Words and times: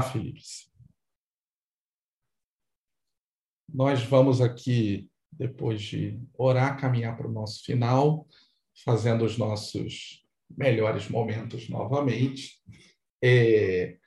Felipe. 0.00 0.40
Nós 3.68 4.02
vamos 4.04 4.40
aqui, 4.40 5.10
depois 5.30 5.82
de 5.82 6.20
orar, 6.34 6.78
caminhar 6.78 7.16
para 7.16 7.28
o 7.28 7.32
nosso 7.32 7.62
final, 7.64 8.26
fazendo 8.84 9.24
os 9.24 9.36
nossos 9.36 10.24
melhores 10.50 11.08
momentos 11.08 11.68
novamente, 11.68 12.62
é, 13.22 13.98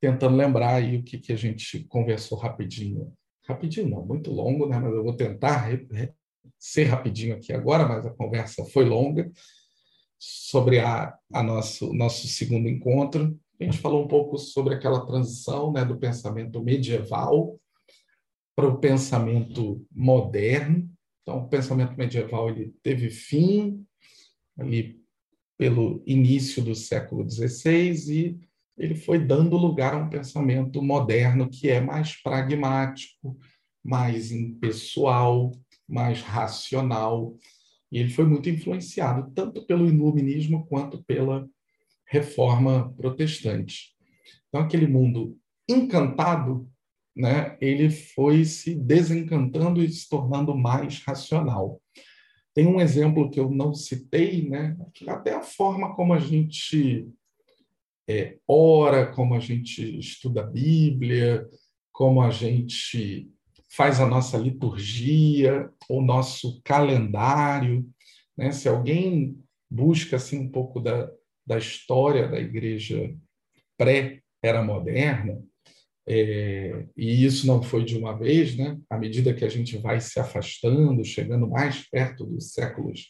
tentando 0.00 0.36
lembrar 0.36 0.76
aí 0.76 0.96
o 0.96 1.02
que, 1.02 1.18
que 1.18 1.32
a 1.32 1.36
gente 1.36 1.84
conversou 1.84 2.38
rapidinho. 2.38 3.12
Rapidinho 3.44 3.88
não, 3.88 4.04
muito 4.04 4.30
longo, 4.30 4.68
né? 4.68 4.78
mas 4.78 4.92
eu 4.92 5.02
vou 5.02 5.16
tentar 5.16 5.68
ser 6.58 6.84
rapidinho 6.84 7.36
aqui 7.36 7.52
agora, 7.52 7.86
mas 7.86 8.04
a 8.06 8.10
conversa 8.10 8.64
foi 8.66 8.84
longa, 8.84 9.30
sobre 10.18 10.80
a, 10.80 11.16
a 11.32 11.42
nosso, 11.42 11.92
nosso 11.94 12.26
segundo 12.26 12.68
encontro. 12.68 13.38
A 13.60 13.64
gente 13.64 13.78
falou 13.78 14.04
um 14.04 14.08
pouco 14.08 14.38
sobre 14.38 14.74
aquela 14.74 15.04
transição 15.04 15.72
né, 15.72 15.84
do 15.84 15.98
pensamento 15.98 16.62
medieval 16.62 17.58
para 18.54 18.68
o 18.68 18.78
pensamento 18.78 19.84
moderno. 19.90 20.88
Então, 21.22 21.44
o 21.44 21.48
pensamento 21.48 21.96
medieval 21.96 22.48
ele 22.50 22.74
teve 22.82 23.10
fim 23.10 23.84
ali 24.58 25.00
pelo 25.56 26.02
início 26.06 26.62
do 26.62 26.74
século 26.74 27.28
XVI 27.28 28.12
e 28.12 28.38
ele 28.76 28.94
foi 28.94 29.18
dando 29.18 29.56
lugar 29.56 29.94
a 29.94 29.98
um 29.98 30.08
pensamento 30.08 30.80
moderno 30.80 31.50
que 31.50 31.68
é 31.68 31.80
mais 31.80 32.14
pragmático, 32.22 33.36
mais 33.84 34.30
impessoal, 34.30 35.50
mais 35.88 36.20
racional. 36.22 37.36
E 37.90 37.98
ele 37.98 38.10
foi 38.10 38.24
muito 38.24 38.48
influenciado 38.48 39.32
tanto 39.34 39.66
pelo 39.66 39.88
iluminismo 39.88 40.66
quanto 40.66 41.02
pela 41.04 41.48
reforma 42.08 42.92
protestante. 42.94 43.94
Então, 44.48 44.62
aquele 44.62 44.86
mundo 44.86 45.36
encantado, 45.68 46.68
né, 47.14 47.56
ele 47.60 47.90
foi 47.90 48.44
se 48.44 48.74
desencantando 48.74 49.82
e 49.82 49.88
se 49.88 50.08
tornando 50.08 50.56
mais 50.56 51.02
racional. 51.04 51.80
Tem 52.54 52.66
um 52.66 52.80
exemplo 52.80 53.30
que 53.30 53.38
eu 53.38 53.50
não 53.50 53.74
citei, 53.74 54.48
né, 54.48 54.76
que 54.94 55.08
até 55.08 55.34
a 55.34 55.42
forma 55.42 55.94
como 55.94 56.14
a 56.14 56.18
gente 56.18 57.06
é, 58.08 58.38
ora, 58.48 59.12
como 59.12 59.34
a 59.34 59.38
gente 59.38 59.98
estuda 59.98 60.40
a 60.40 60.46
Bíblia, 60.46 61.46
como 61.92 62.22
a 62.22 62.30
gente 62.30 63.30
faz 63.68 64.00
a 64.00 64.06
nossa 64.06 64.38
liturgia, 64.38 65.68
o 65.90 66.00
nosso 66.00 66.60
calendário. 66.64 67.86
Né? 68.36 68.50
Se 68.50 68.66
alguém 68.66 69.38
busca 69.70 70.16
assim 70.16 70.38
um 70.38 70.48
pouco 70.48 70.80
da, 70.80 71.10
da 71.48 71.56
história 71.56 72.28
da 72.28 72.38
igreja 72.38 73.16
pré-era 73.78 74.62
moderna, 74.62 75.42
é, 76.06 76.86
e 76.96 77.24
isso 77.24 77.46
não 77.46 77.62
foi 77.62 77.84
de 77.84 77.96
uma 77.96 78.16
vez, 78.16 78.54
né? 78.56 78.78
à 78.88 78.98
medida 78.98 79.32
que 79.34 79.44
a 79.44 79.48
gente 79.48 79.78
vai 79.78 80.00
se 80.00 80.20
afastando, 80.20 81.04
chegando 81.04 81.48
mais 81.48 81.88
perto 81.88 82.24
dos 82.24 82.52
séculos 82.52 83.08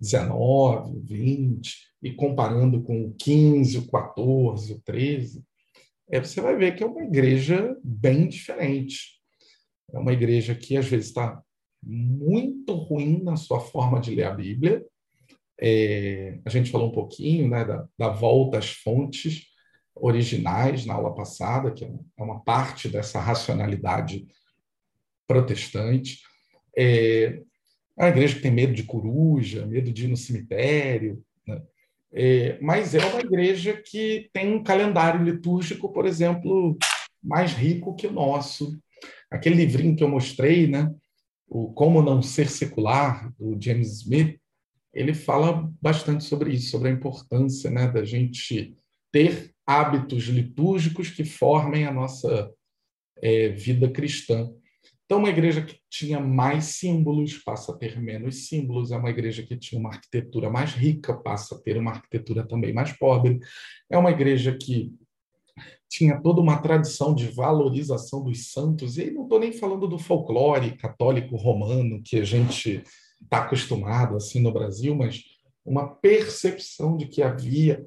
19, 0.00 1.00
20, 1.02 1.74
e 2.02 2.12
comparando 2.12 2.82
com 2.82 3.04
o 3.04 3.14
15, 3.14 3.78
o 3.78 3.90
14, 3.90 4.72
o 4.72 4.80
13, 4.80 5.44
é, 6.10 6.18
você 6.18 6.40
vai 6.40 6.56
ver 6.56 6.74
que 6.74 6.82
é 6.82 6.86
uma 6.86 7.02
igreja 7.02 7.76
bem 7.84 8.26
diferente. 8.26 9.20
É 9.92 9.98
uma 9.98 10.12
igreja 10.12 10.54
que 10.54 10.76
às 10.76 10.86
vezes 10.86 11.08
está 11.08 11.42
muito 11.82 12.74
ruim 12.74 13.22
na 13.22 13.36
sua 13.36 13.60
forma 13.60 14.00
de 14.00 14.14
ler 14.14 14.24
a 14.24 14.34
Bíblia, 14.34 14.84
é, 15.60 16.38
a 16.44 16.48
gente 16.48 16.70
falou 16.70 16.88
um 16.88 16.92
pouquinho 16.92 17.48
né, 17.48 17.64
da, 17.64 17.86
da, 17.98 18.08
volta 18.08 18.58
às 18.58 18.70
fontes 18.70 19.46
originais 19.94 20.86
na 20.86 20.94
aula 20.94 21.14
passada, 21.14 21.70
que 21.70 21.84
é 21.84 22.22
uma 22.22 22.40
parte 22.40 22.88
dessa 22.88 23.20
racionalidade 23.20 24.26
protestante. 25.28 26.20
É, 26.76 27.40
é 27.98 28.04
uma 28.04 28.08
igreja 28.08 28.36
que 28.36 28.42
tem 28.42 28.50
medo 28.50 28.72
de 28.72 28.84
coruja, 28.84 29.66
medo 29.66 29.92
de 29.92 30.06
ir 30.06 30.08
no 30.08 30.16
cemitério, 30.16 31.22
né? 31.46 31.60
é, 32.14 32.58
mas 32.62 32.94
é 32.94 33.04
uma 33.04 33.20
igreja 33.20 33.82
que 33.84 34.30
tem 34.32 34.54
um 34.54 34.62
calendário 34.62 35.22
litúrgico, 35.22 35.92
por 35.92 36.06
exemplo, 36.06 36.78
mais 37.22 37.52
rico 37.52 37.94
que 37.94 38.06
o 38.06 38.12
nosso. 38.12 38.80
Aquele 39.30 39.56
livrinho 39.56 39.94
que 39.94 40.02
eu 40.02 40.08
mostrei, 40.08 40.66
né, 40.66 40.90
o 41.46 41.70
Como 41.72 42.00
Não 42.00 42.22
Ser 42.22 42.48
Secular, 42.48 43.30
do 43.38 43.58
James 43.60 44.00
Smith, 44.00 44.39
ele 44.92 45.14
fala 45.14 45.70
bastante 45.80 46.24
sobre 46.24 46.52
isso, 46.52 46.70
sobre 46.70 46.88
a 46.88 46.92
importância 46.92 47.70
né, 47.70 47.88
da 47.88 48.04
gente 48.04 48.76
ter 49.12 49.52
hábitos 49.66 50.24
litúrgicos 50.24 51.10
que 51.10 51.24
formem 51.24 51.86
a 51.86 51.92
nossa 51.92 52.52
é, 53.22 53.48
vida 53.50 53.88
cristã. 53.88 54.50
Então, 55.04 55.18
uma 55.18 55.28
igreja 55.28 55.62
que 55.62 55.76
tinha 55.88 56.20
mais 56.20 56.66
símbolos 56.66 57.38
passa 57.38 57.72
a 57.72 57.76
ter 57.76 58.00
menos 58.00 58.48
símbolos, 58.48 58.92
é 58.92 58.96
uma 58.96 59.10
igreja 59.10 59.42
que 59.42 59.56
tinha 59.56 59.80
uma 59.80 59.90
arquitetura 59.90 60.48
mais 60.48 60.72
rica 60.72 61.14
passa 61.14 61.56
a 61.56 61.58
ter 61.58 61.76
uma 61.76 61.90
arquitetura 61.90 62.46
também 62.46 62.72
mais 62.72 62.92
pobre, 62.96 63.40
é 63.90 63.98
uma 63.98 64.12
igreja 64.12 64.56
que 64.56 64.92
tinha 65.88 66.20
toda 66.20 66.40
uma 66.40 66.62
tradição 66.62 67.12
de 67.12 67.26
valorização 67.26 68.22
dos 68.22 68.52
santos, 68.52 68.96
e 68.96 69.02
aí 69.02 69.10
não 69.10 69.24
estou 69.24 69.40
nem 69.40 69.52
falando 69.52 69.88
do 69.88 69.98
folclore 69.98 70.76
católico 70.76 71.36
romano 71.36 72.00
que 72.04 72.20
a 72.20 72.24
gente 72.24 72.84
está 73.22 73.44
acostumado 73.44 74.16
assim 74.16 74.40
no 74.40 74.52
Brasil, 74.52 74.94
mas 74.94 75.22
uma 75.64 75.88
percepção 75.88 76.96
de 76.96 77.06
que 77.06 77.22
havia 77.22 77.84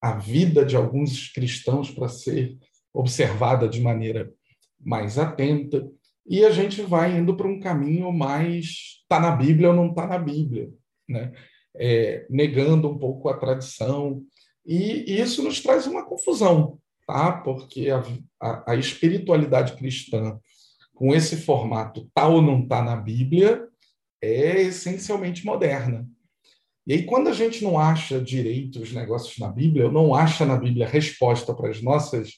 a 0.00 0.12
vida 0.12 0.64
de 0.64 0.76
alguns 0.76 1.28
cristãos 1.32 1.90
para 1.90 2.08
ser 2.08 2.56
observada 2.92 3.68
de 3.68 3.80
maneira 3.80 4.32
mais 4.80 5.18
atenta. 5.18 5.86
E 6.26 6.44
a 6.44 6.50
gente 6.50 6.82
vai 6.82 7.16
indo 7.16 7.36
para 7.36 7.48
um 7.48 7.60
caminho 7.60 8.12
mais 8.12 8.96
está 9.02 9.20
na 9.20 9.30
Bíblia 9.30 9.70
ou 9.70 9.74
não 9.74 9.88
está 9.88 10.06
na 10.06 10.18
Bíblia, 10.18 10.70
né? 11.08 11.32
É, 11.74 12.26
negando 12.30 12.88
um 12.88 12.98
pouco 12.98 13.28
a 13.28 13.36
tradição. 13.36 14.22
E, 14.64 15.04
e, 15.12 15.20
isso 15.20 15.42
nos 15.42 15.60
traz 15.60 15.86
uma 15.86 16.04
confusão, 16.04 16.78
tá? 17.06 17.32
porque 17.32 17.90
a, 17.90 18.02
a, 18.40 18.72
a 18.72 18.76
espiritualidade 18.76 19.76
cristã, 19.76 20.40
com 20.94 21.14
esse 21.14 21.36
formato, 21.36 22.00
está 22.00 22.26
ou 22.26 22.40
não 22.40 22.62
está 22.62 22.82
na 22.82 22.96
Bíblia, 22.96 23.68
é 24.22 24.62
essencialmente 24.62 25.44
moderna. 25.44 26.08
E 26.86 26.92
aí, 26.92 27.04
quando 27.04 27.28
a 27.28 27.32
gente 27.32 27.64
não 27.64 27.78
acha 27.78 28.20
direito 28.20 28.80
os 28.80 28.92
negócios 28.92 29.36
na 29.38 29.48
Bíblia, 29.48 29.86
ou 29.86 29.92
não 29.92 30.14
acha 30.14 30.46
na 30.46 30.56
Bíblia 30.56 30.86
resposta 30.86 31.52
para, 31.52 31.68
as 31.68 31.82
nossas, 31.82 32.34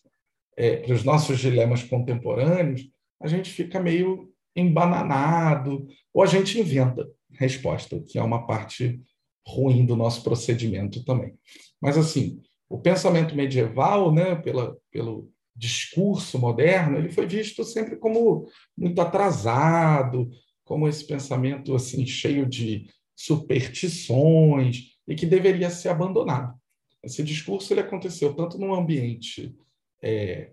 é, 0.56 0.77
para 0.77 0.94
os 0.94 1.05
nossos 1.05 1.39
dilemas 1.39 1.83
contemporâneos, 1.83 2.89
a 3.21 3.28
gente 3.28 3.50
fica 3.50 3.78
meio 3.78 4.33
embananado, 4.56 5.87
ou 6.15 6.22
a 6.22 6.27
gente 6.27 6.59
inventa 6.59 7.06
resposta, 7.33 8.00
que 8.00 8.19
é 8.19 8.22
uma 8.22 8.47
parte 8.47 9.00
ruim 9.47 9.84
do 9.84 9.95
nosso 9.95 10.22
procedimento 10.25 11.05
também. 11.05 11.34
Mas, 11.81 11.99
assim, 11.99 12.41
o 12.69 12.78
pensamento 12.78 13.34
medieval, 13.34 14.12
né, 14.12 14.34
pela, 14.34 14.77
pelo 14.91 15.31
discurso 15.55 16.39
moderno, 16.39 16.99
ele 16.99 17.10
foi 17.10 17.27
visto 17.27 17.65
sempre 17.65 17.97
como 17.97 18.47
muito 18.77 19.00
atrasado, 19.00 20.31
como 20.68 20.86
esse 20.86 21.06
pensamento 21.06 21.74
assim 21.74 22.04
cheio 22.04 22.44
de 22.44 22.90
superstições 23.16 24.98
e 25.08 25.14
que 25.14 25.24
deveria 25.24 25.70
ser 25.70 25.88
abandonado. 25.88 26.54
Esse 27.02 27.22
discurso 27.22 27.72
ele 27.72 27.80
aconteceu 27.80 28.34
tanto 28.34 28.58
no 28.58 28.74
ambiente 28.74 29.56
é, 30.02 30.52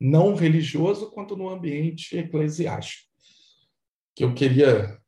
não 0.00 0.36
religioso 0.36 1.10
quanto 1.10 1.36
no 1.36 1.48
ambiente 1.48 2.16
eclesiástico. 2.16 3.10
Que 4.14 4.22
eu 4.22 4.32
queria 4.34 5.00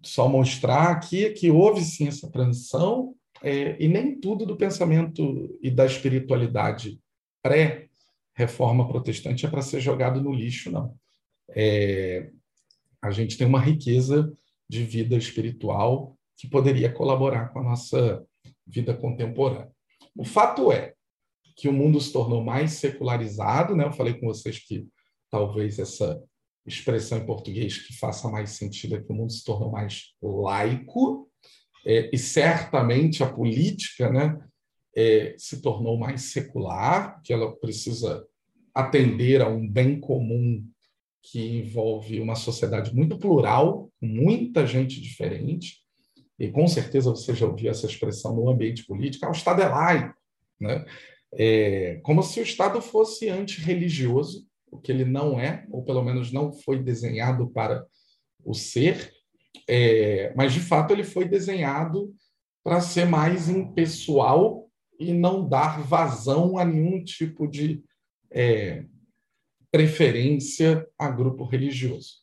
só 0.00 0.28
mostrar 0.28 0.92
aqui 0.92 1.24
é 1.24 1.32
que 1.32 1.50
houve 1.50 1.80
sim 1.80 2.06
essa 2.06 2.30
transição 2.30 3.16
é, 3.42 3.76
e 3.82 3.88
nem 3.88 4.18
tudo 4.20 4.46
do 4.46 4.56
pensamento 4.56 5.58
e 5.60 5.72
da 5.72 5.86
espiritualidade 5.86 7.00
pré-reforma 7.42 8.86
protestante 8.86 9.44
é 9.44 9.50
para 9.50 9.60
ser 9.60 9.80
jogado 9.80 10.22
no 10.22 10.32
lixo, 10.32 10.70
não. 10.70 10.94
É, 11.50 12.30
a 13.02 13.10
gente 13.10 13.36
tem 13.36 13.46
uma 13.46 13.60
riqueza 13.60 14.32
de 14.68 14.84
vida 14.84 15.16
espiritual 15.16 16.16
que 16.36 16.48
poderia 16.48 16.92
colaborar 16.92 17.48
com 17.48 17.58
a 17.58 17.64
nossa 17.64 18.24
vida 18.66 18.94
contemporânea. 18.94 19.70
O 20.16 20.24
fato 20.24 20.70
é 20.70 20.94
que 21.56 21.68
o 21.68 21.72
mundo 21.72 22.00
se 22.00 22.12
tornou 22.12 22.42
mais 22.42 22.72
secularizado, 22.72 23.76
né? 23.76 23.84
Eu 23.84 23.92
falei 23.92 24.14
com 24.14 24.26
vocês 24.26 24.58
que 24.58 24.86
talvez 25.30 25.78
essa 25.78 26.22
expressão 26.66 27.18
em 27.18 27.26
português 27.26 27.78
que 27.78 27.98
faça 27.98 28.28
mais 28.28 28.50
sentido 28.50 28.96
é 28.96 29.02
que 29.02 29.10
o 29.10 29.14
mundo 29.14 29.32
se 29.32 29.44
tornou 29.44 29.70
mais 29.70 30.14
laico, 30.22 31.28
é, 31.84 32.10
e 32.12 32.18
certamente 32.18 33.22
a 33.22 33.32
política, 33.32 34.10
né, 34.10 34.38
é, 34.96 35.34
se 35.36 35.60
tornou 35.60 35.98
mais 35.98 36.32
secular, 36.32 37.20
que 37.22 37.32
ela 37.32 37.54
precisa 37.56 38.24
atender 38.74 39.42
a 39.42 39.48
um 39.48 39.68
bem 39.68 39.98
comum 39.98 40.64
que 41.22 41.60
envolve 41.60 42.20
uma 42.20 42.34
sociedade 42.34 42.94
muito 42.94 43.16
plural, 43.18 43.90
muita 44.00 44.66
gente 44.66 45.00
diferente, 45.00 45.78
e 46.38 46.50
com 46.50 46.66
certeza 46.66 47.10
você 47.10 47.34
já 47.34 47.46
ouviu 47.46 47.70
essa 47.70 47.86
expressão 47.86 48.34
no 48.34 48.48
ambiente 48.48 48.84
político, 48.84 49.24
ah, 49.24 49.28
o 49.28 49.32
Estado 49.32 49.62
é 49.62 49.68
laico. 49.68 50.14
Né? 50.60 50.84
é, 51.34 52.00
como 52.02 52.22
se 52.22 52.40
o 52.40 52.42
Estado 52.42 52.80
fosse 52.80 53.28
antirreligioso, 53.28 54.46
o 54.70 54.78
que 54.78 54.92
ele 54.92 55.04
não 55.04 55.40
é, 55.40 55.66
ou 55.70 55.82
pelo 55.82 56.02
menos 56.02 56.32
não 56.32 56.52
foi 56.52 56.82
desenhado 56.82 57.48
para 57.50 57.84
o 58.44 58.54
ser, 58.54 59.12
é, 59.68 60.32
mas 60.36 60.52
de 60.52 60.60
fato 60.60 60.92
ele 60.92 61.04
foi 61.04 61.24
desenhado 61.24 62.14
para 62.62 62.80
ser 62.80 63.06
mais 63.06 63.48
impessoal 63.48 64.68
e 64.98 65.12
não 65.12 65.48
dar 65.48 65.82
vazão 65.82 66.58
a 66.58 66.64
nenhum 66.64 67.02
tipo 67.02 67.46
de 67.46 67.82
é, 68.30 68.84
preferência 69.72 70.86
a 70.98 71.10
grupo 71.10 71.44
religioso. 71.44 72.22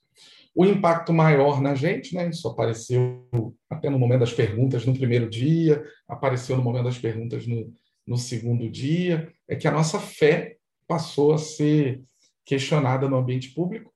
O 0.56 0.66
impacto 0.66 1.12
maior 1.12 1.62
na 1.62 1.74
gente, 1.74 2.14
né, 2.14 2.30
isso 2.30 2.48
apareceu 2.48 3.28
até 3.70 3.90
no 3.90 3.98
momento 3.98 4.22
das 4.22 4.34
perguntas 4.34 4.86
no 4.86 4.94
primeiro 4.94 5.30
dia, 5.30 5.84
apareceu 6.08 6.56
no 6.56 6.64
momento 6.64 6.86
das 6.86 6.98
perguntas 6.98 7.48
no, 7.48 7.74
no 8.06 8.18
segundo 8.18 8.70
dia, 8.70 9.34
é 9.48 9.56
que 9.56 9.68
a 9.68 9.72
nossa 9.72 10.00
fé 10.00 10.58
passou 10.88 11.34
a 11.34 11.38
ser 11.38 12.02
questionada 12.46 13.08
no 13.08 13.18
ambiente 13.18 13.50
público, 13.50 13.92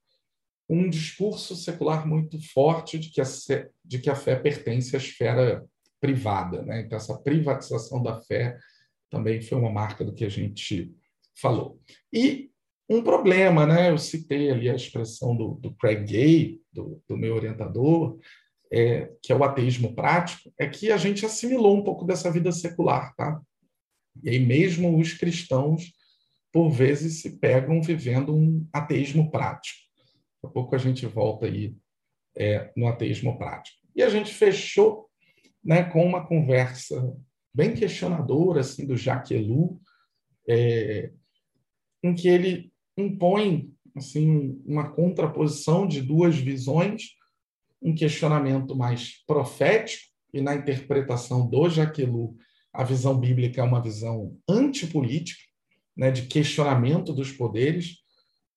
um 0.69 0.89
discurso 0.89 1.55
secular 1.55 2.07
muito 2.07 2.39
forte 2.53 2.97
de 2.97 3.09
que 3.09 3.21
a, 3.21 3.25
de 3.83 3.99
que 3.99 4.09
a 4.09 4.15
fé 4.15 4.35
pertence 4.35 4.95
à 4.95 4.99
esfera 4.99 5.63
privada. 5.99 6.61
Né? 6.63 6.81
Então, 6.81 6.97
essa 6.97 7.17
privatização 7.17 8.01
da 8.01 8.19
fé 8.21 8.57
também 9.09 9.41
foi 9.41 9.57
uma 9.57 9.71
marca 9.71 10.03
do 10.03 10.13
que 10.13 10.25
a 10.25 10.29
gente 10.29 10.91
falou. 11.35 11.79
E 12.11 12.52
um 12.89 13.01
problema, 13.01 13.65
né? 13.65 13.89
eu 13.89 13.97
citei 13.97 14.49
ali 14.51 14.69
a 14.69 14.75
expressão 14.75 15.35
do, 15.35 15.55
do 15.55 15.73
Craig 15.75 16.03
Gay, 16.03 16.61
do, 16.71 17.01
do 17.07 17.17
meu 17.17 17.35
orientador, 17.35 18.19
é, 18.71 19.11
que 19.21 19.31
é 19.31 19.35
o 19.35 19.43
ateísmo 19.43 19.93
prático, 19.93 20.51
é 20.59 20.67
que 20.67 20.91
a 20.91 20.97
gente 20.97 21.25
assimilou 21.25 21.77
um 21.77 21.83
pouco 21.83 22.05
dessa 22.05 22.31
vida 22.31 22.51
secular. 22.51 23.15
Tá? 23.15 23.39
E 24.23 24.29
aí, 24.29 24.39
mesmo 24.39 24.99
os 24.99 25.13
cristãos 25.13 25.93
por 26.51 26.69
vezes 26.69 27.21
se 27.21 27.37
pegam 27.39 27.81
vivendo 27.81 28.35
um 28.35 28.67
ateísmo 28.71 29.31
prático. 29.31 29.79
Daqui 29.95 30.45
a 30.45 30.49
pouco 30.49 30.75
a 30.75 30.77
gente 30.77 31.05
volta 31.05 31.47
aí 31.47 31.75
é, 32.37 32.71
no 32.75 32.87
ateísmo 32.87 33.37
prático. 33.37 33.77
E 33.95 34.03
a 34.03 34.09
gente 34.09 34.33
fechou 34.33 35.09
né, 35.63 35.83
com 35.83 36.05
uma 36.05 36.25
conversa 36.27 37.15
bem 37.53 37.73
questionadora 37.73 38.61
assim, 38.61 38.85
do 38.85 38.97
Jacques 38.97 39.47
é, 40.47 41.11
em 42.03 42.13
que 42.13 42.27
ele 42.27 42.72
impõe 42.97 43.73
assim, 43.95 44.61
uma 44.65 44.89
contraposição 44.89 45.87
de 45.87 46.01
duas 46.01 46.35
visões, 46.35 47.15
um 47.81 47.93
questionamento 47.93 48.75
mais 48.75 49.23
profético, 49.25 50.13
e 50.33 50.41
na 50.41 50.55
interpretação 50.55 51.47
do 51.47 51.69
Jacques 51.69 51.99
Ellul, 51.99 52.35
a 52.73 52.83
visão 52.83 53.19
bíblica 53.19 53.61
é 53.61 53.63
uma 53.63 53.81
visão 53.81 54.35
antipolítica, 54.49 55.43
né, 55.95 56.09
de 56.09 56.23
questionamento 56.23 57.13
dos 57.13 57.31
poderes. 57.31 57.97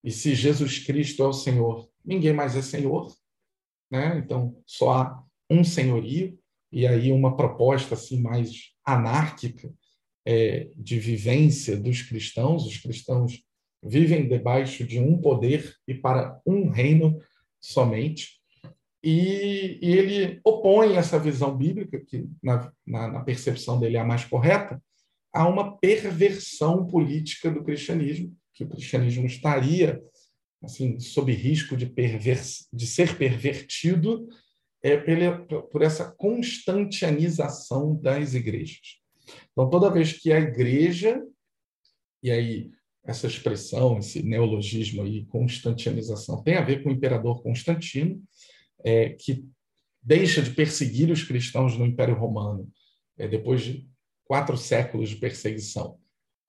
E 0.03 0.11
se 0.11 0.35
Jesus 0.35 0.79
Cristo 0.79 1.23
é 1.23 1.27
o 1.27 1.35
Senhor, 1.35 1.87
ninguém 2.03 2.33
mais 2.33 2.57
é 2.57 2.63
Senhor. 2.63 3.15
Né? 3.91 4.19
Então, 4.19 4.57
só 4.65 4.93
há 4.93 5.25
um 5.51 5.63
senhorio. 5.63 6.39
E 6.73 6.87
aí 6.87 7.13
uma 7.13 7.37
proposta 7.37 7.95
assim 7.95 8.21
mais 8.21 8.73
anárquica 8.85 9.71
é, 10.25 10.71
de 10.75 10.99
vivência 10.99 11.77
dos 11.77 12.01
cristãos. 12.01 12.67
Os 12.67 12.79
cristãos 12.79 13.46
vivem 13.89 14.29
debaixo 14.29 14.85
de 14.85 14.99
um 14.99 15.19
poder 15.19 15.75
e 15.87 15.95
para 15.95 16.41
um 16.47 16.69
reino 16.69 17.21
somente. 17.61 18.41
E, 19.03 19.79
e 19.81 19.93
ele 19.93 20.41
opõe 20.45 20.97
essa 20.97 21.19
visão 21.19 21.57
bíblica, 21.57 22.01
que 22.05 22.27
na, 22.43 22.73
na, 22.87 23.09
na 23.09 23.21
percepção 23.21 23.79
dele 23.79 23.97
é 23.97 24.01
a 24.01 24.05
mais 24.05 24.25
correta, 24.25 24.83
há 25.33 25.47
uma 25.47 25.77
perversão 25.79 26.87
política 26.87 27.51
do 27.51 27.63
cristianismo, 27.63 28.35
que 28.55 28.65
o 28.65 28.69
cristianismo 28.69 29.27
estaria 29.27 30.03
assim 30.63 30.99
sob 30.99 31.33
risco 31.33 31.77
de, 31.77 31.87
pervers, 31.87 32.67
de 32.73 32.87
ser 32.87 33.17
pervertido 33.17 34.27
é, 34.83 34.97
pela, 34.97 35.39
por 35.71 35.83
essa 35.83 36.11
constantianização 36.13 37.95
das 37.97 38.35
igrejas. 38.35 39.01
Então, 39.53 39.69
toda 39.69 39.93
vez 39.93 40.13
que 40.13 40.33
a 40.33 40.39
igreja, 40.39 41.23
e 42.23 42.31
aí 42.31 42.71
essa 43.07 43.27
expressão, 43.27 43.99
esse 43.99 44.23
neologismo 44.23 45.03
aí, 45.03 45.25
constantianização, 45.27 46.43
tem 46.43 46.57
a 46.57 46.65
ver 46.65 46.83
com 46.83 46.89
o 46.89 46.93
imperador 46.93 47.43
Constantino, 47.43 48.21
é, 48.85 49.11
que 49.11 49.45
deixa 50.03 50.43
de 50.43 50.51
perseguir 50.51 51.11
os 51.11 51.23
cristãos 51.23 51.77
no 51.79 51.87
Império 51.87 52.17
Romano, 52.17 52.69
é, 53.17 53.29
depois 53.29 53.63
de 53.63 53.89
quatro 54.25 54.57
séculos 54.57 55.09
de 55.09 55.17
perseguição. 55.17 55.99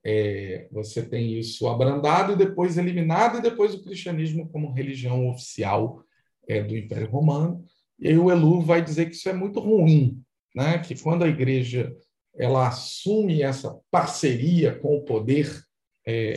É, 0.04 0.68
você 0.72 1.04
tem 1.04 1.38
isso 1.38 1.68
abrandado 1.68 2.34
e 2.34 2.38
depois 2.38 2.78
eliminado, 2.78 3.38
e 3.38 3.42
depois 3.42 3.74
o 3.74 3.84
cristianismo 3.84 4.50
como 4.50 4.74
religião 4.74 5.30
oficial 5.30 6.04
é, 6.48 6.64
do 6.64 6.76
Império 6.76 7.10
Romano. 7.10 7.64
E 8.00 8.08
aí 8.08 8.18
o 8.18 8.32
Elu 8.32 8.62
vai 8.62 8.82
dizer 8.82 9.08
que 9.08 9.16
isso 9.16 9.30
é 9.30 9.34
muito 9.34 9.60
ruim, 9.60 10.22
né? 10.56 10.80
que 10.80 11.00
quando 11.02 11.24
a 11.24 11.28
igreja 11.28 11.96
ela 12.36 12.68
assume 12.68 13.42
essa 13.42 13.80
parceria 13.90 14.78
com 14.80 14.96
o 14.96 15.04
poder 15.04 15.67
é, 16.08 16.36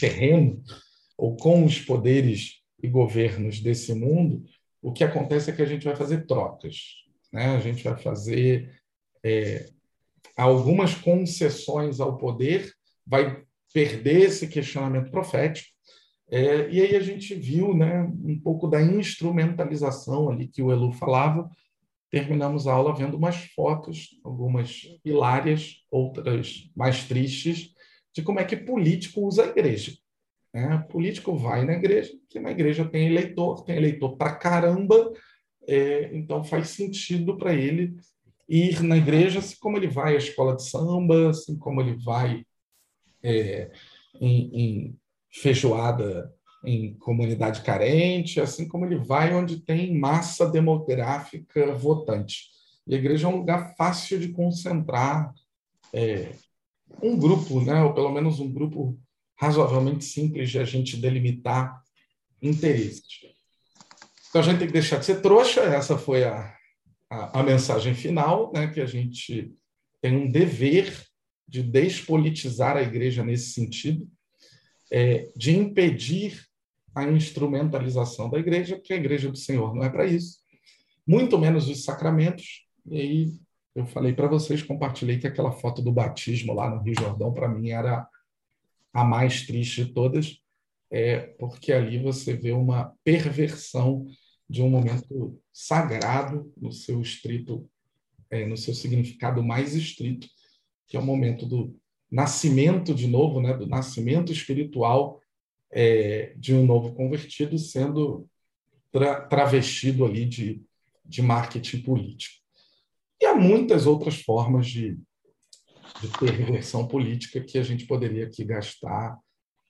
terreno, 0.00 0.62
ou 1.16 1.36
com 1.36 1.64
os 1.64 1.78
poderes 1.78 2.62
e 2.82 2.88
governos 2.88 3.60
desse 3.60 3.94
mundo, 3.94 4.44
o 4.80 4.92
que 4.92 5.04
acontece 5.04 5.50
é 5.50 5.52
que 5.54 5.62
a 5.62 5.66
gente 5.66 5.84
vai 5.84 5.94
fazer 5.94 6.26
trocas. 6.26 7.04
Né? 7.32 7.54
A 7.54 7.60
gente 7.60 7.84
vai 7.84 7.96
fazer 7.96 8.80
é, 9.22 9.68
algumas 10.36 10.94
concessões 10.94 12.00
ao 12.00 12.16
poder, 12.16 12.72
vai 13.06 13.44
perder 13.72 14.22
esse 14.22 14.48
questionamento 14.48 15.10
profético. 15.10 15.68
É, 16.28 16.68
e 16.70 16.80
aí 16.80 16.96
a 16.96 17.00
gente 17.00 17.34
viu 17.34 17.74
né, 17.74 18.02
um 18.24 18.38
pouco 18.40 18.66
da 18.66 18.82
instrumentalização 18.82 20.30
ali 20.30 20.48
que 20.48 20.62
o 20.62 20.72
Elu 20.72 20.92
falava. 20.92 21.48
Terminamos 22.10 22.66
a 22.66 22.72
aula 22.72 22.94
vendo 22.94 23.16
umas 23.16 23.36
fotos, 23.54 24.18
algumas 24.24 24.82
hilárias, 25.04 25.84
outras 25.90 26.70
mais 26.74 27.04
tristes, 27.04 27.75
de 28.16 28.22
como 28.22 28.40
é 28.40 28.44
que 28.44 28.56
político 28.56 29.20
usa 29.20 29.44
a 29.44 29.48
igreja. 29.48 29.92
Né? 30.52 30.78
Político 30.90 31.36
vai 31.36 31.66
na 31.66 31.74
igreja, 31.74 32.14
que 32.30 32.40
na 32.40 32.50
igreja 32.50 32.88
tem 32.88 33.08
eleitor, 33.08 33.62
tem 33.62 33.76
eleitor 33.76 34.16
para 34.16 34.34
caramba, 34.34 35.12
é, 35.68 36.16
então 36.16 36.42
faz 36.42 36.70
sentido 36.70 37.36
para 37.36 37.52
ele 37.52 37.94
ir 38.48 38.82
na 38.82 38.96
igreja, 38.96 39.40
assim 39.40 39.56
como 39.60 39.76
ele 39.76 39.86
vai 39.86 40.14
à 40.14 40.16
escola 40.16 40.56
de 40.56 40.66
samba, 40.66 41.28
assim 41.28 41.58
como 41.58 41.82
ele 41.82 41.94
vai 42.02 42.42
é, 43.22 43.70
em, 44.18 44.50
em 44.54 44.98
feijoada 45.30 46.32
em 46.64 46.94
comunidade 46.94 47.60
carente, 47.60 48.40
assim 48.40 48.66
como 48.66 48.86
ele 48.86 48.96
vai 48.96 49.34
onde 49.34 49.60
tem 49.60 49.94
massa 49.94 50.48
demográfica 50.48 51.74
votante. 51.74 52.46
E 52.86 52.94
a 52.94 52.98
igreja 52.98 53.26
é 53.26 53.30
um 53.30 53.36
lugar 53.36 53.74
fácil 53.76 54.18
de 54.18 54.28
concentrar 54.28 55.34
é, 55.92 56.32
um 57.02 57.16
grupo, 57.18 57.60
né, 57.60 57.82
ou 57.82 57.92
pelo 57.92 58.12
menos 58.12 58.40
um 58.40 58.52
grupo 58.52 58.98
razoavelmente 59.38 60.04
simples 60.04 60.50
de 60.50 60.58
a 60.58 60.64
gente 60.64 60.96
delimitar 60.96 61.82
interesses. 62.40 63.02
Então 64.28 64.40
a 64.40 64.44
gente 64.44 64.58
tem 64.58 64.66
que 64.66 64.72
deixar 64.72 64.98
de 64.98 65.06
ser 65.06 65.20
trouxa, 65.20 65.60
essa 65.62 65.96
foi 65.96 66.24
a, 66.24 66.54
a, 67.10 67.40
a 67.40 67.42
mensagem 67.42 67.94
final, 67.94 68.52
né, 68.52 68.68
que 68.68 68.80
a 68.80 68.86
gente 68.86 69.52
tem 70.00 70.16
um 70.16 70.30
dever 70.30 71.04
de 71.48 71.62
despolitizar 71.62 72.76
a 72.76 72.82
igreja 72.82 73.24
nesse 73.24 73.52
sentido, 73.52 74.08
é, 74.90 75.30
de 75.36 75.56
impedir 75.56 76.44
a 76.94 77.04
instrumentalização 77.04 78.30
da 78.30 78.38
igreja, 78.38 78.76
porque 78.76 78.92
a 78.92 78.96
igreja 78.96 79.30
do 79.30 79.36
Senhor 79.36 79.74
não 79.74 79.84
é 79.84 79.90
para 79.90 80.06
isso, 80.06 80.38
muito 81.06 81.38
menos 81.38 81.68
os 81.68 81.84
sacramentos. 81.84 82.66
E 82.86 83.00
aí 83.00 83.32
eu 83.76 83.84
falei 83.84 84.14
para 84.14 84.26
vocês, 84.26 84.62
compartilhei 84.62 85.18
que 85.18 85.26
aquela 85.26 85.52
foto 85.52 85.82
do 85.82 85.92
batismo 85.92 86.54
lá 86.54 86.70
no 86.70 86.82
Rio 86.82 86.94
Jordão, 86.98 87.30
para 87.30 87.46
mim, 87.46 87.68
era 87.68 88.08
a 88.90 89.04
mais 89.04 89.46
triste 89.46 89.84
de 89.84 89.92
todas, 89.92 90.40
é, 90.90 91.18
porque 91.38 91.74
ali 91.74 91.98
você 91.98 92.34
vê 92.34 92.52
uma 92.52 92.94
perversão 93.04 94.06
de 94.48 94.62
um 94.62 94.70
momento 94.70 95.38
sagrado 95.52 96.50
no 96.56 96.72
seu 96.72 97.02
estrito, 97.02 97.68
é, 98.30 98.46
no 98.46 98.56
seu 98.56 98.72
significado 98.72 99.42
mais 99.42 99.74
estrito, 99.74 100.26
que 100.86 100.96
é 100.96 101.00
o 101.00 101.04
momento 101.04 101.44
do 101.44 101.76
nascimento 102.10 102.94
de 102.94 103.06
novo, 103.06 103.42
né, 103.42 103.54
do 103.54 103.66
nascimento 103.66 104.32
espiritual 104.32 105.20
é, 105.70 106.32
de 106.38 106.54
um 106.54 106.64
novo 106.64 106.94
convertido 106.94 107.58
sendo 107.58 108.26
tra 108.90 109.20
travestido 109.20 110.06
ali 110.06 110.24
de, 110.24 110.62
de 111.04 111.20
marketing 111.20 111.82
político. 111.82 112.45
E 113.20 113.26
há 113.26 113.34
muitas 113.34 113.86
outras 113.86 114.20
formas 114.20 114.66
de, 114.66 114.98
de 116.00 116.08
perversão 116.18 116.86
política 116.86 117.40
que 117.40 117.58
a 117.58 117.62
gente 117.62 117.86
poderia 117.86 118.26
aqui 118.26 118.44
gastar 118.44 119.18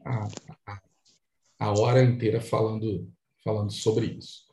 a, 0.04 0.28
a, 0.66 0.80
a 1.58 1.72
hora 1.72 2.02
inteira 2.02 2.40
falando, 2.40 3.10
falando 3.44 3.72
sobre 3.72 4.06
isso. 4.06 4.46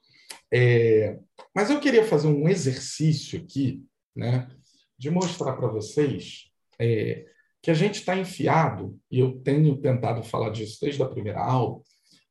É, 0.51 1.19
mas 1.55 1.69
eu 1.69 1.79
queria 1.79 2.05
fazer 2.05 2.27
um 2.27 2.47
exercício 2.47 3.39
aqui, 3.39 3.83
né, 4.15 4.47
de 4.97 5.09
mostrar 5.09 5.53
para 5.53 5.67
vocês 5.67 6.51
é, 6.79 7.25
que 7.61 7.71
a 7.71 7.73
gente 7.73 7.95
está 7.95 8.15
enfiado, 8.15 8.99
e 9.09 9.19
eu 9.19 9.39
tenho 9.39 9.75
tentado 9.77 10.21
falar 10.21 10.49
disso 10.49 10.77
desde 10.81 11.01
a 11.01 11.09
primeira 11.09 11.39
aula, 11.39 11.81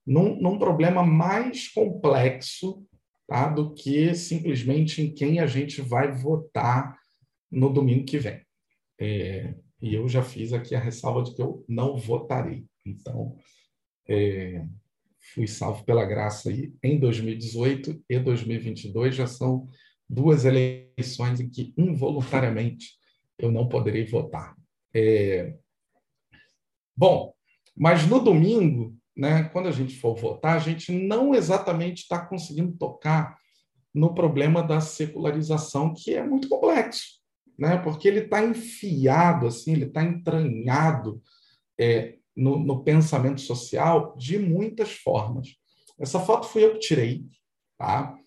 num, 0.07 0.41
num 0.41 0.59
problema 0.59 1.03
mais 1.03 1.69
complexo 1.69 2.87
tá, 3.33 3.49
do 3.49 3.73
que 3.73 4.15
simplesmente 4.15 5.01
em 5.01 5.11
quem 5.11 5.41
a 5.41 5.47
gente 5.47 5.81
vai 5.81 6.13
votar 6.13 6.99
no 7.51 7.73
domingo 7.73 8.05
que 8.05 8.19
vem. 8.19 8.43
É, 9.01 9.55
e 9.81 9.95
eu 9.95 10.07
já 10.07 10.23
fiz 10.23 10.53
aqui 10.53 10.75
a 10.75 10.81
ressalva 10.81 11.23
de 11.23 11.35
que 11.35 11.41
eu 11.41 11.65
não 11.67 11.97
votarei. 11.97 12.67
Então, 12.85 13.35
é, 14.07 14.67
fui 15.33 15.47
salvo 15.47 15.83
pela 15.85 16.05
graça 16.05 16.51
aí 16.51 16.75
em 16.83 17.01
2018 17.01 18.05
e 18.07 18.19
2022 18.19 19.15
já 19.15 19.27
são 19.27 19.67
duas 20.07 20.45
eleições 20.45 21.41
em 21.41 21.49
que 21.49 21.73
involuntariamente 21.79 22.99
eu 23.39 23.51
não 23.51 23.67
poderei 23.67 24.05
votar. 24.05 24.55
É... 24.95 25.57
Bom, 26.95 27.33
mas 27.75 28.07
no 28.07 28.21
domingo, 28.21 28.95
né, 29.23 29.45
quando 29.45 29.69
a 29.69 29.71
gente 29.71 29.95
for 30.01 30.17
votar, 30.17 30.57
a 30.57 30.59
gente 30.59 30.91
não 30.91 31.33
exatamente 31.33 32.03
está 32.03 32.27
conseguindo 32.27 32.73
tocar 32.77 33.39
no 33.95 34.13
problema 34.13 34.65
da 34.65 34.81
secularização, 34.81 35.95
que 35.95 36.13
é 36.13 36.27
muito 36.27 36.49
complexo, 36.49 37.21
né, 37.57 37.79
porque 37.79 38.09
ele 38.09 38.23
está 38.23 38.45
enfiado, 38.45 39.47
assim, 39.47 39.75
ele 39.75 39.85
está 39.85 40.03
entranhado 40.03 41.23
é, 41.79 42.17
no, 42.35 42.59
no, 42.59 42.83
pensamento 42.83 43.41
social 43.41 44.17
de 44.19 44.41
muitas 44.41 44.91
formas. 44.91 45.55
Essa 46.01 46.19
foto 46.19 46.49
fui 46.49 46.65
eu 46.65 46.73
que 46.73 46.81
tirei, 46.81 47.25
tá? 47.79 48.19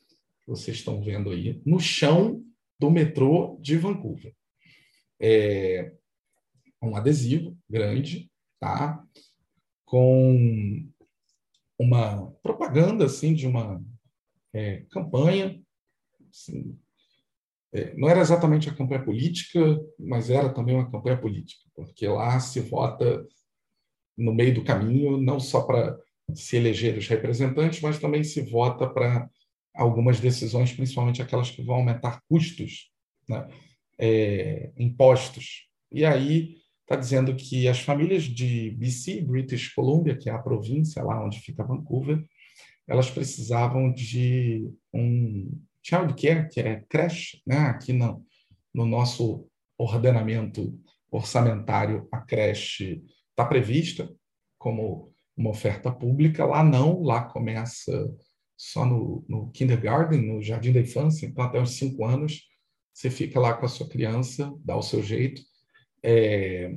Vocês 0.48 0.78
estão 0.78 1.04
vendo 1.04 1.30
aí, 1.30 1.62
no 1.66 1.78
chão 1.78 2.42
do 2.80 2.90
metrô 2.90 3.58
de 3.60 3.76
Vancouver. 3.76 4.34
É, 5.20 5.92
um 6.82 6.96
adesivo 6.96 7.58
grande, 7.70 8.32
tá? 8.62 9.04
Com 9.86 10.88
uma 11.78 12.32
propaganda 12.42 13.06
assim 13.06 13.34
de 13.34 13.48
uma 13.48 13.82
é, 14.54 14.86
campanha. 14.90 15.62
Assim, 16.30 16.78
é, 17.74 17.94
não 17.96 18.10
era 18.10 18.22
exatamente 18.22 18.70
a 18.70 18.74
campanha 18.74 19.04
política, 19.04 19.60
mas 20.00 20.30
era 20.30 20.54
também 20.54 20.76
uma 20.76 20.90
campanha 20.90 21.18
política, 21.18 21.62
porque 21.76 22.08
lá 22.08 22.40
se 22.40 22.62
vota 22.62 23.28
no 24.18 24.34
meio 24.34 24.54
do 24.56 24.64
caminho, 24.64 25.18
não 25.18 25.40
só 25.40 25.62
para 25.62 25.98
se 26.34 26.56
eleger 26.56 26.98
os 26.98 27.08
representantes, 27.08 27.82
mas 27.82 28.00
também 28.00 28.24
se 28.24 28.42
vota 28.42 28.90
para 28.90 29.30
algumas 29.76 30.22
decisões, 30.22 30.72
principalmente 30.72 31.22
aquelas 31.22 31.52
que 31.52 31.62
vão 31.62 31.76
aumentar 31.76 32.22
custos, 32.30 32.90
né? 33.28 33.48
é, 34.00 34.72
impostos. 34.78 35.68
E 35.92 36.06
aí 36.06 36.56
está 36.86 36.96
dizendo 36.96 37.36
que 37.36 37.68
as 37.68 37.80
famílias 37.80 38.24
de 38.24 38.70
BC, 38.72 39.22
British 39.22 39.74
Columbia, 39.74 40.16
que 40.16 40.30
é 40.30 40.34
a 40.34 40.40
província 40.42 41.04
lá 41.04 41.24
onde 41.24 41.40
fica 41.40 41.64
Vancouver, 41.64 42.24
elas 42.88 43.10
precisavam 43.10 43.92
de 43.92 44.70
um 44.94 45.60
child 45.82 46.14
care, 46.14 46.48
que 46.48 46.60
é 46.60 46.84
creche, 46.88 47.42
né? 47.46 47.58
aqui 47.58 47.92
no, 47.92 48.24
no 48.74 48.86
nosso 48.86 49.48
ordenamento 49.78 50.80
orçamentário, 51.12 52.08
a 52.12 52.22
creche 52.22 53.04
está 53.32 53.44
prevista 53.44 54.08
como 54.60 55.12
uma 55.36 55.50
oferta 55.50 55.92
pública, 55.92 56.46
lá 56.46 56.64
não, 56.64 57.02
lá 57.02 57.24
começa 57.24 58.16
só 58.56 58.86
no, 58.86 59.26
no 59.28 59.50
kindergarten, 59.52 60.22
no 60.22 60.42
jardim 60.42 60.72
da 60.72 60.80
infância, 60.80 61.26
então 61.26 61.44
até 61.44 61.60
os 61.60 61.72
cinco 61.72 62.06
anos 62.06 62.44
você 62.94 63.10
fica 63.10 63.40
lá 63.40 63.54
com 63.54 63.66
a 63.66 63.70
sua 63.70 63.90
criança, 63.90 64.54
dá 64.64 64.78
o 64.78 64.82
seu 64.82 65.04
jeito, 65.04 65.42
é, 66.08 66.72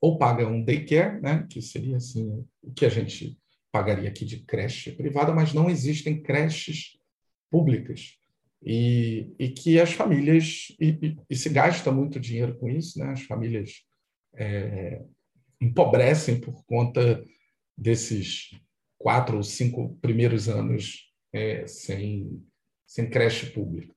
ou 0.00 0.16
paga 0.16 0.48
um 0.48 0.64
daycare, 0.64 1.20
né, 1.20 1.46
que 1.50 1.60
seria 1.60 1.98
assim 1.98 2.42
o 2.62 2.72
que 2.72 2.86
a 2.86 2.88
gente 2.88 3.38
pagaria 3.70 4.08
aqui 4.08 4.24
de 4.24 4.38
creche 4.44 4.92
privada, 4.92 5.34
mas 5.34 5.52
não 5.52 5.68
existem 5.68 6.22
creches 6.22 6.98
públicas 7.50 8.18
e, 8.62 9.34
e 9.38 9.50
que 9.50 9.78
as 9.78 9.92
famílias 9.92 10.68
e, 10.80 10.88
e, 11.02 11.16
e, 11.28 11.36
se 11.36 11.50
gasta 11.50 11.92
muito 11.92 12.18
dinheiro 12.18 12.56
com 12.58 12.68
isso, 12.70 12.98
né? 12.98 13.10
As 13.10 13.22
famílias 13.22 13.82
é, 14.34 15.02
empobrecem 15.60 16.40
por 16.40 16.64
conta 16.64 17.22
desses 17.76 18.50
quatro 18.98 19.36
ou 19.36 19.42
cinco 19.42 19.98
primeiros 20.00 20.48
anos 20.48 21.12
é, 21.32 21.66
sem 21.66 22.42
sem 22.86 23.10
creche 23.10 23.50
pública. 23.50 23.95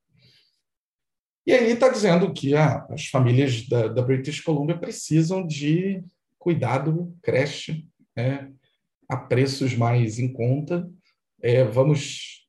E 1.49 1.51
aí 1.51 1.71
está 1.71 1.89
dizendo 1.89 2.31
que 2.31 2.53
ah, 2.53 2.85
as 2.91 3.07
famílias 3.07 3.67
da, 3.67 3.87
da, 3.87 4.03
British 4.03 4.39
Columbia 4.39 4.77
precisam 4.77 5.43
de 5.43 5.99
cuidado, 6.37 7.11
creche, 7.23 7.87
né, 8.15 8.51
a 9.09 9.17
preços 9.17 9.73
mais 9.73 10.19
em 10.19 10.31
conta. 10.31 10.87
É, 11.41 11.63
vamos 11.63 12.47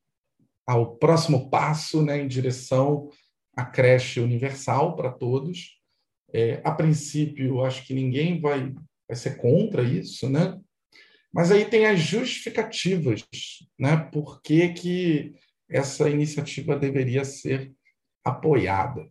ao 0.67 0.97
próximo 0.97 1.49
passo 1.49 2.03
né, 2.03 2.21
em 2.21 2.29
direção 2.29 3.09
à 3.57 3.65
creche 3.65 4.21
universal 4.21 4.95
para 4.95 5.11
todos. 5.11 5.81
É, 6.31 6.61
a 6.63 6.71
princípio, 6.71 7.65
acho 7.65 7.87
que 7.87 7.95
ninguém 7.95 8.39
vai, 8.39 8.71
vai 9.09 9.17
ser 9.17 9.39
contra 9.39 9.83
isso, 9.83 10.29
né? 10.29 10.61
Mas 11.33 11.51
aí 11.51 11.65
tem 11.65 11.87
as 11.87 12.01
justificativas, 12.01 13.25
né? 13.79 13.97
Por 14.13 14.43
que, 14.43 14.69
que 14.75 15.33
essa 15.71 16.11
iniciativa 16.11 16.77
deveria 16.77 17.25
ser 17.25 17.73
apoiada. 18.25 19.07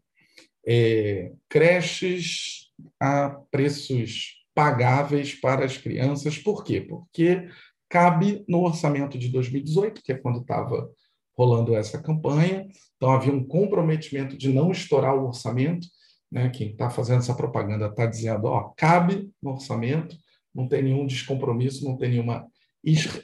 É, 0.66 1.32
creches 1.48 2.70
a 3.00 3.30
preços 3.52 4.40
pagáveis 4.54 5.34
para 5.34 5.66
as 5.66 5.78
crianças. 5.78 6.38
Por 6.38 6.64
quê? 6.64 6.82
Porque 6.82 7.48
cabe 7.88 8.44
no 8.48 8.62
orçamento 8.62 9.18
de 9.18 9.30
2018, 9.30 10.02
que 10.04 10.12
é 10.12 10.18
quando 10.18 10.42
estava 10.42 10.90
rolando 11.38 11.76
essa 11.76 12.02
campanha. 12.02 12.68
Então, 12.98 13.12
havia 13.12 13.34
um 13.34 13.44
comprometimento 13.44 14.38
de 14.38 14.52
não 14.52 14.72
estourar 14.72 15.16
o 15.16 15.28
orçamento. 15.28 15.88
Né? 16.32 16.50
Quem 16.50 16.72
está 16.72 16.90
fazendo 16.90 17.20
essa 17.20 17.34
propaganda 17.34 17.88
está 17.88 18.06
dizendo: 18.06 18.46
ó, 18.46 18.74
cabe 18.76 19.32
no 19.42 19.52
orçamento, 19.52 20.18
não 20.54 20.68
tem 20.68 20.84
nenhum 20.84 21.08
descompromisso, 21.08 21.86
não 21.86 21.98
tem 21.98 22.10
nenhuma 22.10 22.46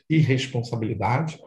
irresponsabilidade. 0.10 1.38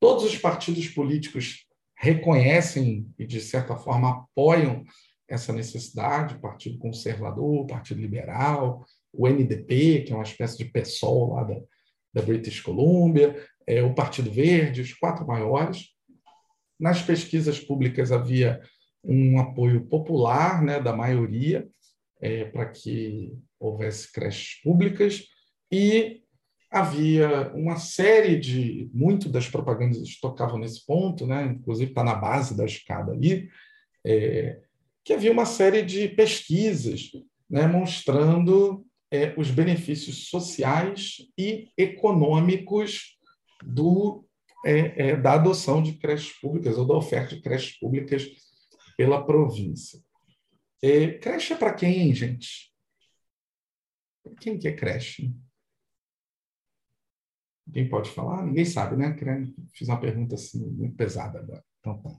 Todos 0.00 0.24
os 0.24 0.36
partidos 0.36 0.88
políticos 0.88 1.65
reconhecem 1.96 3.08
e, 3.18 3.26
de 3.26 3.40
certa 3.40 3.76
forma, 3.76 4.10
apoiam 4.10 4.84
essa 5.28 5.52
necessidade, 5.52 6.38
Partido 6.38 6.78
Conservador, 6.78 7.66
Partido 7.66 8.00
Liberal, 8.00 8.84
o 9.12 9.26
NDP, 9.26 10.02
que 10.02 10.12
é 10.12 10.14
uma 10.14 10.22
espécie 10.22 10.58
de 10.58 10.66
PSOL 10.66 11.34
lá 11.34 11.44
da, 11.44 11.56
da 12.14 12.22
British 12.22 12.60
Columbia, 12.60 13.34
é, 13.66 13.82
o 13.82 13.94
Partido 13.94 14.30
Verde, 14.30 14.82
os 14.82 14.92
quatro 14.92 15.26
maiores. 15.26 15.88
Nas 16.78 17.02
pesquisas 17.02 17.58
públicas 17.58 18.12
havia 18.12 18.60
um 19.02 19.38
apoio 19.40 19.84
popular 19.86 20.62
né, 20.62 20.80
da 20.80 20.94
maioria 20.94 21.66
é, 22.20 22.44
para 22.44 22.66
que 22.66 23.36
houvesse 23.58 24.12
creches 24.12 24.60
públicas 24.62 25.24
e 25.72 26.22
havia 26.70 27.52
uma 27.54 27.76
série 27.76 28.38
de 28.38 28.90
muito 28.92 29.28
das 29.28 29.48
propagandas 29.48 30.18
tocavam 30.20 30.58
nesse 30.58 30.84
ponto, 30.84 31.26
né? 31.26 31.44
Inclusive 31.44 31.90
está 31.90 32.02
na 32.02 32.14
base 32.14 32.56
da 32.56 32.64
escada 32.64 33.12
ali, 33.12 33.48
é, 34.04 34.60
que 35.04 35.12
havia 35.12 35.32
uma 35.32 35.46
série 35.46 35.82
de 35.82 36.08
pesquisas, 36.08 37.10
né, 37.48 37.66
mostrando 37.66 38.84
é, 39.10 39.32
os 39.36 39.50
benefícios 39.50 40.28
sociais 40.28 41.18
e 41.38 41.70
econômicos 41.76 43.16
do 43.64 44.24
é, 44.64 45.10
é 45.10 45.16
da 45.16 45.34
adoção 45.34 45.80
de 45.80 45.92
creches 45.92 46.32
públicas 46.40 46.76
ou 46.76 46.84
da 46.84 46.94
oferta 46.94 47.36
de 47.36 47.40
creches 47.40 47.78
públicas 47.78 48.28
pela 48.96 49.24
província. 49.24 50.00
É, 50.82 51.12
creche 51.18 51.52
é 51.52 51.56
para 51.56 51.72
quem, 51.72 52.12
gente? 52.12 52.72
Quem 54.40 54.58
que 54.58 54.66
é 54.66 54.72
creche? 54.72 55.32
Quem 57.72 57.88
pode 57.88 58.10
falar? 58.10 58.44
Ninguém 58.44 58.64
sabe, 58.64 58.96
né? 58.96 59.16
Fiz 59.74 59.88
uma 59.88 60.00
pergunta 60.00 60.34
assim, 60.34 60.64
muito 60.70 60.94
pesada 60.94 61.38
agora. 61.38 61.62
Então, 61.80 61.98
tá. 61.98 62.10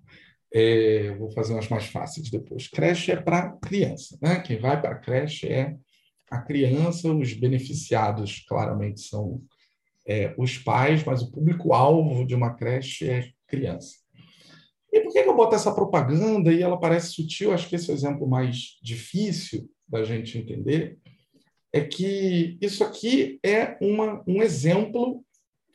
É, 0.54 1.14
vou 1.18 1.30
fazer 1.32 1.54
umas 1.54 1.68
mais 1.68 1.88
fáceis 1.88 2.30
depois. 2.30 2.68
Creche 2.68 3.12
é 3.12 3.18
para 3.18 3.52
criança, 3.62 4.18
né? 4.22 4.40
Quem 4.40 4.60
vai 4.60 4.80
para 4.80 4.92
a 4.92 5.00
creche 5.00 5.48
é 5.48 5.76
a 6.30 6.42
criança, 6.42 7.12
os 7.12 7.34
beneficiados 7.34 8.46
claramente 8.48 9.02
são 9.02 9.42
é, 10.06 10.34
os 10.38 10.58
pais, 10.58 11.04
mas 11.04 11.22
o 11.22 11.32
público-alvo 11.32 12.26
de 12.26 12.34
uma 12.36 12.54
creche 12.54 13.10
é 13.10 13.30
criança. 13.46 13.96
E 14.92 15.02
por 15.02 15.12
que 15.12 15.20
eu 15.20 15.36
boto 15.36 15.56
essa 15.56 15.74
propaganda 15.74 16.52
e 16.52 16.62
ela 16.62 16.80
parece 16.80 17.12
sutil? 17.12 17.54
Acho 17.54 17.68
que 17.68 17.76
esse 17.76 17.90
é 17.90 17.94
o 17.94 17.98
exemplo 17.98 18.28
mais 18.28 18.78
difícil 18.82 19.70
da 19.88 20.04
gente 20.04 20.38
entender. 20.38 20.98
É 21.74 21.82
que 21.82 22.58
isso 22.62 22.84
aqui 22.84 23.40
é 23.44 23.78
uma, 23.82 24.24
um 24.26 24.42
exemplo 24.42 25.24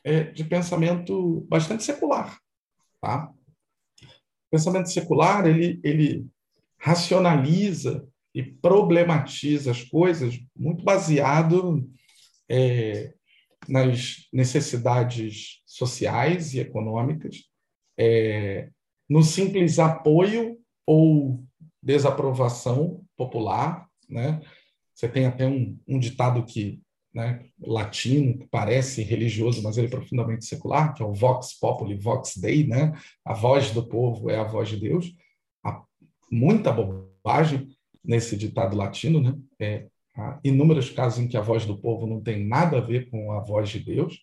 é, 0.03 0.23
de 0.23 0.43
pensamento 0.43 1.41
bastante 1.49 1.83
secular. 1.83 2.37
Tá? 3.01 3.31
O 4.01 4.51
pensamento 4.51 4.89
secular 4.89 5.45
ele, 5.47 5.79
ele 5.83 6.27
racionaliza 6.77 8.07
e 8.35 8.43
problematiza 8.43 9.71
as 9.71 9.83
coisas 9.83 10.39
muito 10.55 10.83
baseado 10.83 11.89
é, 12.49 13.13
nas 13.67 14.27
necessidades 14.33 15.61
sociais 15.65 16.53
e 16.53 16.59
econômicas, 16.59 17.43
é, 17.97 18.69
no 19.09 19.23
simples 19.23 19.79
apoio 19.79 20.57
ou 20.85 21.43
desaprovação 21.81 23.03
popular. 23.15 23.87
Né? 24.09 24.41
Você 24.93 25.07
tem 25.07 25.25
até 25.25 25.47
um, 25.47 25.77
um 25.87 25.99
ditado 25.99 26.43
que 26.45 26.81
né, 27.13 27.45
latino, 27.61 28.39
que 28.39 28.47
parece 28.47 29.03
religioso, 29.03 29.61
mas 29.61 29.77
ele 29.77 29.87
é 29.87 29.89
profundamente 29.89 30.45
secular, 30.45 30.93
que 30.93 31.03
é 31.03 31.05
o 31.05 31.13
Vox 31.13 31.53
Populi, 31.59 31.95
Vox 31.95 32.37
Dei, 32.37 32.65
né? 32.65 32.93
a 33.23 33.33
voz 33.33 33.71
do 33.71 33.85
povo 33.85 34.29
é 34.29 34.37
a 34.37 34.43
voz 34.43 34.69
de 34.69 34.77
Deus. 34.77 35.13
Há 35.63 35.83
muita 36.31 36.71
bobagem 36.71 37.69
nesse 38.03 38.35
ditado 38.35 38.75
latino, 38.75 39.21
né? 39.21 39.37
É, 39.59 39.87
há 40.15 40.39
inúmeros 40.43 40.89
casos 40.89 41.19
em 41.19 41.27
que 41.27 41.37
a 41.37 41.41
voz 41.41 41.65
do 41.65 41.77
povo 41.77 42.07
não 42.07 42.21
tem 42.21 42.45
nada 42.45 42.77
a 42.77 42.81
ver 42.81 43.09
com 43.09 43.31
a 43.31 43.39
voz 43.39 43.69
de 43.69 43.79
Deus, 43.79 44.19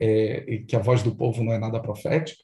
é, 0.00 0.44
e 0.52 0.64
que 0.64 0.76
a 0.76 0.80
voz 0.80 1.02
do 1.02 1.14
povo 1.14 1.42
não 1.42 1.52
é 1.52 1.58
nada 1.58 1.80
profética. 1.80 2.42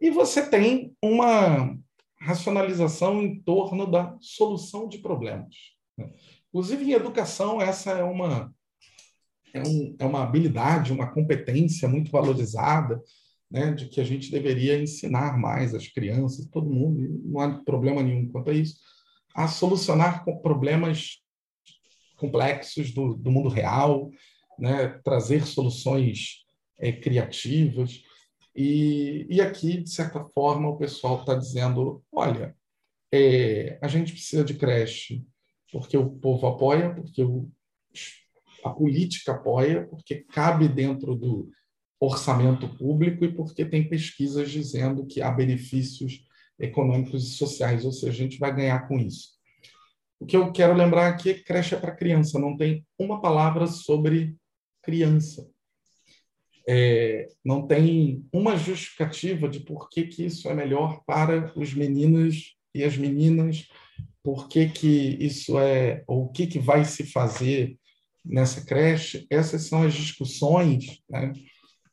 E 0.00 0.10
você 0.10 0.48
tem 0.48 0.92
uma 1.02 1.76
racionalização 2.20 3.22
em 3.22 3.40
torno 3.40 3.86
da 3.86 4.16
solução 4.20 4.88
de 4.88 4.98
problemas. 4.98 5.54
Né? 5.96 6.10
Inclusive, 6.48 6.84
em 6.84 6.92
educação, 6.92 7.60
essa 7.60 7.92
é 7.92 8.02
uma, 8.02 8.52
é, 9.52 9.62
um, 9.62 9.96
é 9.98 10.04
uma 10.04 10.22
habilidade, 10.22 10.92
uma 10.92 11.12
competência 11.12 11.88
muito 11.88 12.10
valorizada, 12.10 13.02
né, 13.50 13.72
de 13.72 13.88
que 13.88 14.00
a 14.00 14.04
gente 14.04 14.30
deveria 14.30 14.80
ensinar 14.80 15.38
mais 15.38 15.74
as 15.74 15.88
crianças, 15.88 16.46
todo 16.46 16.70
mundo, 16.70 17.22
não 17.24 17.40
há 17.40 17.64
problema 17.64 18.02
nenhum 18.02 18.28
quanto 18.28 18.50
a 18.50 18.54
isso, 18.54 18.76
a 19.34 19.48
solucionar 19.48 20.24
problemas 20.42 21.22
complexos 22.16 22.92
do, 22.92 23.14
do 23.14 23.30
mundo 23.30 23.48
real, 23.48 24.10
né, 24.58 24.88
trazer 25.04 25.46
soluções 25.46 26.44
é, 26.78 26.92
criativas. 26.92 28.02
E, 28.54 29.26
e 29.30 29.40
aqui, 29.40 29.82
de 29.82 29.90
certa 29.90 30.24
forma, 30.34 30.68
o 30.68 30.76
pessoal 30.76 31.20
está 31.20 31.34
dizendo: 31.34 32.02
olha, 32.12 32.56
é, 33.12 33.78
a 33.80 33.86
gente 33.86 34.12
precisa 34.12 34.44
de 34.44 34.54
creche 34.54 35.24
porque 35.70 35.96
o 35.96 36.10
povo 36.10 36.46
apoia, 36.46 36.94
porque 36.94 37.22
o, 37.22 37.48
a 38.64 38.70
política 38.70 39.32
apoia, 39.32 39.86
porque 39.86 40.16
cabe 40.16 40.68
dentro 40.68 41.14
do 41.14 41.50
orçamento 42.00 42.68
público 42.76 43.24
e 43.24 43.34
porque 43.34 43.64
tem 43.64 43.88
pesquisas 43.88 44.50
dizendo 44.50 45.06
que 45.06 45.20
há 45.20 45.30
benefícios 45.30 46.24
econômicos 46.58 47.24
e 47.24 47.36
sociais, 47.36 47.84
ou 47.84 47.92
seja, 47.92 48.12
a 48.12 48.26
gente 48.26 48.38
vai 48.38 48.54
ganhar 48.54 48.86
com 48.88 48.98
isso. 48.98 49.30
O 50.20 50.26
que 50.26 50.36
eu 50.36 50.52
quero 50.52 50.74
lembrar 50.74 51.08
aqui 51.08 51.30
é 51.30 51.34
que 51.34 51.44
creche 51.44 51.74
é 51.74 51.78
para 51.78 51.94
criança, 51.94 52.38
não 52.38 52.56
tem 52.56 52.84
uma 52.98 53.20
palavra 53.20 53.66
sobre 53.66 54.36
criança 54.82 55.48
é, 56.68 57.28
não 57.42 57.66
tem 57.66 58.26
uma 58.30 58.54
justificativa 58.54 59.48
de 59.48 59.60
por 59.60 59.88
que, 59.88 60.04
que 60.04 60.26
isso 60.26 60.50
é 60.50 60.54
melhor 60.54 61.02
para 61.06 61.50
os 61.56 61.72
meninos 61.72 62.56
e 62.74 62.84
as 62.84 62.94
meninas, 62.94 63.66
por 64.22 64.48
que, 64.48 64.68
que 64.68 65.16
isso 65.18 65.58
é, 65.58 66.04
ou 66.06 66.26
o 66.26 66.28
que, 66.28 66.46
que 66.46 66.58
vai 66.58 66.84
se 66.84 67.04
fazer 67.04 67.78
nessa 68.24 68.64
creche. 68.64 69.26
Essas 69.30 69.62
são 69.62 69.82
as 69.82 69.94
discussões 69.94 71.00
né, 71.08 71.32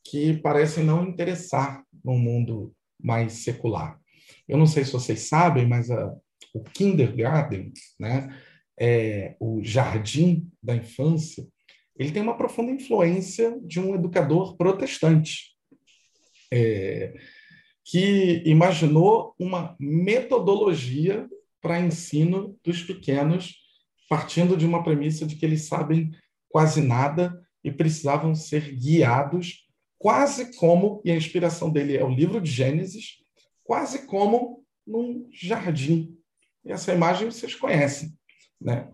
que 0.04 0.38
parecem 0.38 0.84
não 0.84 1.08
interessar 1.08 1.84
no 2.04 2.18
mundo 2.18 2.74
mais 3.02 3.34
secular. 3.34 4.00
Eu 4.48 4.58
não 4.58 4.68
sei 4.68 4.84
se 4.84 4.92
vocês 4.92 5.22
sabem, 5.22 5.68
mas 5.68 5.90
a, 5.90 6.14
o 6.54 6.64
kindergarten, 6.64 7.72
né, 8.00 8.36
é, 8.80 9.36
o 9.40 9.64
jardim 9.64 10.50
da 10.62 10.76
infância, 10.76 11.48
ele 11.98 12.12
tem 12.12 12.22
uma 12.22 12.38
profunda 12.38 12.72
influência 12.72 13.58
de 13.62 13.80
um 13.80 13.96
educador 13.96 14.58
protestante, 14.58 15.56
é, 16.52 17.14
que 17.84 18.42
imaginou 18.46 19.34
uma 19.40 19.76
metodologia 19.80 21.28
para 21.62 21.80
ensino 21.80 22.58
dos 22.64 22.82
pequenos, 22.84 23.56
partindo 24.10 24.56
de 24.56 24.66
uma 24.66 24.84
premissa 24.84 25.26
de 25.26 25.36
que 25.36 25.46
eles 25.46 25.68
sabem 25.68 26.12
quase 26.50 26.82
nada 26.82 27.42
e 27.64 27.72
precisavam 27.72 28.36
ser 28.36 28.76
guiados, 28.76 29.68
quase 29.98 30.56
como, 30.58 31.02
e 31.04 31.12
a 31.12 31.16
inspiração 31.16 31.70
dele 31.70 31.98
é 31.98 32.04
o 32.04 32.14
livro 32.14 32.40
de 32.40 32.52
Gênesis, 32.52 33.18
quase 33.64 34.06
como 34.06 34.64
num 34.86 35.28
jardim. 35.32 36.16
E 36.64 36.72
essa 36.72 36.94
imagem 36.94 37.30
vocês 37.30 37.56
conhecem, 37.56 38.14
né? 38.62 38.92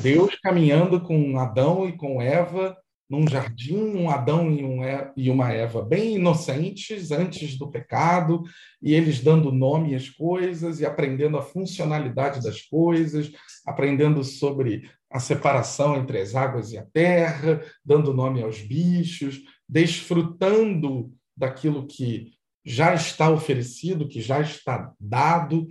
Deus 0.00 0.36
caminhando 0.36 1.00
com 1.00 1.38
Adão 1.38 1.88
e 1.88 1.96
com 1.96 2.20
Eva 2.20 2.76
num 3.10 3.26
jardim, 3.26 3.76
um 3.76 4.08
Adão 4.08 4.52
e, 4.52 4.62
um 4.62 4.78
e, 5.16 5.28
uma 5.28 5.52
Eva 5.52 5.82
bem 5.82 6.14
inocentes 6.14 7.10
antes 7.10 7.58
do 7.58 7.68
pecado, 7.68 8.44
e 8.80 8.94
eles 8.94 9.20
dando 9.20 9.50
nome 9.50 9.96
às 9.96 10.08
coisas 10.08 10.78
e 10.78 10.86
aprendendo 10.86 11.36
a 11.36 11.42
funcionalidade 11.42 12.40
das 12.40 12.62
coisas, 12.62 13.32
aprendendo 13.66 14.22
sobre 14.22 14.88
a 15.10 15.18
separação 15.18 15.96
entre 15.96 16.20
as 16.20 16.36
águas 16.36 16.70
e 16.70 16.78
a 16.78 16.86
terra, 16.86 17.60
dando 17.84 18.14
nome 18.14 18.42
aos 18.42 18.60
bichos, 18.60 19.40
desfrutando 19.68 21.12
daquilo 21.36 21.88
que 21.88 22.30
já 22.64 22.94
está 22.94 23.28
oferecido, 23.28 24.06
que 24.06 24.20
já 24.20 24.40
está 24.40 24.92
dado. 25.00 25.66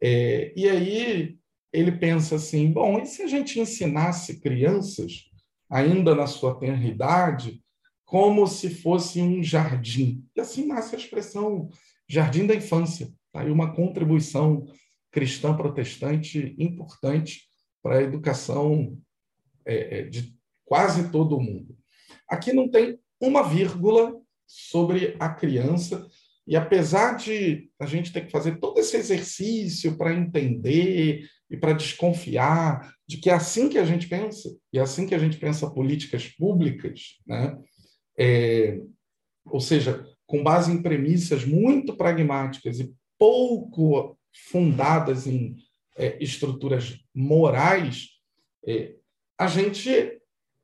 É, 0.00 0.52
e 0.56 0.68
aí 0.68 1.36
ele 1.72 1.90
pensa 1.90 2.36
assim: 2.36 2.70
bom, 2.70 3.00
e 3.00 3.06
se 3.06 3.22
a 3.22 3.26
gente 3.26 3.58
ensinasse 3.58 4.40
crianças, 4.40 5.26
ainda 5.68 6.14
na 6.14 6.26
sua 6.26 6.58
tenra 6.58 6.86
idade, 6.86 7.62
como 8.04 8.46
se 8.46 8.70
fosse 8.70 9.20
um 9.20 9.42
jardim? 9.42 10.24
E 10.36 10.40
assim 10.40 10.66
nasce 10.66 10.94
a 10.94 10.98
expressão 10.98 11.68
jardim 12.08 12.46
da 12.46 12.54
infância. 12.54 13.12
Tá 13.32 13.40
aí 13.40 13.50
uma 13.50 13.74
contribuição 13.74 14.66
cristã 15.10 15.56
protestante 15.56 16.54
importante 16.58 17.42
para 17.82 17.98
a 17.98 18.02
educação 18.02 18.98
é, 19.64 19.98
é, 19.98 20.02
de 20.02 20.34
quase 20.64 21.10
todo 21.10 21.40
mundo. 21.40 21.76
Aqui 22.28 22.52
não 22.52 22.70
tem 22.70 22.98
uma 23.20 23.42
vírgula 23.42 24.14
sobre 24.46 25.16
a 25.18 25.28
criança, 25.28 26.06
e 26.46 26.54
apesar 26.54 27.16
de 27.16 27.70
a 27.78 27.86
gente 27.86 28.12
ter 28.12 28.26
que 28.26 28.30
fazer 28.30 28.60
todo 28.60 28.78
esse 28.78 28.96
exercício 28.96 29.96
para 29.96 30.14
entender 30.14 31.28
e 31.50 31.56
para 31.56 31.72
desconfiar 31.72 32.92
de 33.06 33.18
que 33.18 33.30
é 33.30 33.34
assim 33.34 33.68
que 33.68 33.78
a 33.78 33.84
gente 33.84 34.08
pensa, 34.08 34.48
e 34.72 34.78
é 34.78 34.82
assim 34.82 35.06
que 35.06 35.14
a 35.14 35.18
gente 35.18 35.36
pensa 35.36 35.70
políticas 35.70 36.26
públicas, 36.26 37.18
né? 37.26 37.56
É, 38.18 38.80
ou 39.44 39.60
seja, 39.60 40.04
com 40.26 40.42
base 40.42 40.72
em 40.72 40.82
premissas 40.82 41.44
muito 41.44 41.96
pragmáticas 41.96 42.80
e 42.80 42.92
pouco 43.18 44.18
fundadas 44.50 45.26
em 45.26 45.56
é, 45.96 46.22
estruturas 46.22 46.98
morais, 47.14 48.08
é, 48.66 48.94
a 49.38 49.46
gente 49.46 49.90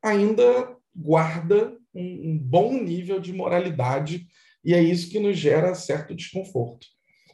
ainda 0.02 0.76
guarda 0.94 1.76
um, 1.94 2.32
um 2.32 2.38
bom 2.38 2.74
nível 2.82 3.20
de 3.20 3.32
moralidade 3.32 4.26
e 4.64 4.74
é 4.74 4.82
isso 4.82 5.10
que 5.10 5.20
nos 5.20 5.38
gera 5.38 5.74
certo 5.74 6.14
desconforto. 6.14 6.86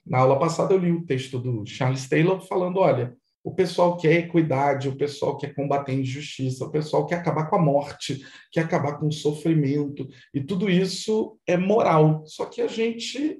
Na 0.06 0.18
aula 0.18 0.38
passada 0.38 0.74
eu 0.74 0.78
li 0.78 0.90
o 0.90 1.04
texto 1.04 1.38
do 1.38 1.66
Charles 1.66 2.08
Taylor 2.08 2.40
falando, 2.40 2.78
olha, 2.78 3.16
o 3.48 3.54
pessoal 3.54 3.96
quer 3.96 4.12
equidade, 4.12 4.90
o 4.90 4.96
pessoal 4.96 5.38
quer 5.38 5.54
combater 5.54 5.94
injustiça, 5.94 6.66
o 6.66 6.70
pessoal 6.70 7.06
quer 7.06 7.14
acabar 7.14 7.46
com 7.46 7.56
a 7.56 7.62
morte, 7.62 8.22
quer 8.52 8.60
acabar 8.60 8.98
com 8.98 9.06
o 9.06 9.12
sofrimento, 9.12 10.06
e 10.34 10.42
tudo 10.42 10.68
isso 10.68 11.38
é 11.46 11.56
moral. 11.56 12.24
Só 12.26 12.44
que 12.44 12.60
a 12.60 12.66
gente 12.66 13.38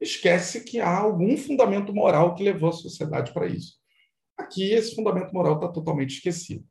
esquece 0.00 0.64
que 0.64 0.80
há 0.80 0.98
algum 0.98 1.36
fundamento 1.36 1.94
moral 1.94 2.34
que 2.34 2.42
levou 2.42 2.70
a 2.70 2.72
sociedade 2.72 3.32
para 3.32 3.46
isso. 3.46 3.74
Aqui, 4.36 4.72
esse 4.72 4.96
fundamento 4.96 5.32
moral 5.32 5.54
está 5.54 5.68
totalmente 5.68 6.16
esquecido. 6.16 6.64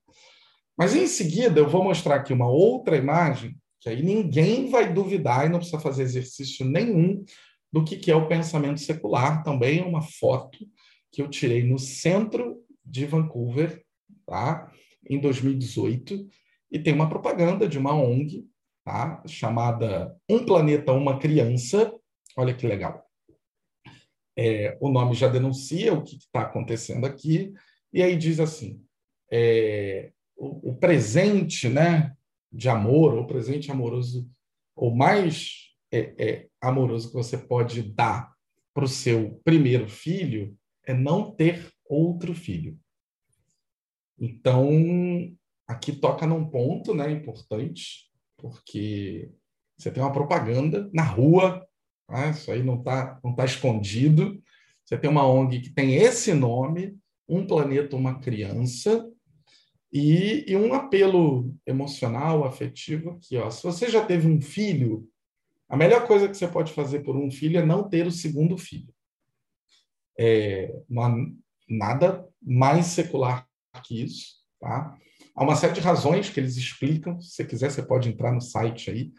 Mas 0.77 0.93
em 0.93 1.07
seguida, 1.07 1.61
eu 1.61 1.69
vou 1.69 1.85
mostrar 1.85 2.15
aqui 2.15 2.33
uma 2.33 2.49
outra 2.49 2.97
imagem, 2.97 3.55
que 3.79 3.87
aí 3.87 4.03
ninguém 4.03 4.69
vai 4.69 4.91
duvidar 4.91 5.45
e 5.45 5.49
não 5.49 5.59
precisa 5.59 5.79
fazer 5.79 6.03
exercício 6.03 6.65
nenhum 6.65 7.23
do 7.71 7.81
que 7.81 8.11
é 8.11 8.15
o 8.15 8.27
pensamento 8.27 8.81
secular. 8.81 9.41
Também 9.41 9.79
é 9.79 9.85
uma 9.85 10.01
foto 10.01 10.57
que 11.13 11.21
eu 11.21 11.29
tirei 11.29 11.63
no 11.63 11.77
centro 11.77 12.62
de 12.85 13.05
Vancouver, 13.05 13.83
tá? 14.25 14.71
em 15.09 15.19
2018, 15.19 16.27
e 16.71 16.79
tem 16.79 16.93
uma 16.93 17.09
propaganda 17.09 17.67
de 17.67 17.77
uma 17.77 17.93
ONG 17.93 18.47
tá? 18.83 19.21
chamada 19.27 20.15
Um 20.29 20.45
Planeta, 20.45 20.91
Uma 20.91 21.19
Criança. 21.19 21.93
Olha 22.35 22.53
que 22.53 22.67
legal. 22.67 23.05
É, 24.35 24.77
o 24.81 24.89
nome 24.89 25.13
já 25.13 25.27
denuncia 25.27 25.93
o 25.93 26.03
que 26.03 26.15
está 26.15 26.41
acontecendo 26.41 27.05
aqui, 27.05 27.53
e 27.91 28.01
aí 28.01 28.15
diz 28.15 28.39
assim: 28.39 28.83
é, 29.31 30.11
o, 30.35 30.71
o, 30.71 30.75
presente 30.75 31.69
né, 31.69 32.15
de 32.51 32.67
amor, 32.67 33.13
ou 33.13 33.27
presente 33.27 33.71
amoroso, 33.71 34.27
ou 34.75 34.95
mais 34.95 35.69
é, 35.91 36.13
é 36.17 36.47
amoroso 36.59 37.09
que 37.09 37.15
você 37.15 37.37
pode 37.37 37.83
dar 37.83 38.33
para 38.73 38.85
o 38.85 38.87
seu 38.87 39.39
primeiro 39.43 39.87
filho 39.87 40.57
é 40.85 40.93
não 40.93 41.31
ter 41.31 41.71
outro 41.93 42.33
filho. 42.33 42.77
Então, 44.19 44.69
aqui 45.67 45.91
toca 45.91 46.25
num 46.25 46.49
ponto 46.49 46.93
né, 46.93 47.11
importante, 47.11 48.09
porque 48.37 49.31
você 49.77 49.91
tem 49.91 50.01
uma 50.01 50.13
propaganda 50.13 50.89
na 50.93 51.03
rua, 51.03 51.65
né? 52.09 52.31
isso 52.31 52.51
aí 52.51 52.63
não 52.63 52.79
está 52.79 53.19
não 53.23 53.35
tá 53.35 53.45
escondido. 53.45 54.41
Você 54.85 54.97
tem 54.97 55.09
uma 55.09 55.25
ONG 55.25 55.61
que 55.61 55.69
tem 55.69 55.95
esse 55.95 56.33
nome, 56.33 56.97
Um 57.27 57.47
Planeta, 57.47 57.95
Uma 57.95 58.19
Criança, 58.19 59.09
e, 59.91 60.43
e 60.47 60.55
um 60.55 60.73
apelo 60.73 61.55
emocional, 61.65 62.43
afetivo 62.43 63.11
aqui. 63.11 63.37
Ó. 63.37 63.49
Se 63.51 63.63
você 63.63 63.89
já 63.89 64.03
teve 64.03 64.27
um 64.27 64.41
filho, 64.41 65.07
a 65.69 65.77
melhor 65.77 66.07
coisa 66.07 66.27
que 66.27 66.35
você 66.35 66.47
pode 66.47 66.73
fazer 66.73 67.01
por 67.01 67.15
um 67.15 67.29
filho 67.29 67.59
é 67.59 67.65
não 67.65 67.87
ter 67.87 68.07
o 68.07 68.11
segundo 68.11 68.57
filho. 68.57 68.93
É, 70.17 70.73
nada 71.77 72.27
mais 72.41 72.87
secular 72.87 73.47
que 73.83 74.03
isso. 74.03 74.35
Tá? 74.59 74.95
Há 75.35 75.43
uma 75.43 75.55
série 75.55 75.73
de 75.73 75.81
razões 75.81 76.29
que 76.29 76.39
eles 76.39 76.57
explicam. 76.57 77.19
Se 77.19 77.31
você 77.31 77.45
quiser, 77.45 77.71
você 77.71 77.81
pode 77.81 78.09
entrar 78.09 78.31
no 78.31 78.41
site 78.41 78.91
aí, 78.91 79.11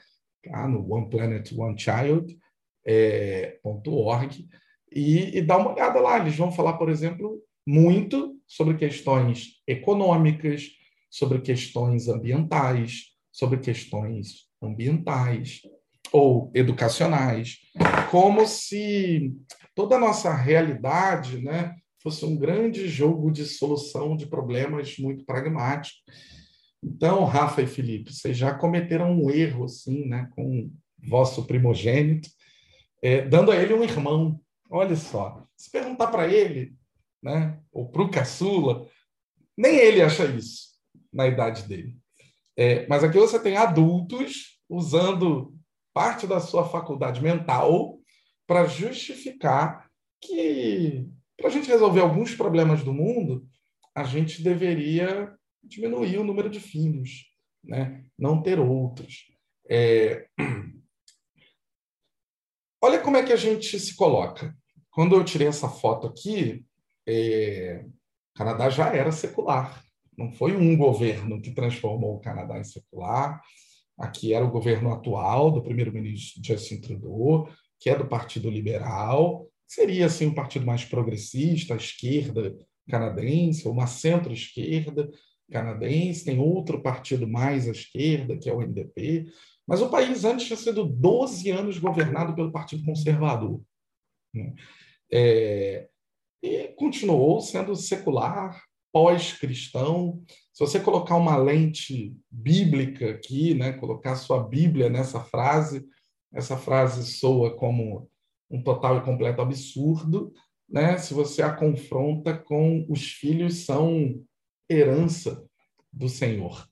tá? 0.43 0.69
no 0.69 0.93
One 0.93 1.11
Planet, 1.11 1.53
One 1.53 1.79
Child, 1.79 2.39
é, 2.87 3.59
.org, 3.63 4.49
e, 4.93 5.39
e 5.39 5.43
dar 5.43 5.59
uma 5.59 5.73
olhada 5.73 6.01
lá. 6.01 6.19
Eles 6.19 6.37
vão 6.37 6.53
falar, 6.53 6.75
por 6.75 6.89
exemplo, 6.89 7.43
muito 7.67 8.39
sobre 8.47 8.77
questões 8.77 9.63
econômicas, 9.67 10.69
sobre 11.11 11.41
questões 11.41 12.09
ambientais, 12.09 13.15
sobre 13.33 13.59
questões 13.59 14.49
ambientais 14.63 15.63
ou 16.13 16.51
educacionais, 16.55 17.59
como 18.11 18.47
se 18.47 19.35
toda 19.75 19.97
a 19.97 20.01
nossa 20.01 20.33
realidade, 20.33 21.43
né, 21.43 21.75
fosse 22.05 22.23
um 22.27 22.37
grande 22.37 22.87
jogo 22.87 23.31
de 23.31 23.47
solução 23.47 24.15
de 24.15 24.27
problemas 24.27 24.99
muito 24.99 25.25
pragmático. 25.25 25.97
Então, 26.83 27.25
Rafa 27.25 27.63
e 27.63 27.67
Felipe, 27.67 28.13
vocês 28.13 28.37
já 28.37 28.53
cometeram 28.53 29.11
um 29.11 29.31
erro 29.31 29.65
assim, 29.65 30.07
né, 30.07 30.29
com 30.37 30.71
vosso 30.99 31.47
primogênito, 31.47 32.29
é, 33.03 33.23
dando 33.23 33.51
a 33.51 33.57
ele 33.57 33.73
um 33.73 33.83
irmão. 33.83 34.39
Olha 34.71 34.95
só, 34.95 35.47
se 35.57 35.71
perguntar 35.71 36.09
para 36.09 36.29
ele, 36.29 36.75
né, 37.23 37.59
ou 37.73 37.89
para 37.89 38.03
o 38.03 38.11
caçula, 38.11 38.87
nem 39.57 39.75
ele 39.75 40.03
acha 40.03 40.27
isso 40.27 40.75
na 41.11 41.27
idade 41.27 41.63
dele. 41.63 41.97
É, 42.55 42.87
mas 42.87 43.03
aqui 43.03 43.19
você 43.19 43.41
tem 43.41 43.57
adultos 43.57 44.61
usando 44.69 45.55
parte 45.95 46.27
da 46.27 46.39
sua 46.39 46.69
faculdade 46.69 47.23
mental 47.23 47.99
para 48.47 48.67
justificar 48.67 49.89
que 50.21 51.09
para 51.45 51.51
a 51.51 51.53
gente 51.53 51.69
resolver 51.69 52.01
alguns 52.01 52.35
problemas 52.35 52.83
do 52.83 52.91
mundo, 52.91 53.47
a 53.95 54.03
gente 54.03 54.43
deveria 54.43 55.31
diminuir 55.63 56.17
o 56.17 56.25
número 56.25 56.49
de 56.49 56.59
filhos, 56.59 57.27
né? 57.63 58.03
não 58.19 58.41
ter 58.41 58.59
outros. 58.59 59.27
É... 59.69 60.27
Olha 62.83 62.99
como 62.99 63.19
é 63.19 63.23
que 63.23 63.33
a 63.33 63.37
gente 63.37 63.79
se 63.79 63.95
coloca. 63.95 64.57
Quando 64.91 65.15
eu 65.15 65.23
tirei 65.23 65.47
essa 65.47 65.69
foto 65.69 66.07
aqui, 66.07 66.65
é... 67.07 67.85
o 67.85 68.39
Canadá 68.39 68.71
já 68.71 68.97
era 68.97 69.13
secular. 69.13 69.85
Não 70.17 70.33
foi 70.33 70.57
um 70.57 70.75
governo 70.75 71.43
que 71.43 71.51
transformou 71.51 72.17
o 72.17 72.21
Canadá 72.21 72.59
em 72.59 72.65
secular. 72.65 73.43
Aqui 73.99 74.33
era 74.33 74.47
o 74.47 74.51
governo 74.51 74.91
atual 74.91 75.51
do 75.51 75.63
primeiro-ministro 75.63 76.43
Justin 76.43 76.81
Trudeau, 76.81 77.51
que 77.79 77.91
é 77.91 77.99
do 77.99 78.09
Partido 78.09 78.49
Liberal, 78.49 79.47
seria 79.75 80.07
assim 80.07 80.27
um 80.27 80.35
partido 80.35 80.65
mais 80.65 80.85
progressista, 80.85 81.75
a 81.75 81.77
esquerda 81.77 82.57
canadense, 82.89 83.67
ou 83.67 83.73
uma 83.73 83.87
centro-esquerda 83.87 85.11
canadense, 85.51 86.25
tem 86.25 86.39
outro 86.39 86.81
partido 86.83 87.27
mais 87.27 87.69
à 87.69 87.73
esquerda, 87.73 88.37
que 88.37 88.49
é 88.49 88.53
o 88.53 88.63
NDP, 88.63 89.27
mas 89.67 89.81
o 89.81 89.89
país 89.89 90.25
antes 90.25 90.47
tinha 90.47 90.57
sido 90.57 90.85
12 90.85 91.51
anos 91.51 91.79
governado 91.79 92.35
pelo 92.35 92.53
Partido 92.53 92.85
Conservador. 92.85 93.61
Né? 94.35 94.55
É, 95.11 95.89
e 96.43 96.69
continuou 96.77 97.41
sendo 97.41 97.75
secular, 97.75 98.63
pós-cristão. 98.93 100.23
Se 100.53 100.61
você 100.61 100.79
colocar 100.79 101.17
uma 101.17 101.37
lente 101.37 102.15
bíblica 102.31 103.11
aqui, 103.11 103.55
né, 103.55 103.73
colocar 103.73 104.15
sua 104.15 104.43
Bíblia 104.47 104.89
nessa 104.89 105.21
frase, 105.21 105.85
essa 106.33 106.57
frase 106.57 107.05
soa 107.05 107.57
como 107.57 108.09
um 108.55 108.63
total 108.63 108.99
e 108.99 109.03
completo 109.03 109.43
absurdo, 109.43 110.33
né? 110.69 110.97
Se 110.99 111.13
você 111.13 111.43
a 111.43 111.53
confronta 111.53 112.37
com 112.37 112.87
os 112.89 113.13
filhos 113.13 113.65
são 113.65 114.23
herança 114.71 115.45
do 115.93 116.09
Senhor. 116.09 116.67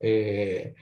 É, 0.00 0.74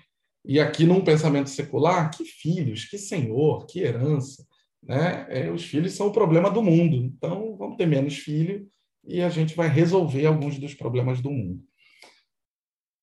e 0.44 0.60
aqui 0.60 0.84
num 0.84 1.02
pensamento 1.02 1.50
secular, 1.50 2.10
que 2.10 2.24
filhos, 2.24 2.84
que 2.84 2.98
Senhor, 2.98 3.66
que 3.66 3.80
herança, 3.80 4.46
né? 4.82 5.26
É, 5.28 5.50
os 5.50 5.64
filhos 5.64 5.92
são 5.92 6.08
o 6.08 6.12
problema 6.12 6.50
do 6.50 6.62
mundo. 6.62 6.96
Então 6.96 7.56
vamos 7.56 7.76
ter 7.76 7.86
menos 7.86 8.18
filho 8.18 8.68
e 9.04 9.22
a 9.22 9.28
gente 9.28 9.54
vai 9.54 9.68
resolver 9.68 10.26
alguns 10.26 10.58
dos 10.58 10.74
problemas 10.74 11.20
do 11.20 11.30
mundo. 11.30 11.62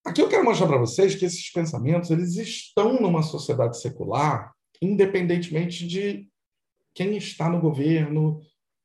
Aqui 0.06 0.22
eu 0.22 0.28
quero 0.28 0.43
mostrar 0.43 0.67
para 0.67 0.78
vocês 0.78 1.15
que 1.15 1.24
esses 1.24 1.50
pensamentos 1.52 2.12
eles 2.12 2.36
estão 2.36 3.00
numa 3.02 3.24
sociedade 3.24 3.80
secular, 3.80 4.52
independentemente 4.82 5.88
de 5.88 6.28
quem 6.93 7.17
está 7.17 7.49
no 7.49 7.60
governo, 7.60 8.41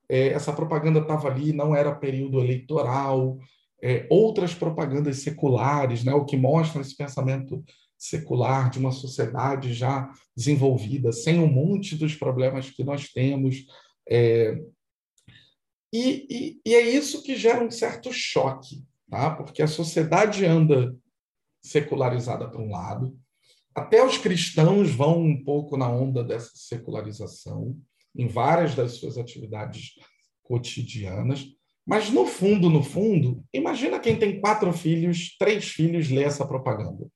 é, 0.08 0.28
essa 0.28 0.52
propaganda 0.52 1.00
estava 1.00 1.28
ali, 1.28 1.52
não 1.52 1.74
era 1.74 1.94
período 1.94 2.40
eleitoral, 2.40 3.38
é, 3.82 4.06
outras 4.10 4.54
propagandas 4.54 5.18
seculares, 5.18 6.02
né, 6.02 6.12
o 6.14 6.24
que 6.24 6.36
mostra 6.36 6.80
esse 6.80 6.96
pensamento 6.96 7.62
secular 7.96 8.70
de 8.70 8.78
uma 8.78 8.92
sociedade 8.92 9.74
já 9.74 10.10
desenvolvida, 10.36 11.12
sem 11.12 11.38
um 11.40 11.50
monte 11.50 11.96
dos 11.96 12.14
problemas 12.14 12.70
que 12.70 12.84
nós 12.84 13.08
temos. 13.08 13.66
É, 14.08 14.56
e, 15.92 16.26
e, 16.30 16.60
e, 16.64 16.74
é 16.74 16.80
isso 16.80 17.22
que 17.22 17.36
gera 17.36 17.64
um 17.64 17.70
certo 17.70 18.12
choque, 18.12 18.84
tá? 19.10 19.30
porque 19.30 19.62
a 19.62 19.66
sociedade 19.66 20.44
anda 20.44 20.94
secularizada 21.62 22.48
para 22.48 22.60
um 22.60 22.70
lado, 22.70 23.18
até 23.74 24.04
os 24.04 24.18
cristãos 24.18 24.90
vão 24.90 25.20
um 25.20 25.44
pouco 25.44 25.76
na 25.76 25.88
onda 25.88 26.22
dessa 26.22 26.50
secularização, 26.54 27.76
em 28.18 28.26
várias 28.26 28.74
das 28.74 28.92
suas 28.94 29.16
atividades 29.16 29.94
cotidianas. 30.42 31.46
Mas, 31.86 32.10
no 32.10 32.26
fundo, 32.26 32.68
no 32.68 32.82
fundo, 32.82 33.42
imagina 33.54 34.00
quem 34.00 34.18
tem 34.18 34.40
quatro 34.40 34.72
filhos, 34.72 35.36
três 35.38 35.68
filhos, 35.68 36.10
lê 36.10 36.24
essa 36.24 36.46
propaganda. 36.46 37.08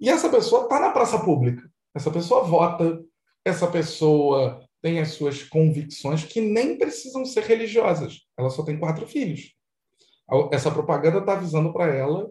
E 0.00 0.08
essa 0.08 0.30
pessoa 0.30 0.62
está 0.62 0.78
na 0.80 0.90
praça 0.90 1.18
pública. 1.18 1.68
Essa 1.94 2.10
pessoa 2.10 2.44
vota, 2.44 3.02
essa 3.44 3.66
pessoa 3.66 4.64
tem 4.80 5.00
as 5.00 5.12
suas 5.12 5.42
convicções 5.42 6.24
que 6.24 6.40
nem 6.40 6.78
precisam 6.78 7.24
ser 7.24 7.42
religiosas. 7.42 8.20
Ela 8.38 8.50
só 8.50 8.62
tem 8.62 8.78
quatro 8.78 9.06
filhos. 9.06 9.52
Essa 10.52 10.70
propaganda 10.70 11.18
está 11.18 11.32
avisando 11.32 11.72
para 11.72 11.94
ela 11.94 12.30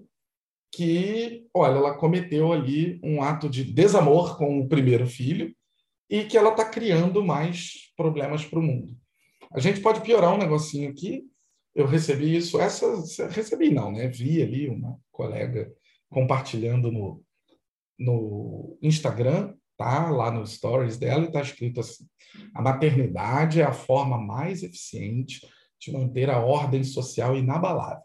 que, 0.72 1.48
olha, 1.54 1.76
ela 1.76 1.98
cometeu 1.98 2.52
ali 2.52 3.00
um 3.04 3.22
ato 3.22 3.50
de 3.50 3.64
desamor 3.64 4.38
com 4.38 4.60
o 4.60 4.68
primeiro 4.68 5.08
filho 5.08 5.56
e 6.10 6.24
que 6.24 6.38
ela 6.38 6.52
está 6.52 6.66
criando 6.66 7.24
mais 7.24 7.92
problemas 7.96 8.46
para 8.46 8.60
o 8.60 8.64
mundo. 8.64 8.96
A 9.54 9.60
gente 9.60 9.82
pode 9.82 10.02
piorar 10.02 10.34
um 10.34 10.38
negocinho 10.38 10.90
aqui. 10.90 11.24
Eu 11.74 11.86
recebi 11.86 12.36
isso, 12.36 12.60
essa 12.60 13.28
recebi 13.30 13.70
não, 13.70 13.92
né? 13.92 14.08
Vi 14.08 14.42
ali 14.42 14.70
uma 14.70 14.98
colega 15.12 15.72
compartilhando 16.10 16.92
no, 16.92 17.22
no 18.00 18.78
Instagram, 18.82 19.54
tá? 19.78 20.10
Lá 20.10 20.32
no 20.32 20.46
stories 20.46 20.98
dela 20.98 21.24
e 21.24 21.28
está 21.28 21.42
escrito 21.42 21.80
assim: 21.80 22.06
a 22.54 22.62
maternidade 22.62 23.60
é 23.60 23.64
a 23.64 23.74
forma 23.74 24.18
mais 24.18 24.64
eficiente 24.64 25.46
de 25.80 25.92
manter 25.92 26.30
a 26.30 26.40
ordem 26.40 26.84
social 26.84 27.36
inabalável. 27.36 28.04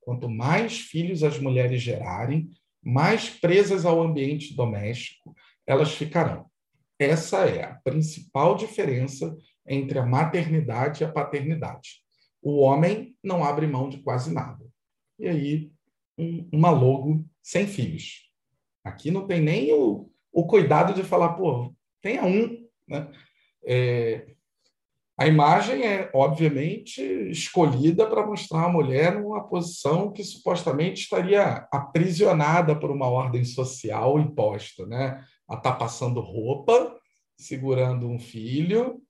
Quanto 0.00 0.28
mais 0.28 0.80
filhos 0.80 1.22
as 1.22 1.38
mulheres 1.38 1.80
gerarem, 1.80 2.50
mais 2.82 3.28
presas 3.30 3.84
ao 3.84 4.02
ambiente 4.02 4.54
doméstico 4.54 5.34
elas 5.66 5.92
ficarão. 5.92 6.49
Essa 7.00 7.46
é 7.46 7.64
a 7.64 7.74
principal 7.76 8.54
diferença 8.54 9.34
entre 9.66 9.98
a 9.98 10.04
maternidade 10.04 11.02
e 11.02 11.06
a 11.06 11.10
paternidade. 11.10 12.02
O 12.42 12.58
homem 12.60 13.16
não 13.24 13.42
abre 13.42 13.66
mão 13.66 13.88
de 13.88 14.02
quase 14.02 14.30
nada. 14.30 14.66
E 15.18 15.26
aí, 15.26 15.72
um, 16.18 16.46
uma 16.52 16.70
logo 16.70 17.24
sem 17.42 17.66
filhos. 17.66 18.30
Aqui 18.84 19.10
não 19.10 19.26
tem 19.26 19.40
nem 19.40 19.72
o, 19.72 20.10
o 20.30 20.46
cuidado 20.46 20.92
de 20.92 21.02
falar, 21.02 21.30
pô, 21.30 21.74
tenha 22.02 22.22
um. 22.24 22.66
Né? 22.86 23.10
É, 23.64 24.34
a 25.18 25.26
imagem 25.26 25.82
é, 25.86 26.10
obviamente, 26.14 27.02
escolhida 27.30 28.06
para 28.06 28.26
mostrar 28.26 28.64
a 28.64 28.72
mulher 28.72 29.18
numa 29.18 29.46
posição 29.48 30.12
que 30.12 30.22
supostamente 30.22 31.02
estaria 31.02 31.66
aprisionada 31.72 32.78
por 32.78 32.90
uma 32.90 33.06
ordem 33.06 33.44
social 33.44 34.18
imposta, 34.18 34.86
né? 34.86 35.22
A 35.50 35.56
estar 35.56 35.72
tá 35.72 35.76
passando 35.76 36.20
roupa, 36.20 36.96
segurando 37.36 38.08
um 38.08 38.18
filho 38.18 39.02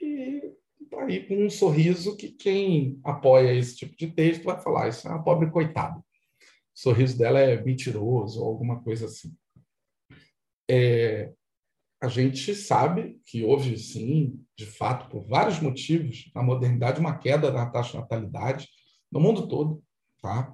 e 0.00 0.52
está 0.82 1.04
aí 1.04 1.26
com 1.26 1.46
um 1.46 1.48
sorriso 1.48 2.16
que 2.16 2.30
quem 2.30 3.00
apoia 3.04 3.54
esse 3.54 3.76
tipo 3.76 3.96
de 3.96 4.08
texto 4.08 4.44
vai 4.44 4.60
falar: 4.60 4.88
isso 4.88 5.06
é 5.06 5.10
uma 5.10 5.22
pobre 5.22 5.50
coitada. 5.50 5.98
O 5.98 6.02
sorriso 6.74 7.16
dela 7.16 7.38
é 7.38 7.62
mentiroso 7.62 8.42
ou 8.42 8.48
alguma 8.48 8.82
coisa 8.82 9.06
assim. 9.06 9.32
É, 10.68 11.32
a 12.02 12.08
gente 12.08 12.54
sabe 12.54 13.20
que 13.24 13.44
houve, 13.44 13.78
sim, 13.78 14.44
de 14.58 14.66
fato, 14.66 15.08
por 15.08 15.26
vários 15.26 15.60
motivos, 15.60 16.30
na 16.34 16.42
modernidade, 16.42 17.00
uma 17.00 17.16
queda 17.16 17.52
na 17.52 17.70
taxa 17.70 17.92
de 17.92 17.98
natalidade 17.98 18.68
no 19.10 19.20
mundo 19.20 19.46
todo. 19.46 19.82
Tá? 20.20 20.52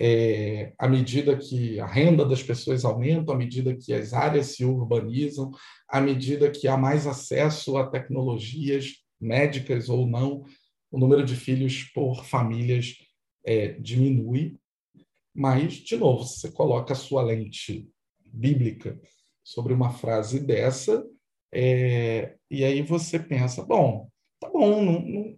É, 0.00 0.72
à 0.78 0.86
medida 0.86 1.36
que 1.36 1.80
a 1.80 1.86
renda 1.86 2.24
das 2.24 2.42
pessoas 2.42 2.84
aumenta, 2.84 3.32
à 3.32 3.36
medida 3.36 3.74
que 3.76 3.92
as 3.92 4.12
áreas 4.12 4.54
se 4.54 4.64
urbanizam, 4.64 5.50
à 5.88 6.00
medida 6.00 6.50
que 6.50 6.68
há 6.68 6.76
mais 6.76 7.06
acesso 7.06 7.76
a 7.76 7.88
tecnologias 7.88 9.02
médicas 9.20 9.88
ou 9.88 10.06
não, 10.06 10.44
o 10.90 10.98
número 10.98 11.24
de 11.24 11.34
filhos 11.34 11.82
por 11.92 12.24
famílias 12.24 12.94
é, 13.44 13.72
diminui. 13.72 14.56
Mas, 15.34 15.74
de 15.74 15.96
novo, 15.96 16.24
você 16.24 16.50
coloca 16.50 16.92
a 16.92 16.96
sua 16.96 17.22
lente 17.22 17.88
bíblica 18.24 19.00
sobre 19.42 19.72
uma 19.72 19.90
frase 19.90 20.40
dessa, 20.40 21.04
é, 21.52 22.36
e 22.50 22.64
aí 22.64 22.82
você 22.82 23.18
pensa, 23.18 23.64
bom, 23.64 24.08
tá 24.38 24.48
bom, 24.50 24.84
não, 24.84 25.00
não, 25.00 25.36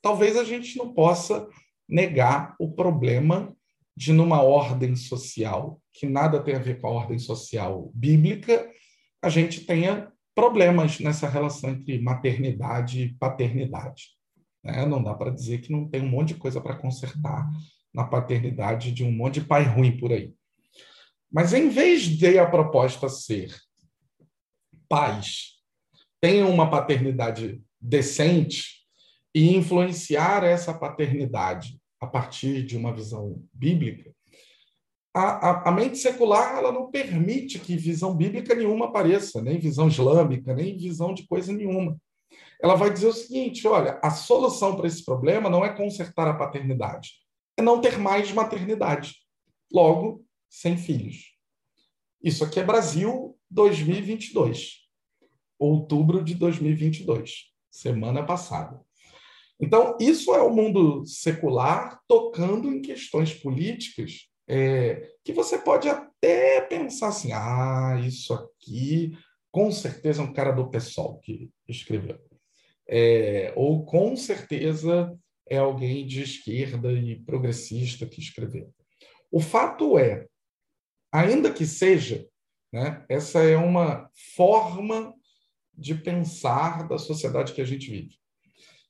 talvez 0.00 0.36
a 0.36 0.44
gente 0.44 0.78
não 0.78 0.94
possa 0.94 1.48
negar 1.88 2.54
o 2.58 2.70
problema 2.72 3.56
de 4.00 4.14
numa 4.14 4.40
ordem 4.40 4.96
social 4.96 5.78
que 5.92 6.06
nada 6.06 6.42
tem 6.42 6.54
a 6.54 6.58
ver 6.58 6.80
com 6.80 6.86
a 6.86 6.90
ordem 6.90 7.18
social 7.18 7.92
bíblica, 7.94 8.66
a 9.20 9.28
gente 9.28 9.66
tenha 9.66 10.10
problemas 10.34 10.98
nessa 11.00 11.28
relação 11.28 11.68
entre 11.68 12.00
maternidade 12.00 13.02
e 13.02 13.14
paternidade. 13.16 14.04
Né? 14.64 14.86
Não 14.86 15.02
dá 15.02 15.12
para 15.12 15.30
dizer 15.30 15.60
que 15.60 15.70
não 15.70 15.86
tem 15.86 16.00
um 16.00 16.08
monte 16.08 16.28
de 16.28 16.40
coisa 16.40 16.62
para 16.62 16.78
consertar 16.78 17.46
na 17.92 18.02
paternidade 18.02 18.90
de 18.90 19.04
um 19.04 19.12
monte 19.12 19.40
de 19.40 19.46
pai 19.46 19.64
ruim 19.64 19.98
por 19.98 20.10
aí. 20.10 20.32
Mas 21.30 21.52
em 21.52 21.68
vez 21.68 22.04
de 22.04 22.38
a 22.38 22.46
proposta 22.46 23.06
ser 23.06 23.54
pais 24.88 25.58
tenham 26.22 26.48
uma 26.48 26.70
paternidade 26.70 27.62
decente 27.78 28.64
e 29.34 29.54
influenciar 29.54 30.42
essa 30.42 30.72
paternidade 30.72 31.79
a 32.00 32.06
partir 32.06 32.64
de 32.64 32.76
uma 32.76 32.92
visão 32.92 33.42
bíblica, 33.52 34.14
a, 35.12 35.22
a, 35.22 35.68
a, 35.68 35.72
mente 35.72 35.98
secular 35.98 36.56
ela 36.56 36.70
não 36.70 36.90
permite 36.90 37.58
que 37.58 37.76
visão 37.76 38.16
bíblica 38.16 38.54
nenhuma 38.54 38.86
apareça, 38.86 39.42
nem 39.42 39.58
visão 39.58 39.88
islâmica, 39.88 40.54
nem 40.54 40.76
visão 40.76 41.12
de 41.12 41.26
coisa 41.26 41.52
nenhuma. 41.52 42.00
Ela 42.62 42.76
vai 42.76 42.92
dizer 42.92 43.08
o 43.08 43.12
seguinte: 43.12 43.66
olha, 43.66 43.98
a 44.02 44.10
solução 44.10 44.76
para 44.76 44.86
esse 44.86 45.04
problema 45.04 45.50
não 45.50 45.64
é 45.64 45.74
consertar 45.74 46.28
a 46.28 46.34
paternidade, 46.34 47.14
é 47.56 47.62
não 47.62 47.80
ter 47.80 47.98
mais 47.98 48.30
maternidade. 48.32 49.16
Logo, 49.72 50.24
sem 50.48 50.76
filhos. 50.76 51.36
Isso 52.22 52.44
aqui 52.44 52.60
é 52.60 52.64
Brasil 52.64 53.36
2022, 53.50 54.88
outubro 55.58 56.22
de 56.22 56.34
2022, 56.34 57.46
semana 57.70 58.24
passada. 58.24 58.80
Então, 59.60 59.96
isso 60.00 60.34
é 60.34 60.42
o 60.42 60.54
mundo 60.54 61.04
secular 61.04 62.00
tocando 62.08 62.72
em 62.72 62.80
questões 62.80 63.34
políticas 63.34 64.30
é, 64.48 65.12
que 65.22 65.32
você 65.32 65.58
pode 65.58 65.88
até 65.88 66.60
pensar 66.62 67.08
assim: 67.08 67.32
ah, 67.32 68.00
isso 68.04 68.32
aqui 68.32 69.12
com 69.50 69.70
certeza 69.70 70.22
é 70.22 70.24
um 70.24 70.32
cara 70.32 70.52
do 70.52 70.70
PSOL 70.70 71.18
que 71.20 71.50
escreveu. 71.68 72.18
É, 72.88 73.52
ou 73.54 73.84
com 73.84 74.16
certeza 74.16 75.16
é 75.48 75.58
alguém 75.58 76.06
de 76.06 76.22
esquerda 76.22 76.92
e 76.92 77.20
progressista 77.20 78.06
que 78.06 78.20
escreveu. 78.20 78.72
O 79.30 79.40
fato 79.40 79.98
é, 79.98 80.26
ainda 81.12 81.52
que 81.52 81.66
seja, 81.66 82.26
né, 82.72 83.04
essa 83.08 83.40
é 83.42 83.56
uma 83.56 84.08
forma 84.36 85.14
de 85.72 85.94
pensar 85.94 86.86
da 86.88 86.98
sociedade 86.98 87.52
que 87.52 87.60
a 87.60 87.64
gente 87.64 87.90
vive. 87.90 88.19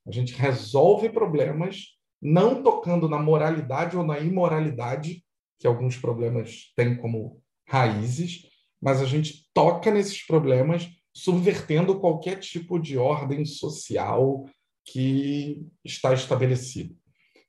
A 0.06 0.10
gente 0.10 0.34
resolve 0.34 1.08
problemas 1.10 1.98
não 2.20 2.62
tocando 2.62 3.08
na 3.08 3.18
moralidade 3.18 3.96
ou 3.96 4.04
na 4.04 4.18
imoralidade 4.18 5.24
que 5.58 5.66
alguns 5.66 5.96
problemas 5.96 6.72
têm 6.76 6.96
como 6.96 7.40
raízes, 7.66 8.46
mas 8.80 9.00
a 9.00 9.06
gente 9.06 9.48
toca 9.52 9.90
nesses 9.90 10.26
problemas 10.26 10.88
subvertendo 11.14 12.00
qualquer 12.00 12.38
tipo 12.38 12.78
de 12.78 12.96
ordem 12.96 13.44
social 13.44 14.46
que 14.84 15.62
está 15.84 16.14
estabelecido. 16.14 16.96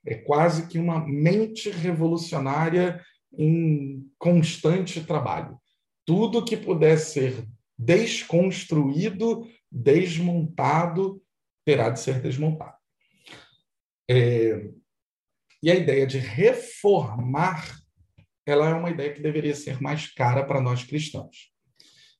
É 0.05 0.15
quase 0.15 0.67
que 0.67 0.79
uma 0.79 1.05
mente 1.05 1.69
revolucionária 1.69 3.01
em 3.37 4.05
constante 4.17 5.03
trabalho. 5.03 5.57
Tudo 6.05 6.43
que 6.43 6.57
puder 6.57 6.97
ser 6.97 7.47
desconstruído, 7.77 9.47
desmontado, 9.71 11.21
terá 11.65 11.89
de 11.89 11.99
ser 11.99 12.21
desmontado. 12.21 12.75
É... 14.09 14.69
E 15.63 15.69
a 15.69 15.75
ideia 15.75 16.07
de 16.07 16.17
reformar 16.17 17.81
ela 18.45 18.69
é 18.69 18.73
uma 18.73 18.89
ideia 18.89 19.13
que 19.13 19.21
deveria 19.21 19.55
ser 19.55 19.81
mais 19.81 20.11
cara 20.13 20.43
para 20.43 20.61
nós 20.61 20.83
cristãos, 20.83 21.51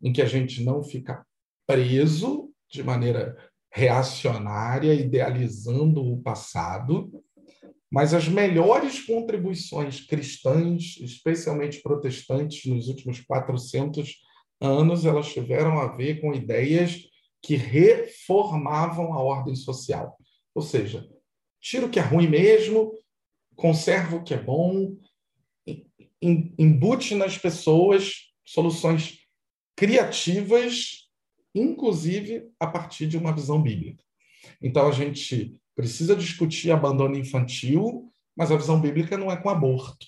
em 0.01 0.13
que 0.13 0.21
a 0.21 0.25
gente 0.25 0.63
não 0.63 0.83
fica 0.83 1.25
preso 1.67 2.51
de 2.69 2.83
maneira 2.83 3.37
reacionária, 3.73 4.93
idealizando 4.93 6.01
o 6.01 6.21
passado, 6.21 7.11
mas 7.91 8.13
as 8.13 8.27
melhores 8.27 9.05
contribuições 9.05 10.01
cristãs, 10.01 10.97
especialmente 11.01 11.81
protestantes, 11.81 12.65
nos 12.65 12.87
últimos 12.87 13.19
400 13.21 14.17
anos, 14.61 15.05
elas 15.05 15.33
tiveram 15.33 15.79
a 15.79 15.95
ver 15.95 16.21
com 16.21 16.33
ideias 16.33 17.09
que 17.41 17.55
reformavam 17.55 19.13
a 19.13 19.21
ordem 19.21 19.55
social. 19.55 20.17
Ou 20.53 20.61
seja, 20.61 21.07
tira 21.59 21.85
o 21.85 21.89
que 21.89 21.99
é 21.99 22.03
ruim 22.03 22.27
mesmo, 22.27 22.93
conserva 23.55 24.17
o 24.17 24.23
que 24.23 24.33
é 24.33 24.41
bom, 24.41 24.95
embute 26.21 27.15
nas 27.15 27.37
pessoas 27.37 28.31
soluções 28.45 29.19
criativas, 29.75 31.09
inclusive 31.55 32.49
a 32.59 32.67
partir 32.67 33.07
de 33.07 33.17
uma 33.17 33.33
visão 33.33 33.61
bíblica. 33.61 34.03
Então, 34.61 34.87
a 34.87 34.91
gente 34.91 35.55
precisa 35.75 36.15
discutir 36.15 36.71
abandono 36.71 37.17
infantil, 37.17 38.11
mas 38.35 38.51
a 38.51 38.57
visão 38.57 38.79
bíblica 38.79 39.17
não 39.17 39.31
é 39.31 39.37
com 39.37 39.49
aborto. 39.49 40.05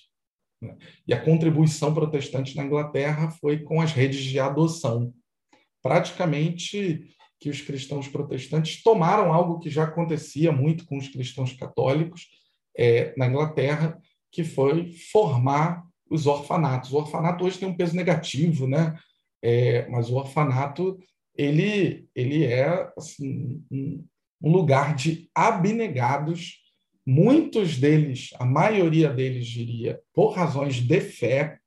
Né? 0.60 0.76
E 1.06 1.12
a 1.12 1.20
contribuição 1.20 1.92
protestante 1.92 2.56
na 2.56 2.64
Inglaterra 2.64 3.30
foi 3.30 3.62
com 3.62 3.80
as 3.80 3.92
redes 3.92 4.22
de 4.22 4.38
adoção. 4.38 5.12
Praticamente 5.82 7.14
que 7.40 7.50
os 7.50 7.60
cristãos 7.60 8.08
protestantes 8.08 8.82
tomaram 8.82 9.32
algo 9.32 9.58
que 9.58 9.70
já 9.70 9.84
acontecia 9.84 10.50
muito 10.50 10.86
com 10.86 10.96
os 10.96 11.08
cristãos 11.08 11.52
católicos 11.52 12.28
é, 12.76 13.14
na 13.16 13.26
Inglaterra, 13.26 13.98
que 14.32 14.42
foi 14.42 14.92
formar 15.12 15.84
os 16.10 16.26
orfanatos. 16.26 16.92
O 16.92 16.96
orfanato 16.96 17.44
hoje 17.44 17.58
tem 17.58 17.68
um 17.68 17.76
peso 17.76 17.94
negativo, 17.94 18.66
né? 18.66 18.96
É, 19.42 19.88
mas 19.88 20.08
o 20.10 20.16
orfanato 20.16 20.98
ele, 21.36 22.08
ele 22.14 22.44
é 22.44 22.90
assim, 22.96 23.62
um, 23.70 24.04
lugar 24.40 24.94
de 24.94 25.28
abnegados, 25.34 26.62
muitos 27.04 27.78
deles, 27.78 28.30
a 28.38 28.44
maioria 28.44 29.10
deles, 29.10 29.46
diria, 29.46 30.00
por 30.12 30.30
razões 30.30 30.76
de 30.76 31.00
fé, 31.00 31.58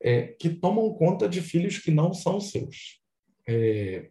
é, 0.00 0.28
que 0.28 0.48
tomam 0.48 0.92
conta 0.94 1.28
de 1.28 1.40
filhos 1.40 1.78
que 1.78 1.90
não 1.90 2.12
são 2.12 2.40
seus. 2.40 3.00
É, 3.46 4.10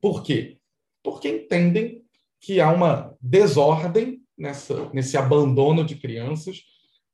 por 0.00 0.22
quê? 0.22 0.58
Porque 1.02 1.28
entendem 1.28 2.04
que 2.40 2.60
há 2.60 2.72
uma 2.72 3.16
desordem 3.20 4.22
nessa, 4.36 4.88
nesse 4.92 5.16
abandono 5.16 5.84
de 5.84 5.96
crianças, 5.96 6.62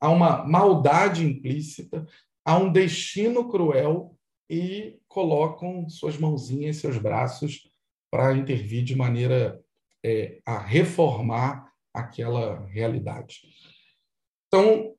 há 0.01 0.09
uma 0.11 0.45
maldade 0.47 1.25
implícita, 1.25 2.07
há 2.45 2.57
um 2.57 2.71
destino 2.71 3.49
cruel 3.49 4.17
e 4.49 4.99
colocam 5.09 5.89
suas 5.89 6.17
mãozinhas, 6.17 6.77
seus 6.77 6.99
braços 6.99 7.69
para 8.11 8.37
intervir 8.37 8.85
de 8.85 8.95
maneira 8.95 9.61
é, 10.05 10.41
a 10.47 10.59
reformar 10.59 11.73
aquela 11.93 12.65
realidade. 12.67 13.41
Então, 14.47 14.95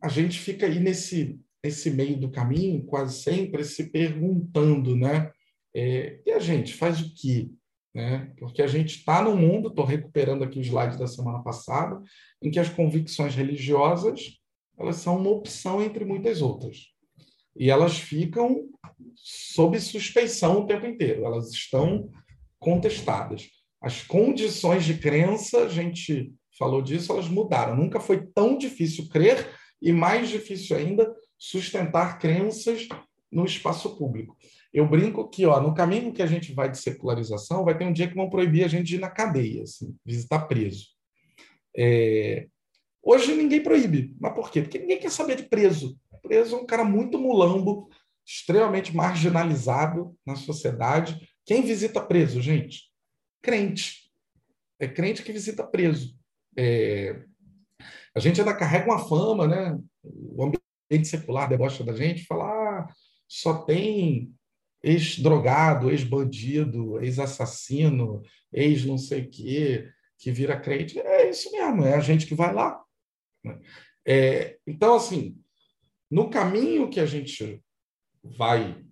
a 0.00 0.08
gente 0.08 0.38
fica 0.38 0.66
aí 0.66 0.78
nesse, 0.78 1.40
nesse 1.64 1.90
meio 1.90 2.18
do 2.18 2.30
caminho, 2.30 2.84
quase 2.84 3.20
sempre 3.20 3.64
se 3.64 3.90
perguntando, 3.90 4.94
né? 4.94 5.32
É, 5.74 6.20
e 6.24 6.30
a 6.32 6.38
gente 6.38 6.74
faz 6.74 7.00
o 7.00 7.14
quê? 7.14 7.48
Né? 7.94 8.32
Porque 8.38 8.62
a 8.62 8.66
gente 8.66 8.96
está 8.96 9.22
no 9.22 9.36
mundo, 9.36 9.68
estou 9.68 9.84
recuperando 9.84 10.44
aqui 10.44 10.58
o 10.58 10.62
slide 10.62 10.98
da 10.98 11.06
semana 11.06 11.42
passada, 11.42 12.00
em 12.42 12.50
que 12.50 12.58
as 12.58 12.68
convicções 12.68 13.34
religiosas 13.34 14.38
elas 14.78 14.96
são 14.96 15.18
uma 15.18 15.30
opção 15.30 15.82
entre 15.82 16.04
muitas 16.04 16.40
outras. 16.40 16.86
E 17.56 17.68
elas 17.70 17.98
ficam 17.98 18.68
sob 19.16 19.78
suspeição 19.80 20.60
o 20.60 20.66
tempo 20.66 20.86
inteiro, 20.86 21.24
elas 21.24 21.50
estão 21.50 22.08
contestadas. 22.58 23.48
as 23.80 24.02
condições 24.02 24.84
de 24.84 24.94
crença, 24.94 25.64
a 25.64 25.68
gente 25.68 26.32
falou 26.58 26.82
disso, 26.82 27.12
elas 27.12 27.28
mudaram. 27.28 27.76
Nunca 27.76 28.00
foi 28.00 28.26
tão 28.26 28.58
difícil 28.58 29.08
crer 29.08 29.48
e 29.80 29.92
mais 29.92 30.28
difícil 30.28 30.76
ainda 30.76 31.14
sustentar 31.38 32.18
crenças 32.18 32.88
no 33.30 33.44
espaço 33.44 33.96
público. 33.96 34.36
Eu 34.72 34.86
brinco 34.86 35.28
que, 35.28 35.46
ó, 35.46 35.60
no 35.60 35.74
caminho 35.74 36.12
que 36.12 36.22
a 36.22 36.26
gente 36.26 36.52
vai 36.52 36.70
de 36.70 36.78
secularização, 36.78 37.64
vai 37.64 37.76
ter 37.76 37.86
um 37.86 37.92
dia 37.92 38.08
que 38.08 38.14
vão 38.14 38.28
proibir 38.28 38.64
a 38.64 38.68
gente 38.68 38.86
de 38.86 38.96
ir 38.96 39.00
na 39.00 39.08
cadeia, 39.08 39.62
assim, 39.62 39.96
visitar 40.04 40.40
preso. 40.40 40.88
É... 41.76 42.46
Hoje 43.02 43.34
ninguém 43.34 43.62
proíbe. 43.62 44.14
Mas 44.20 44.34
por 44.34 44.50
quê? 44.50 44.60
Porque 44.60 44.78
ninguém 44.78 44.98
quer 44.98 45.10
saber 45.10 45.36
de 45.36 45.44
preso. 45.44 45.98
Preso 46.22 46.56
é 46.56 46.58
um 46.58 46.66
cara 46.66 46.84
muito 46.84 47.18
mulambo, 47.18 47.88
extremamente 48.26 48.94
marginalizado 48.94 50.14
na 50.26 50.36
sociedade. 50.36 51.26
Quem 51.46 51.62
visita 51.62 52.00
preso, 52.02 52.42
gente? 52.42 52.90
Crente. 53.40 54.12
É 54.78 54.86
crente 54.86 55.22
que 55.22 55.32
visita 55.32 55.66
preso. 55.66 56.14
É... 56.56 57.24
A 58.14 58.20
gente 58.20 58.40
ainda 58.40 58.54
carrega 58.54 58.84
uma 58.84 59.08
fama, 59.08 59.46
né? 59.46 59.78
O 60.02 60.44
ambiente 60.44 61.08
secular 61.08 61.48
debocha 61.48 61.82
da 61.84 61.94
gente, 61.94 62.26
falar 62.26 62.80
ah, 62.80 62.94
só 63.26 63.62
tem 63.62 64.34
ex-drogado, 64.82 65.90
ex-bandido, 65.90 67.00
ex-assassino, 67.02 68.22
ex-não 68.52 68.96
sei 68.96 69.22
o 69.22 69.30
quê, 69.30 69.88
que 70.18 70.30
vira 70.30 70.60
crente. 70.60 70.98
É 70.98 71.28
isso 71.28 71.50
mesmo, 71.52 71.84
é 71.84 71.94
a 71.94 72.00
gente 72.00 72.26
que 72.26 72.34
vai 72.34 72.52
lá. 72.52 72.82
Né? 73.44 73.58
É, 74.06 74.58
então, 74.66 74.94
assim, 74.94 75.36
no 76.10 76.30
caminho 76.30 76.88
que 76.88 77.00
a 77.00 77.06
gente 77.06 77.62
vai 78.22 78.82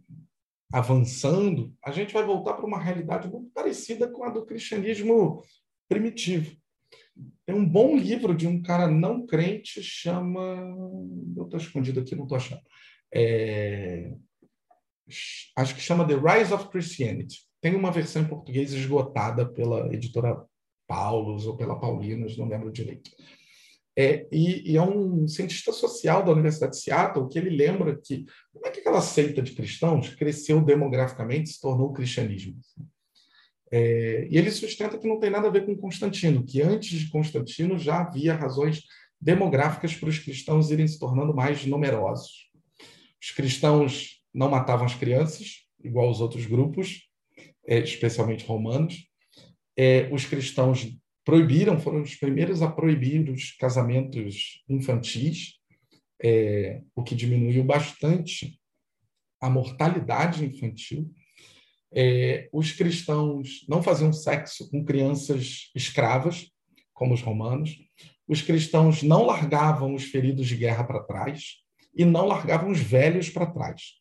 avançando, 0.72 1.74
a 1.82 1.90
gente 1.90 2.12
vai 2.12 2.24
voltar 2.24 2.54
para 2.54 2.66
uma 2.66 2.80
realidade 2.80 3.28
muito 3.28 3.50
parecida 3.50 4.08
com 4.08 4.24
a 4.24 4.30
do 4.30 4.44
cristianismo 4.44 5.42
primitivo. 5.88 6.56
Tem 7.46 7.54
um 7.54 7.66
bom 7.66 7.96
livro 7.96 8.34
de 8.34 8.46
um 8.46 8.60
cara 8.60 8.88
não 8.88 9.24
crente, 9.24 9.82
chama. 9.82 10.40
Eu 11.36 11.44
estou 11.44 11.58
escondido 11.58 12.00
aqui, 12.00 12.14
não 12.14 12.24
estou 12.24 12.36
achando. 12.36 12.60
É... 13.14 14.12
Acho 15.56 15.74
que 15.74 15.80
chama 15.80 16.06
The 16.06 16.14
Rise 16.14 16.52
of 16.52 16.68
Christianity. 16.68 17.40
Tem 17.60 17.74
uma 17.74 17.92
versão 17.92 18.22
em 18.22 18.28
português 18.28 18.72
esgotada 18.72 19.46
pela 19.46 19.92
editora 19.92 20.44
Paulus 20.86 21.46
ou 21.46 21.56
pela 21.56 21.78
Paulinas, 21.78 22.36
não 22.36 22.48
lembro 22.48 22.70
direito. 22.70 23.10
É, 23.98 24.26
e, 24.30 24.72
e, 24.72 24.76
é 24.76 24.82
um 24.82 25.26
cientista 25.26 25.72
social 25.72 26.22
da 26.22 26.30
Universidade 26.30 26.76
de 26.76 26.82
Seattle 26.82 27.28
que 27.28 27.38
ele 27.38 27.48
lembra 27.48 27.96
que 27.96 28.26
como 28.52 28.66
é 28.66 28.70
que 28.70 28.80
aquela 28.80 29.00
seita 29.00 29.40
de 29.40 29.52
cristãos 29.52 30.14
cresceu 30.14 30.62
demograficamente 30.62 31.48
e 31.48 31.52
se 31.54 31.60
tornou 31.60 31.88
o 31.88 31.92
cristianismo. 31.94 32.60
É, 33.72 34.28
e 34.30 34.36
ele 34.36 34.50
sustenta 34.50 34.98
que 34.98 35.08
não 35.08 35.18
tem 35.18 35.30
nada 35.30 35.48
a 35.48 35.50
ver 35.50 35.64
com 35.64 35.76
Constantino, 35.76 36.44
que 36.44 36.60
antes 36.60 37.00
de 37.00 37.10
Constantino 37.10 37.78
já 37.78 38.02
havia 38.02 38.34
razões 38.34 38.82
demográficas 39.18 39.94
para 39.94 40.10
os 40.10 40.18
cristãos 40.18 40.70
irem 40.70 40.86
se 40.86 40.98
tornando 40.98 41.34
mais 41.34 41.64
numerosos. 41.64 42.50
Os 43.20 43.30
cristãos 43.30 44.15
não 44.36 44.50
matavam 44.50 44.84
as 44.84 44.94
crianças, 44.94 45.62
igual 45.82 46.10
os 46.10 46.20
outros 46.20 46.44
grupos, 46.44 47.08
é, 47.66 47.78
especialmente 47.78 48.44
romanos. 48.44 49.08
É, 49.76 50.08
os 50.12 50.26
cristãos 50.26 50.94
proibiram, 51.24 51.80
foram 51.80 52.02
os 52.02 52.14
primeiros 52.14 52.60
a 52.60 52.70
proibir 52.70 53.30
os 53.30 53.52
casamentos 53.52 54.62
infantis, 54.68 55.54
é, 56.22 56.82
o 56.94 57.02
que 57.02 57.14
diminuiu 57.14 57.64
bastante 57.64 58.60
a 59.40 59.48
mortalidade 59.48 60.44
infantil. 60.44 61.10
Os 62.52 62.72
cristãos 62.72 63.64
não 63.68 63.82
faziam 63.82 64.12
sexo 64.12 64.68
com 64.70 64.84
crianças 64.84 65.70
escravas, 65.74 66.50
como 66.92 67.14
os 67.14 67.22
romanos. 67.22 67.74
Os 68.28 68.42
cristãos 68.42 69.02
não 69.02 69.24
largavam 69.24 69.94
os 69.94 70.04
feridos 70.04 70.46
de 70.46 70.56
guerra 70.56 70.84
para 70.84 71.02
trás 71.04 71.62
e 71.94 72.04
não 72.04 72.26
largavam 72.26 72.70
os 72.70 72.80
velhos 72.80 73.30
para 73.30 73.46
trás. 73.46 73.94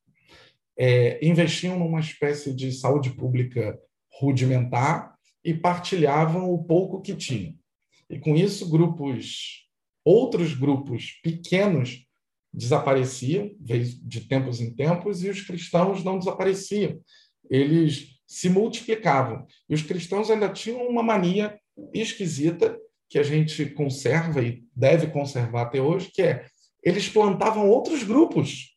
É, 0.77 1.25
investiam 1.25 1.79
numa 1.79 1.99
espécie 1.99 2.53
de 2.53 2.71
saúde 2.71 3.11
pública 3.11 3.79
rudimentar 4.19 5.15
e 5.43 5.53
partilhavam 5.53 6.51
o 6.51 6.63
pouco 6.63 7.01
que 7.01 7.15
tinham. 7.15 7.53
E 8.09 8.19
com 8.19 8.35
isso, 8.35 8.69
grupos, 8.69 9.67
outros 10.03 10.53
grupos 10.53 11.19
pequenos 11.23 12.05
desapareciam 12.53 13.51
de 13.59 14.21
tempos 14.21 14.61
em 14.61 14.73
tempos 14.73 15.23
e 15.23 15.29
os 15.29 15.41
cristãos 15.41 16.03
não 16.03 16.17
desapareciam. 16.17 16.99
Eles 17.49 18.15
se 18.25 18.49
multiplicavam. 18.49 19.45
E 19.69 19.73
os 19.73 19.81
cristãos 19.81 20.31
ainda 20.31 20.49
tinham 20.49 20.88
uma 20.88 21.03
mania 21.03 21.59
esquisita 21.93 22.77
que 23.09 23.19
a 23.19 23.23
gente 23.23 23.65
conserva 23.67 24.41
e 24.41 24.63
deve 24.75 25.07
conservar 25.07 25.63
até 25.63 25.81
hoje, 25.81 26.11
que 26.11 26.21
é 26.21 26.45
eles 26.83 27.09
plantavam 27.09 27.67
outros 27.67 28.03
grupos. 28.03 28.74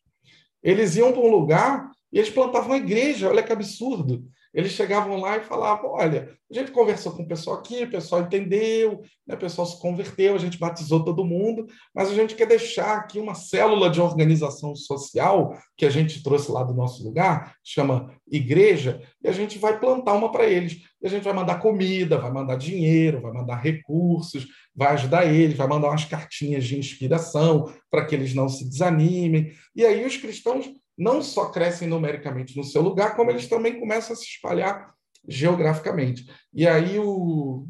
Eles 0.63 0.95
iam 0.95 1.11
para 1.11 1.21
um 1.21 1.31
lugar 1.31 1.91
e 2.11 2.17
eles 2.17 2.29
plantavam 2.29 2.69
uma 2.69 2.77
igreja. 2.77 3.29
Olha 3.29 3.43
que 3.43 3.53
absurdo. 3.53 4.23
Eles 4.53 4.71
chegavam 4.71 5.19
lá 5.19 5.37
e 5.37 5.43
falavam: 5.43 5.91
olha, 5.91 6.35
a 6.49 6.53
gente 6.53 6.71
conversou 6.71 7.11
com 7.11 7.23
o 7.23 7.27
pessoal 7.27 7.57
aqui, 7.57 7.83
o 7.83 7.89
pessoal 7.89 8.21
entendeu, 8.21 9.01
né, 9.27 9.35
o 9.35 9.37
pessoal 9.37 9.67
se 9.67 9.79
converteu, 9.79 10.33
a 10.33 10.39
gente 10.39 10.57
batizou 10.57 11.03
todo 11.05 11.23
mundo, 11.23 11.67
mas 11.93 12.09
a 12.09 12.15
gente 12.15 12.33
quer 12.33 12.47
deixar 12.47 12.97
aqui 12.97 13.19
uma 13.19 13.35
célula 13.35 13.89
de 13.89 14.01
organização 14.01 14.75
social 14.75 15.55
que 15.77 15.85
a 15.85 15.89
gente 15.89 16.23
trouxe 16.23 16.51
lá 16.51 16.63
do 16.63 16.73
nosso 16.73 17.03
lugar, 17.03 17.55
chama 17.63 18.11
igreja, 18.27 19.01
e 19.23 19.27
a 19.27 19.31
gente 19.31 19.59
vai 19.59 19.79
plantar 19.79 20.13
uma 20.13 20.31
para 20.31 20.45
eles. 20.45 20.81
E 21.01 21.07
a 21.07 21.09
gente 21.09 21.23
vai 21.23 21.33
mandar 21.33 21.59
comida, 21.59 22.17
vai 22.17 22.31
mandar 22.31 22.55
dinheiro, 22.55 23.21
vai 23.21 23.31
mandar 23.31 23.55
recursos, 23.55 24.47
vai 24.75 24.93
ajudar 24.93 25.25
eles, 25.25 25.55
vai 25.55 25.67
mandar 25.67 25.89
umas 25.89 26.05
cartinhas 26.05 26.65
de 26.65 26.77
inspiração 26.77 27.71
para 27.89 28.05
que 28.05 28.15
eles 28.15 28.33
não 28.33 28.49
se 28.49 28.67
desanimem. 28.67 29.51
E 29.75 29.85
aí 29.85 30.05
os 30.05 30.17
cristãos 30.17 30.69
não 30.99 31.21
só 31.21 31.49
crescem 31.49 31.87
numericamente 31.87 32.57
no 32.57 32.63
seu 32.63 32.81
lugar, 32.81 33.15
como 33.15 33.31
eles 33.31 33.47
também 33.47 33.79
começam 33.79 34.13
a 34.13 34.17
se 34.17 34.25
espalhar 34.25 34.93
geograficamente. 35.25 36.29
E 36.53 36.67
aí 36.67 36.99
o. 36.99 37.65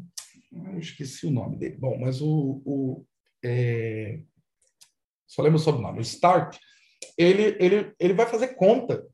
Eu 0.52 0.80
esqueci 0.80 1.26
o 1.26 1.30
nome 1.30 1.56
dele. 1.56 1.76
Bom, 1.78 1.96
mas 2.00 2.20
o. 2.20 2.60
o 2.64 3.06
é... 3.44 4.20
Só 5.28 5.42
lembro 5.42 5.58
o 5.58 5.62
sobrenome. 5.62 6.00
O 6.00 6.02
Stark, 6.02 6.58
ele, 7.16 7.56
ele, 7.60 7.94
ele 8.00 8.14
vai 8.14 8.26
fazer 8.26 8.48
conta. 8.48 9.06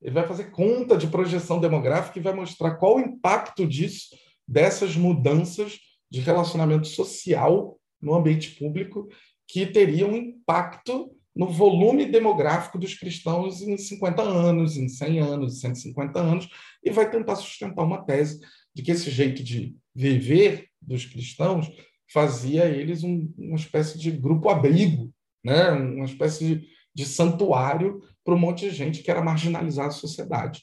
Ele 0.00 0.14
vai 0.14 0.26
fazer 0.26 0.50
conta 0.50 0.96
de 0.96 1.06
projeção 1.06 1.60
demográfica 1.60 2.18
e 2.18 2.22
vai 2.22 2.32
mostrar 2.32 2.76
qual 2.76 2.96
o 2.96 3.00
impacto 3.00 3.66
disso, 3.66 4.16
dessas 4.48 4.96
mudanças 4.96 5.78
de 6.10 6.20
relacionamento 6.20 6.86
social 6.86 7.78
no 8.00 8.14
ambiente 8.14 8.52
público, 8.52 9.06
que 9.46 9.66
teriam 9.66 10.08
um 10.08 10.16
impacto 10.16 11.14
no 11.34 11.48
volume 11.48 12.06
demográfico 12.06 12.78
dos 12.78 12.94
cristãos 12.94 13.62
em 13.62 13.76
50 13.76 14.22
anos, 14.22 14.76
em 14.76 14.88
100 14.88 15.20
anos, 15.20 15.54
em 15.54 15.60
150 15.60 16.18
anos, 16.18 16.48
e 16.82 16.90
vai 16.90 17.10
tentar 17.10 17.36
sustentar 17.36 17.84
uma 17.84 18.04
tese 18.04 18.40
de 18.74 18.82
que 18.82 18.90
esse 18.90 19.10
jeito 19.10 19.42
de 19.42 19.76
viver 19.94 20.68
dos 20.80 21.04
cristãos 21.04 21.70
fazia 22.12 22.66
eles 22.66 23.04
um, 23.04 23.32
uma 23.38 23.56
espécie 23.56 23.98
de 23.98 24.10
grupo-abrigo, 24.10 25.12
né? 25.44 25.70
uma 25.70 26.04
espécie 26.04 26.44
de, 26.44 26.68
de 26.94 27.06
santuário 27.06 28.02
para 28.24 28.34
um 28.34 28.38
monte 28.38 28.68
de 28.68 28.74
gente 28.74 29.02
que 29.02 29.10
era 29.10 29.22
marginalizada 29.22 29.88
da 29.88 29.94
sociedade. 29.94 30.62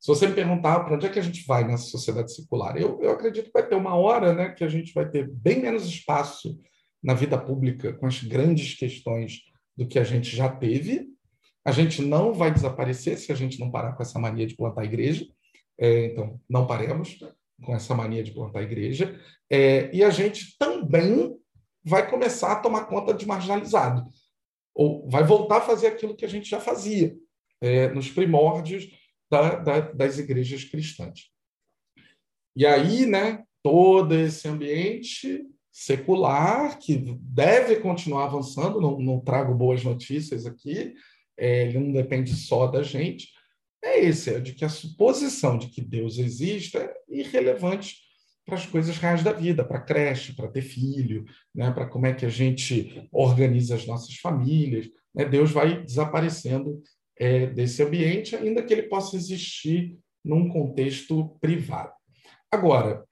Se 0.00 0.08
você 0.08 0.26
me 0.26 0.34
perguntar 0.34 0.80
para 0.80 0.96
onde 0.96 1.06
é 1.06 1.08
que 1.08 1.18
a 1.20 1.22
gente 1.22 1.46
vai 1.46 1.62
nessa 1.64 1.84
sociedade 1.84 2.34
secular, 2.34 2.76
eu, 2.76 3.00
eu 3.00 3.12
acredito 3.12 3.46
que 3.46 3.52
vai 3.52 3.66
ter 3.66 3.76
uma 3.76 3.94
hora 3.94 4.34
né, 4.34 4.48
que 4.48 4.64
a 4.64 4.68
gente 4.68 4.92
vai 4.92 5.08
ter 5.08 5.30
bem 5.30 5.60
menos 5.60 5.86
espaço 5.86 6.58
na 7.00 7.14
vida 7.14 7.38
pública 7.38 7.92
com 7.92 8.06
as 8.06 8.20
grandes 8.22 8.74
questões 8.74 9.42
do 9.76 9.86
que 9.86 9.98
a 9.98 10.04
gente 10.04 10.34
já 10.34 10.48
teve. 10.48 11.08
A 11.64 11.70
gente 11.70 12.02
não 12.02 12.34
vai 12.34 12.52
desaparecer 12.52 13.18
se 13.18 13.30
a 13.32 13.34
gente 13.34 13.58
não 13.58 13.70
parar 13.70 13.92
com 13.92 14.02
essa 14.02 14.18
mania 14.18 14.46
de 14.46 14.56
plantar 14.56 14.84
igreja. 14.84 15.26
É, 15.78 16.06
então, 16.06 16.40
não 16.48 16.66
paremos 16.66 17.18
com 17.62 17.74
essa 17.74 17.94
mania 17.94 18.22
de 18.22 18.32
plantar 18.32 18.62
igreja. 18.62 19.18
É, 19.50 19.94
e 19.94 20.02
a 20.02 20.10
gente 20.10 20.56
também 20.58 21.36
vai 21.84 22.08
começar 22.08 22.52
a 22.52 22.60
tomar 22.60 22.86
conta 22.86 23.14
de 23.14 23.26
marginalizado. 23.26 24.08
Ou 24.74 25.08
vai 25.08 25.24
voltar 25.24 25.58
a 25.58 25.62
fazer 25.62 25.88
aquilo 25.88 26.16
que 26.16 26.24
a 26.24 26.28
gente 26.28 26.48
já 26.48 26.60
fazia 26.60 27.16
é, 27.60 27.88
nos 27.88 28.10
primórdios 28.10 28.88
da, 29.30 29.56
da, 29.56 29.80
das 29.80 30.18
igrejas 30.18 30.64
cristãs. 30.64 31.30
E 32.56 32.66
aí, 32.66 33.06
né, 33.06 33.44
todo 33.62 34.14
esse 34.14 34.46
ambiente 34.48 35.46
secular, 35.72 36.78
que 36.78 37.16
deve 37.18 37.76
continuar 37.76 38.24
avançando, 38.24 38.80
não, 38.80 38.98
não 39.00 39.20
trago 39.20 39.54
boas 39.54 39.82
notícias 39.82 40.44
aqui, 40.44 40.92
é, 41.36 41.66
ele 41.66 41.78
não 41.78 41.92
depende 41.92 42.34
só 42.34 42.66
da 42.66 42.82
gente, 42.82 43.28
é 43.82 43.98
esse, 44.04 44.34
é 44.34 44.38
de 44.38 44.52
que 44.52 44.64
a 44.64 44.68
suposição 44.68 45.58
de 45.58 45.68
que 45.68 45.80
Deus 45.80 46.18
existe 46.18 46.76
é 46.76 46.92
irrelevante 47.08 47.96
para 48.44 48.56
as 48.56 48.66
coisas 48.66 48.96
reais 48.98 49.22
da 49.22 49.32
vida, 49.32 49.64
para 49.64 49.80
creche, 49.80 50.34
para 50.34 50.48
ter 50.48 50.62
filho, 50.62 51.24
né, 51.54 51.70
para 51.70 51.86
como 51.86 52.06
é 52.06 52.12
que 52.12 52.26
a 52.26 52.28
gente 52.28 53.08
organiza 53.10 53.74
as 53.74 53.86
nossas 53.86 54.14
famílias. 54.16 54.88
Né, 55.14 55.24
Deus 55.24 55.50
vai 55.50 55.82
desaparecendo 55.82 56.82
é, 57.18 57.46
desse 57.46 57.82
ambiente, 57.82 58.36
ainda 58.36 58.62
que 58.62 58.72
ele 58.72 58.84
possa 58.84 59.16
existir 59.16 59.98
num 60.24 60.48
contexto 60.48 61.36
privado. 61.40 61.92
Agora, 62.50 63.04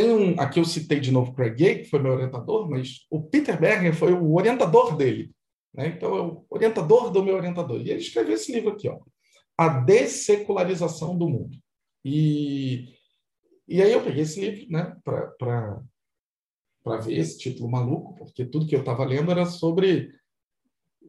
tem 0.00 0.10
um, 0.10 0.40
aqui 0.40 0.58
eu 0.58 0.64
citei 0.64 0.98
de 0.98 1.12
novo 1.12 1.34
Craig 1.34 1.54
Gay, 1.54 1.78
que 1.80 1.90
foi 1.90 2.00
meu 2.00 2.12
orientador, 2.12 2.68
mas 2.70 3.06
o 3.10 3.22
Peter 3.22 3.60
Berger 3.60 3.94
foi 3.94 4.14
o 4.14 4.34
orientador 4.34 4.96
dele. 4.96 5.30
Né? 5.74 5.88
Então, 5.88 6.16
é 6.16 6.22
o 6.22 6.46
orientador 6.48 7.10
do 7.10 7.22
meu 7.22 7.36
orientador. 7.36 7.80
E 7.80 7.90
ele 7.90 8.00
escreveu 8.00 8.34
esse 8.34 8.50
livro 8.50 8.70
aqui, 8.70 8.88
ó, 8.88 8.98
A 9.58 9.68
Dessecularização 9.68 11.18
do 11.18 11.28
Mundo. 11.28 11.58
E, 12.02 12.94
e 13.68 13.82
aí 13.82 13.92
eu 13.92 14.02
peguei 14.02 14.22
esse 14.22 14.40
livro 14.40 14.66
né, 14.70 14.96
para 15.04 16.96
ver 17.02 17.18
esse 17.18 17.38
título 17.38 17.70
maluco, 17.70 18.14
porque 18.14 18.46
tudo 18.46 18.66
que 18.66 18.74
eu 18.74 18.80
estava 18.80 19.04
lendo 19.04 19.30
era 19.30 19.44
sobre 19.44 20.10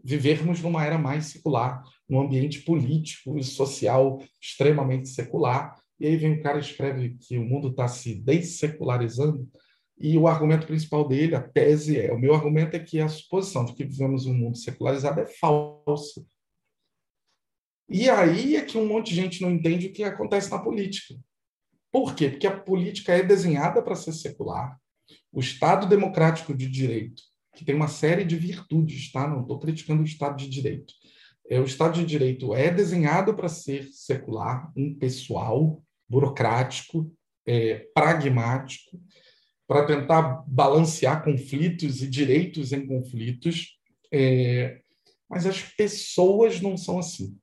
vivermos 0.04 0.62
numa 0.62 0.84
era 0.86 0.98
mais 0.98 1.28
secular, 1.28 1.82
num 2.10 2.20
ambiente 2.20 2.60
político 2.60 3.38
e 3.38 3.44
social 3.44 4.22
extremamente 4.42 5.08
secular. 5.08 5.81
E 6.02 6.08
aí 6.08 6.18
vem 6.18 6.32
um 6.32 6.42
cara 6.42 6.58
e 6.58 6.62
escreve 6.62 7.16
que 7.20 7.38
o 7.38 7.44
mundo 7.46 7.68
está 7.68 7.88
se 7.88 8.16
dessecularizando, 8.16 9.48
e 10.00 10.18
o 10.18 10.28
argumento 10.28 10.66
principal 10.66 11.08
dele, 11.08 11.36
a 11.36 11.42
tese 11.44 12.00
é: 12.00 12.12
o 12.12 12.18
meu 12.18 12.34
argumento 12.34 12.76
é 12.76 12.80
que 12.80 13.00
a 13.00 13.08
suposição 13.08 13.64
de 13.66 13.76
que 13.76 13.86
vivemos 13.86 14.26
um 14.26 14.34
mundo 14.34 14.58
secularizado 14.58 15.22
é 15.22 15.28
falsa. 15.28 16.26
E 17.88 18.10
aí 18.10 18.56
é 18.56 18.66
que 18.66 18.80
um 18.80 18.88
monte 18.88 19.10
de 19.10 19.16
gente 19.16 19.44
não 19.44 19.52
entende 19.52 19.88
o 19.88 19.94
que 19.94 20.04
acontece 20.04 20.50
na 20.50 20.58
política. 20.58 21.14
Por 21.92 22.16
quê? 22.16 22.32
Porque 22.32 22.48
a 22.48 22.60
política 22.60 23.14
é 23.14 23.22
desenhada 23.22 23.80
para 23.84 23.94
ser 23.94 24.14
secular. 24.14 24.76
O 25.32 25.40
Estado 25.40 25.86
democrático 25.86 26.52
de 26.52 26.68
direito, 26.68 27.22
que 27.56 27.64
tem 27.64 27.76
uma 27.76 27.88
série 27.88 28.26
de 28.26 28.36
virtudes, 28.36 29.12
tá? 29.12 29.28
Não 29.28 29.42
estou 29.42 29.60
criticando 29.60 30.02
o 30.02 30.06
Estado 30.06 30.36
de 30.36 30.50
direito. 30.50 30.96
É, 31.48 31.60
o 31.60 31.66
Estado 31.66 31.94
de 31.94 32.06
direito 32.06 32.56
é 32.56 32.72
desenhado 32.72 33.36
para 33.36 33.48
ser 33.48 33.84
secular, 33.92 34.72
impessoal, 34.76 35.84
burocrático, 36.12 37.12
é, 37.48 37.88
pragmático, 37.96 39.00
para 39.68 39.86
tentar 39.86 40.44
balancear 40.46 41.24
conflitos 41.24 42.04
e 42.04 42.08
direitos 42.08 42.74
em 42.74 42.86
conflitos, 42.86 43.78
é, 44.12 44.82
mas 45.30 45.46
as 45.46 45.62
pessoas 45.62 46.60
não 46.60 46.76
são 46.76 47.00
assim. 47.00 47.38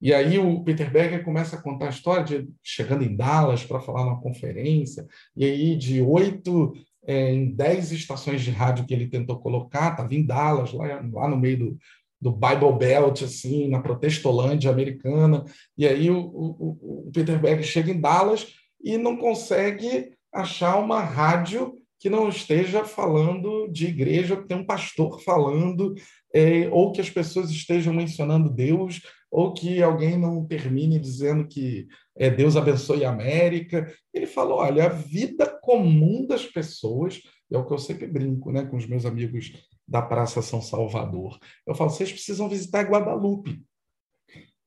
E 0.00 0.14
aí 0.14 0.38
o 0.38 0.62
Peter 0.64 0.90
Berger 0.90 1.22
começa 1.22 1.56
a 1.56 1.62
contar 1.62 1.86
a 1.86 1.90
história 1.90 2.24
de 2.24 2.48
chegando 2.62 3.04
em 3.04 3.14
Dallas 3.14 3.64
para 3.64 3.80
falar 3.80 4.04
numa 4.04 4.20
conferência, 4.20 5.06
e 5.36 5.44
aí 5.44 5.76
de 5.76 6.00
oito 6.00 6.72
é, 7.06 7.32
em 7.32 7.54
dez 7.54 7.92
estações 7.92 8.42
de 8.42 8.50
rádio 8.50 8.86
que 8.86 8.94
ele 8.94 9.08
tentou 9.08 9.38
colocar, 9.38 9.92
estava 9.92 10.14
em 10.14 10.24
Dallas, 10.24 10.72
lá, 10.72 10.86
lá 11.12 11.28
no 11.28 11.36
meio 11.36 11.58
do, 11.58 11.78
do 12.20 12.32
Bible 12.32 12.72
Belt, 12.78 13.22
assim, 13.22 13.68
na 13.68 13.80
protestolândia 13.80 14.70
americana, 14.70 15.44
e 15.76 15.86
aí 15.86 16.10
o, 16.10 16.18
o, 16.18 17.06
o 17.06 17.10
Peter 17.12 17.38
Berger 17.38 17.64
chega 17.64 17.90
em 17.90 18.00
Dallas 18.00 18.54
e 18.82 18.96
não 18.96 19.16
consegue 19.16 20.12
achar 20.32 20.76
uma 20.78 21.00
rádio 21.00 21.74
que 21.98 22.10
não 22.10 22.28
esteja 22.28 22.84
falando 22.84 23.68
de 23.68 23.86
igreja, 23.86 24.36
que 24.36 24.46
tem 24.46 24.56
um 24.56 24.66
pastor 24.66 25.20
falando, 25.22 25.94
é, 26.32 26.68
ou 26.70 26.92
que 26.92 27.00
as 27.00 27.08
pessoas 27.08 27.50
estejam 27.50 27.92
mencionando 27.92 28.52
Deus, 28.52 29.00
ou 29.30 29.52
que 29.52 29.82
alguém 29.82 30.16
não 30.16 30.46
termine 30.46 30.98
dizendo 30.98 31.48
que 31.48 31.86
é, 32.16 32.30
Deus 32.30 32.56
abençoe 32.56 33.04
a 33.04 33.10
América. 33.10 33.92
Ele 34.12 34.26
falou: 34.26 34.58
olha, 34.58 34.84
a 34.84 34.88
vida 34.88 35.46
comum 35.62 36.26
das 36.26 36.44
pessoas, 36.44 37.20
é 37.50 37.56
o 37.56 37.64
que 37.64 37.72
eu 37.72 37.78
sempre 37.78 38.06
brinco 38.06 38.52
né, 38.52 38.64
com 38.64 38.76
os 38.76 38.86
meus 38.86 39.04
amigos 39.04 39.52
da 39.86 40.02
Praça 40.02 40.42
São 40.42 40.60
Salvador. 40.60 41.38
Eu 41.66 41.74
falo: 41.74 41.90
vocês 41.90 42.10
precisam 42.10 42.48
visitar 42.48 42.82
Guadalupe. 42.82 43.62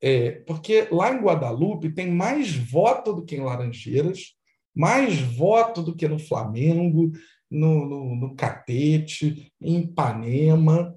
É, 0.02 0.32
porque 0.48 0.88
lá 0.92 1.14
em 1.14 1.20
Guadalupe 1.20 1.94
tem 1.94 2.10
mais 2.10 2.56
voto 2.56 3.14
do 3.14 3.26
que 3.26 3.36
em 3.36 3.42
Laranjeiras, 3.42 4.34
mais 4.74 5.20
voto 5.20 5.84
do 5.84 5.94
que 5.94 6.08
no 6.08 6.18
Flamengo, 6.18 7.12
no, 7.52 7.86
no, 7.86 8.16
no 8.16 8.36
Catete, 8.36 9.52
em 9.60 9.82
Ipanema, 9.82 10.96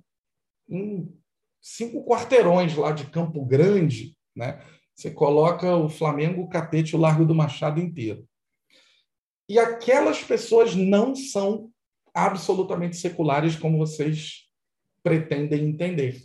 em 0.69 1.13
cinco 1.61 2.05
quarteirões 2.05 2.77
lá 2.77 2.93
de 2.93 3.07
Campo 3.07 3.45
Grande, 3.45 4.17
né? 4.37 4.61
Você 4.95 5.11
coloca 5.11 5.75
o 5.75 5.89
Flamengo, 5.89 6.43
o 6.43 6.49
Catete, 6.49 6.95
o 6.95 6.99
Largo 6.99 7.25
do 7.25 7.35
Machado 7.35 7.81
inteiro. 7.81 8.25
E 9.49 9.59
aquelas 9.59 10.23
pessoas 10.23 10.77
não 10.77 11.15
são 11.17 11.72
absolutamente 12.15 12.97
seculares 12.97 13.57
como 13.57 13.79
vocês 13.79 14.49
pretendem 15.03 15.65
entender. 15.65 16.23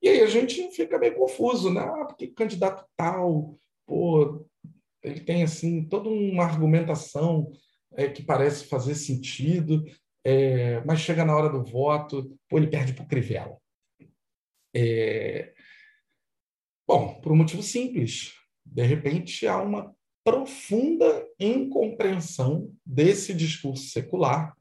E 0.00 0.08
aí 0.08 0.20
a 0.20 0.26
gente 0.26 0.70
fica 0.72 0.98
meio 0.98 1.14
confuso, 1.14 1.72
né? 1.72 1.80
Ah, 1.80 2.04
porque 2.06 2.26
candidato 2.28 2.84
tal, 2.96 3.56
pô, 3.86 4.44
ele 5.02 5.20
tem 5.20 5.42
assim 5.42 5.84
toda 5.84 6.08
uma 6.08 6.44
argumentação 6.44 7.50
é, 7.94 8.08
que 8.08 8.22
parece 8.22 8.66
fazer 8.66 8.94
sentido, 8.94 9.84
é, 10.24 10.80
mas 10.84 11.00
chega 11.00 11.24
na 11.24 11.36
hora 11.36 11.48
do 11.48 11.64
voto, 11.64 12.36
pô, 12.48 12.58
ele 12.58 12.68
perde 12.68 12.94
para 12.94 13.04
o 13.04 13.08
Crivella. 13.08 13.56
É... 14.74 15.52
Bom, 16.86 17.20
por 17.20 17.32
um 17.32 17.36
motivo 17.36 17.62
simples. 17.62 18.32
De 18.64 18.82
repente, 18.82 19.46
há 19.46 19.60
uma 19.60 19.94
profunda 20.24 21.26
incompreensão 21.38 22.72
desse 22.84 23.34
discurso 23.34 23.88
secular, 23.90 24.56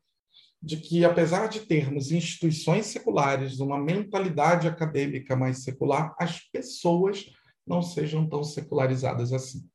de 0.61 0.77
que, 0.77 1.03
apesar 1.03 1.47
de 1.47 1.61
termos 1.61 2.11
instituições 2.11 2.85
seculares, 2.85 3.59
uma 3.59 3.79
mentalidade 3.79 4.67
acadêmica 4.67 5.35
mais 5.35 5.63
secular, 5.63 6.15
as 6.19 6.39
pessoas 6.51 7.25
não 7.65 7.81
sejam 7.81 8.27
tão 8.29 8.43
secularizadas 8.43 9.33
assim. 9.33 9.67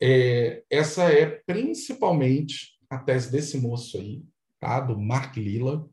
É, 0.00 0.62
essa 0.70 1.04
é 1.04 1.26
principalmente 1.46 2.72
a 2.88 2.98
tese 2.98 3.30
desse 3.30 3.58
moço 3.58 3.98
aí, 3.98 4.22
tá? 4.58 4.80
do 4.80 4.98
Mark 4.98 5.36
Lilla. 5.36 5.86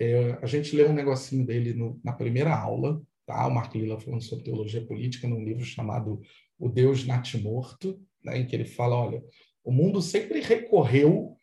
É, 0.00 0.38
a 0.42 0.46
gente 0.46 0.74
leu 0.74 0.88
um 0.88 0.94
negocinho 0.94 1.46
dele 1.46 1.74
no, 1.74 2.00
na 2.02 2.12
primeira 2.12 2.56
aula, 2.56 3.00
tá? 3.26 3.46
o 3.46 3.54
Mark 3.54 3.74
Lilla 3.74 4.00
falando 4.00 4.22
sobre 4.22 4.44
teologia 4.44 4.84
política 4.84 5.28
num 5.28 5.44
livro 5.44 5.64
chamado 5.64 6.20
O 6.58 6.68
Deus 6.68 7.06
Natimorto, 7.06 8.00
né? 8.24 8.38
em 8.38 8.46
que 8.46 8.56
ele 8.56 8.64
fala, 8.64 8.96
olha, 8.96 9.22
o 9.62 9.70
mundo 9.70 10.00
sempre 10.00 10.40
recorreu 10.40 11.36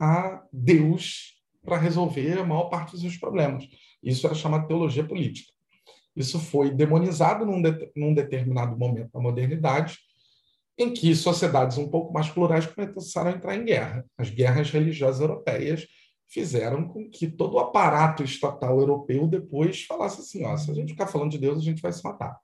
a 0.00 0.42
Deus 0.52 1.29
para 1.64 1.76
resolver 1.76 2.38
a 2.38 2.44
maior 2.44 2.64
parte 2.64 2.92
dos 2.92 3.00
seus 3.00 3.16
problemas. 3.16 3.68
Isso 4.02 4.26
era 4.26 4.34
chamado 4.34 4.66
teologia 4.66 5.04
política. 5.04 5.52
Isso 6.16 6.38
foi 6.38 6.70
demonizado 6.70 7.46
num, 7.46 7.60
de, 7.62 7.90
num 7.94 8.14
determinado 8.14 8.76
momento 8.76 9.10
da 9.12 9.20
modernidade, 9.20 9.98
em 10.76 10.92
que 10.92 11.14
sociedades 11.14 11.78
um 11.78 11.88
pouco 11.88 12.12
mais 12.12 12.28
plurais 12.28 12.66
começaram 12.66 13.30
a 13.30 13.34
entrar 13.34 13.56
em 13.56 13.64
guerra. 13.64 14.04
As 14.16 14.30
guerras 14.30 14.70
religiosas 14.70 15.20
europeias 15.20 15.86
fizeram 16.28 16.88
com 16.88 17.10
que 17.10 17.28
todo 17.28 17.54
o 17.54 17.58
aparato 17.58 18.22
estatal 18.22 18.78
europeu 18.78 19.26
depois 19.26 19.84
falasse 19.84 20.20
assim: 20.20 20.44
ó, 20.44 20.56
se 20.56 20.70
a 20.70 20.74
gente 20.74 20.92
ficar 20.92 21.06
falando 21.06 21.32
de 21.32 21.38
Deus, 21.38 21.58
a 21.58 21.62
gente 21.62 21.82
vai 21.82 21.92
se 21.92 22.02
matar. 22.02 22.38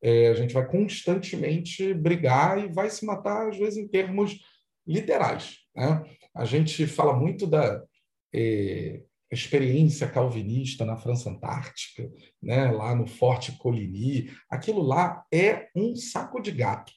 É, 0.00 0.28
a 0.28 0.34
gente 0.34 0.54
vai 0.54 0.66
constantemente 0.66 1.92
brigar 1.92 2.64
e 2.64 2.72
vai 2.72 2.88
se 2.88 3.04
matar, 3.04 3.48
às 3.48 3.58
vezes, 3.58 3.76
em 3.76 3.88
termos 3.88 4.38
literais. 4.86 5.58
Né? 5.74 6.02
A 6.34 6.44
gente 6.44 6.86
fala 6.86 7.12
muito 7.12 7.46
da 7.46 7.82
é, 8.34 9.02
experiência 9.30 10.08
calvinista 10.08 10.84
na 10.84 10.96
França 10.96 11.30
Antártica, 11.30 12.10
né? 12.42 12.70
lá 12.70 12.94
no 12.94 13.06
Forte 13.06 13.52
Coligny. 13.58 14.30
Aquilo 14.50 14.82
lá 14.82 15.24
é 15.32 15.68
um 15.74 15.94
saco 15.94 16.40
de 16.40 16.50
gato. 16.50 16.92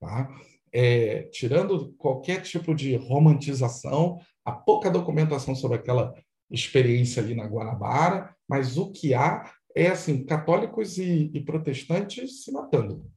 Tá? 0.00 0.28
É, 0.72 1.22
tirando 1.32 1.92
qualquer 1.94 2.42
tipo 2.42 2.74
de 2.74 2.96
romantização, 2.96 4.18
há 4.44 4.52
pouca 4.52 4.90
documentação 4.90 5.54
sobre 5.54 5.78
aquela 5.78 6.14
experiência 6.50 7.22
ali 7.22 7.34
na 7.34 7.46
Guanabara, 7.46 8.34
mas 8.48 8.76
o 8.76 8.92
que 8.92 9.14
há 9.14 9.50
é 9.74 9.88
assim 9.88 10.24
católicos 10.24 10.96
e, 10.96 11.30
e 11.34 11.40
protestantes 11.44 12.44
se 12.44 12.52
matando 12.52 13.10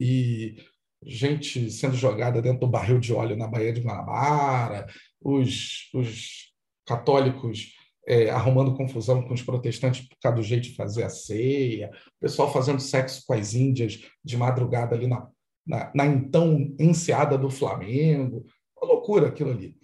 e 0.00 0.56
gente 1.02 1.70
sendo 1.70 1.96
jogada 1.96 2.40
dentro 2.42 2.60
do 2.60 2.68
barril 2.68 2.98
de 2.98 3.12
óleo 3.12 3.36
na 3.36 3.46
Baía 3.46 3.72
de 3.72 3.80
Guanabara, 3.80 4.86
os, 5.20 5.88
os 5.94 6.47
católicos 6.88 7.74
é, 8.06 8.30
arrumando 8.30 8.74
confusão 8.74 9.22
com 9.22 9.34
os 9.34 9.42
protestantes 9.42 10.08
por 10.08 10.16
causa 10.20 10.36
do 10.36 10.42
jeito 10.42 10.64
de 10.64 10.74
fazer 10.74 11.04
a 11.04 11.10
ceia, 11.10 11.90
o 11.90 12.20
pessoal 12.20 12.50
fazendo 12.50 12.80
sexo 12.80 13.22
com 13.26 13.34
as 13.34 13.54
índias 13.54 14.00
de 14.24 14.36
madrugada 14.36 14.96
ali 14.96 15.06
na 15.06 15.28
na, 15.68 15.92
na 15.94 16.06
então 16.06 16.74
enseada 16.80 17.36
do 17.36 17.50
Flamengo. 17.50 18.46
Uma 18.74 18.92
loucura 18.92 19.28
aquilo 19.28 19.50
ali. 19.50 19.76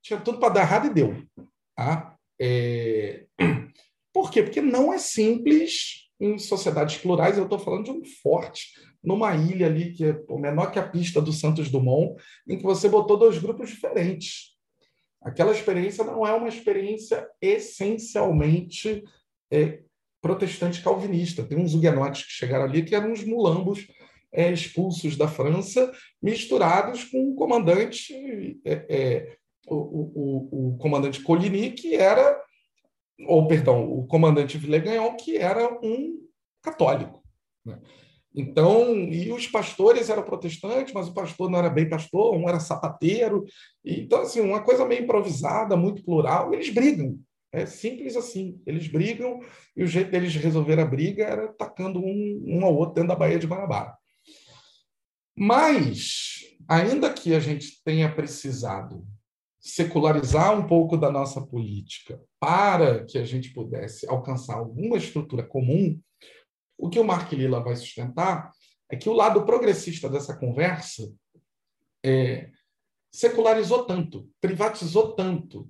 Tinha 0.00 0.20
tudo 0.20 0.38
para 0.38 0.54
dar 0.54 0.60
errado 0.60 0.86
e 0.86 0.94
deu. 0.94 1.20
Tá? 1.74 2.16
É... 2.40 3.26
Por 4.14 4.30
quê? 4.30 4.42
Porque 4.42 4.62
não 4.62 4.92
é 4.94 4.98
simples 4.98 6.08
em 6.20 6.38
sociedades 6.38 6.96
plurais. 6.98 7.36
Eu 7.36 7.44
estou 7.44 7.58
falando 7.58 7.84
de 7.84 7.90
um 7.90 8.04
forte 8.22 8.70
numa 9.02 9.34
ilha 9.34 9.66
ali 9.66 9.92
que 9.92 10.04
é 10.04 10.24
menor 10.30 10.70
que 10.70 10.78
a 10.78 10.88
pista 10.88 11.20
do 11.20 11.32
Santos 11.32 11.70
Dumont, 11.70 12.20
em 12.48 12.56
que 12.56 12.62
você 12.62 12.88
botou 12.88 13.18
dois 13.18 13.38
grupos 13.38 13.68
diferentes. 13.68 14.55
Aquela 15.26 15.50
experiência 15.50 16.04
não 16.04 16.24
é 16.24 16.32
uma 16.32 16.48
experiência 16.48 17.28
essencialmente 17.42 19.02
é, 19.50 19.80
protestante 20.22 20.80
calvinista. 20.80 21.42
Tem 21.42 21.58
uns 21.58 21.74
huguenotes 21.74 22.22
que 22.22 22.30
chegaram 22.30 22.64
ali 22.64 22.84
que 22.84 22.94
eram 22.94 23.10
uns 23.10 23.24
mulambos 23.24 23.88
é, 24.32 24.52
expulsos 24.52 25.16
da 25.16 25.26
França, 25.26 25.90
misturados 26.22 27.02
com 27.02 27.32
o 27.32 27.34
comandante, 27.34 28.60
é, 28.64 28.86
é, 28.88 29.36
o, 29.66 29.74
o, 29.74 30.74
o, 30.74 30.78
comandante 30.78 31.20
Coligny, 31.20 31.72
que 31.72 31.96
era, 31.96 32.40
ou 33.26 33.48
perdão, 33.48 33.82
o 33.82 34.06
comandante 34.06 34.56
Villegagnon, 34.56 35.16
que 35.16 35.38
era 35.38 35.68
um 35.82 36.24
católico. 36.62 37.20
Né? 37.64 37.80
Então, 38.36 38.94
e 38.94 39.32
os 39.32 39.46
pastores 39.46 40.10
eram 40.10 40.22
protestantes, 40.22 40.92
mas 40.92 41.08
o 41.08 41.14
pastor 41.14 41.50
não 41.50 41.58
era 41.58 41.70
bem 41.70 41.88
pastor, 41.88 42.36
um 42.36 42.46
era 42.46 42.60
sapateiro. 42.60 43.46
Então, 43.82 44.20
assim, 44.20 44.40
uma 44.40 44.62
coisa 44.62 44.84
meio 44.84 45.04
improvisada, 45.04 45.74
muito 45.74 46.04
plural. 46.04 46.52
Eles 46.52 46.68
brigam. 46.68 47.18
É 47.50 47.64
simples 47.64 48.14
assim. 48.14 48.60
Eles 48.66 48.88
brigam 48.88 49.40
e 49.74 49.82
o 49.82 49.86
jeito 49.86 50.10
deles 50.10 50.34
resolver 50.36 50.78
a 50.78 50.84
briga 50.84 51.24
era 51.24 51.48
tacando 51.48 51.98
um, 51.98 52.44
um 52.46 52.64
ao 52.66 52.76
outro 52.76 52.96
dentro 52.96 53.08
da 53.08 53.16
Baía 53.16 53.38
de 53.38 53.46
Guanabara. 53.46 53.96
Mas, 55.34 56.40
ainda 56.68 57.10
que 57.12 57.34
a 57.34 57.40
gente 57.40 57.82
tenha 57.82 58.14
precisado 58.14 59.02
secularizar 59.58 60.56
um 60.56 60.66
pouco 60.66 60.96
da 60.96 61.10
nossa 61.10 61.40
política 61.40 62.20
para 62.38 63.04
que 63.04 63.16
a 63.16 63.24
gente 63.24 63.52
pudesse 63.52 64.08
alcançar 64.08 64.56
alguma 64.56 64.96
estrutura 64.96 65.42
comum, 65.42 65.98
o 66.78 66.88
que 66.88 66.98
o 66.98 67.04
Mark 67.04 67.32
Lilla 67.32 67.60
vai 67.60 67.76
sustentar 67.76 68.52
é 68.90 68.96
que 68.96 69.08
o 69.08 69.12
lado 69.12 69.44
progressista 69.44 70.08
dessa 70.08 70.36
conversa 70.36 71.12
é, 72.04 72.50
secularizou 73.10 73.84
tanto, 73.84 74.28
privatizou 74.40 75.14
tanto, 75.14 75.68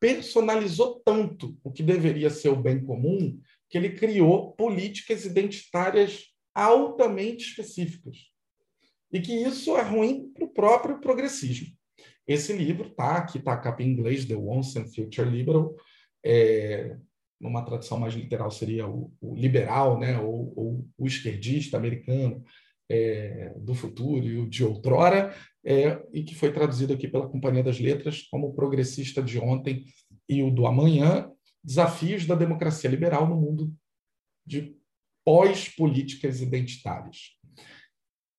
personalizou 0.00 1.00
tanto 1.04 1.56
o 1.64 1.70
que 1.70 1.82
deveria 1.82 2.30
ser 2.30 2.50
o 2.50 2.56
bem 2.56 2.84
comum, 2.84 3.40
que 3.68 3.78
ele 3.78 3.90
criou 3.90 4.52
políticas 4.52 5.24
identitárias 5.24 6.26
altamente 6.54 7.48
específicas. 7.48 8.30
E 9.10 9.20
que 9.20 9.32
isso 9.32 9.76
é 9.76 9.82
ruim 9.82 10.30
para 10.32 10.44
o 10.44 10.52
próprio 10.52 11.00
progressismo. 11.00 11.68
Esse 12.26 12.52
livro 12.52 12.90
tá 12.90 13.16
aqui 13.16 13.38
está 13.38 13.54
a 13.54 13.56
capa 13.56 13.82
em 13.82 13.90
inglês, 13.90 14.24
The 14.24 14.36
Once 14.36 14.78
and 14.78 14.86
Future 14.86 15.28
Liberal, 15.28 15.74
é, 16.24 16.96
numa 17.42 17.64
tradução 17.64 17.98
mais 17.98 18.14
literal 18.14 18.50
seria 18.52 18.86
o, 18.86 19.12
o 19.20 19.34
liberal, 19.34 19.98
né, 19.98 20.16
ou, 20.18 20.52
ou, 20.56 20.88
o 20.96 21.06
esquerdista 21.06 21.76
americano 21.76 22.44
é, 22.88 23.52
do 23.58 23.74
futuro 23.74 24.24
e 24.24 24.38
o 24.38 24.48
de 24.48 24.64
outrora, 24.64 25.34
é, 25.64 26.00
e 26.12 26.22
que 26.22 26.36
foi 26.36 26.52
traduzido 26.52 26.92
aqui 26.92 27.08
pela 27.08 27.28
Companhia 27.28 27.64
das 27.64 27.80
Letras 27.80 28.22
como 28.30 28.48
o 28.48 28.54
progressista 28.54 29.20
de 29.20 29.38
ontem 29.38 29.84
e 30.28 30.42
o 30.42 30.50
do 30.50 30.66
amanhã, 30.66 31.28
desafios 31.62 32.26
da 32.26 32.36
democracia 32.36 32.88
liberal 32.88 33.28
no 33.28 33.36
mundo 33.36 33.74
de 34.46 34.76
pós-políticas 35.24 36.40
identitárias. 36.40 37.36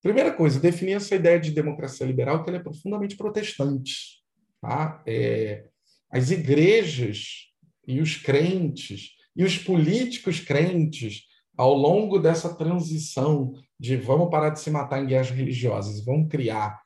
Primeira 0.02 0.34
coisa, 0.34 0.60
definir 0.60 0.94
essa 0.94 1.16
ideia 1.16 1.40
de 1.40 1.52
democracia 1.52 2.06
liberal, 2.06 2.44
que 2.44 2.50
ela 2.50 2.60
é 2.60 2.64
profundamente 2.64 3.16
protestante. 3.16 4.22
Tá? 4.62 5.02
É, 5.06 5.66
as 6.10 6.30
igrejas 6.30 7.53
e 7.88 8.00
os 8.00 8.18
crentes 8.18 9.12
e 9.36 9.44
os 9.44 9.58
políticos 9.58 10.40
crentes 10.40 11.24
ao 11.58 11.74
longo 11.74 12.20
dessa 12.20 12.54
transição 12.54 13.54
de 13.80 13.96
vamos 13.96 14.30
parar 14.30 14.50
de 14.50 14.60
se 14.60 14.72
matar 14.72 15.02
em 15.02 15.08
guerras 15.08 15.30
religiosas, 15.30 16.04
vamos 16.04 16.30
criar 16.30 16.82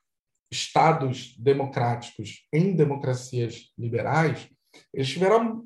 estados 0.50 1.34
democráticos 1.38 2.46
em 2.52 2.74
democracias 2.74 3.70
liberais, 3.78 4.48
eles 4.92 5.08
tiveram 5.08 5.64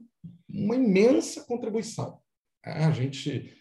uma 0.48 0.76
imensa 0.76 1.44
contribuição. 1.44 2.20
É, 2.64 2.84
a 2.84 2.90
gente 2.90 3.52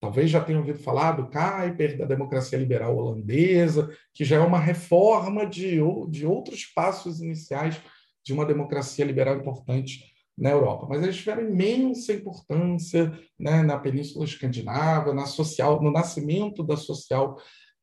talvez 0.00 0.30
já 0.30 0.42
tenha 0.42 0.58
ouvido 0.58 0.78
falar 0.78 1.12
do 1.12 1.28
Kuyper, 1.28 1.98
da 1.98 2.04
democracia 2.04 2.58
liberal 2.58 2.96
holandesa, 2.96 3.94
que 4.14 4.24
já 4.24 4.36
é 4.36 4.40
uma 4.40 4.58
reforma 4.58 5.46
de, 5.46 5.78
de 6.08 6.26
outros 6.26 6.64
passos 6.64 7.20
iniciais 7.20 7.80
de 8.24 8.32
uma 8.32 8.46
democracia 8.46 9.04
liberal 9.04 9.36
importante 9.36 10.09
na 10.40 10.50
Europa, 10.50 10.86
mas 10.88 11.02
eles 11.02 11.16
tiveram 11.16 11.46
imensa 11.46 12.14
importância 12.14 13.12
né, 13.38 13.62
na 13.62 13.78
Península 13.78 14.24
Escandinava, 14.24 15.12
na 15.12 15.26
social, 15.26 15.82
no 15.82 15.92
nascimento 15.92 16.64
da 16.64 16.78
social 16.78 17.36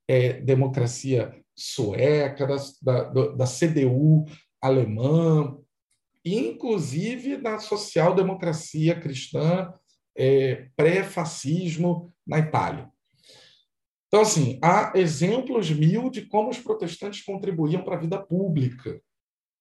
é, 0.08 0.34
democracia 0.42 1.40
sueca, 1.56 2.48
da, 2.48 3.04
da, 3.04 3.28
da 3.28 3.46
CDU 3.46 4.26
alemã, 4.60 5.56
inclusive 6.26 7.38
na 7.38 7.60
social-democracia 7.60 9.00
cristã 9.00 9.72
é, 10.18 10.68
pré-fascismo 10.76 12.12
na 12.26 12.40
Itália. 12.40 12.90
Então, 14.08 14.22
assim, 14.22 14.58
há 14.64 14.94
exemplos 14.96 15.70
mil 15.70 16.10
de 16.10 16.26
como 16.26 16.50
os 16.50 16.58
protestantes 16.58 17.24
contribuíam 17.24 17.84
para 17.84 17.96
a 17.96 18.00
vida 18.00 18.18
pública, 18.18 19.00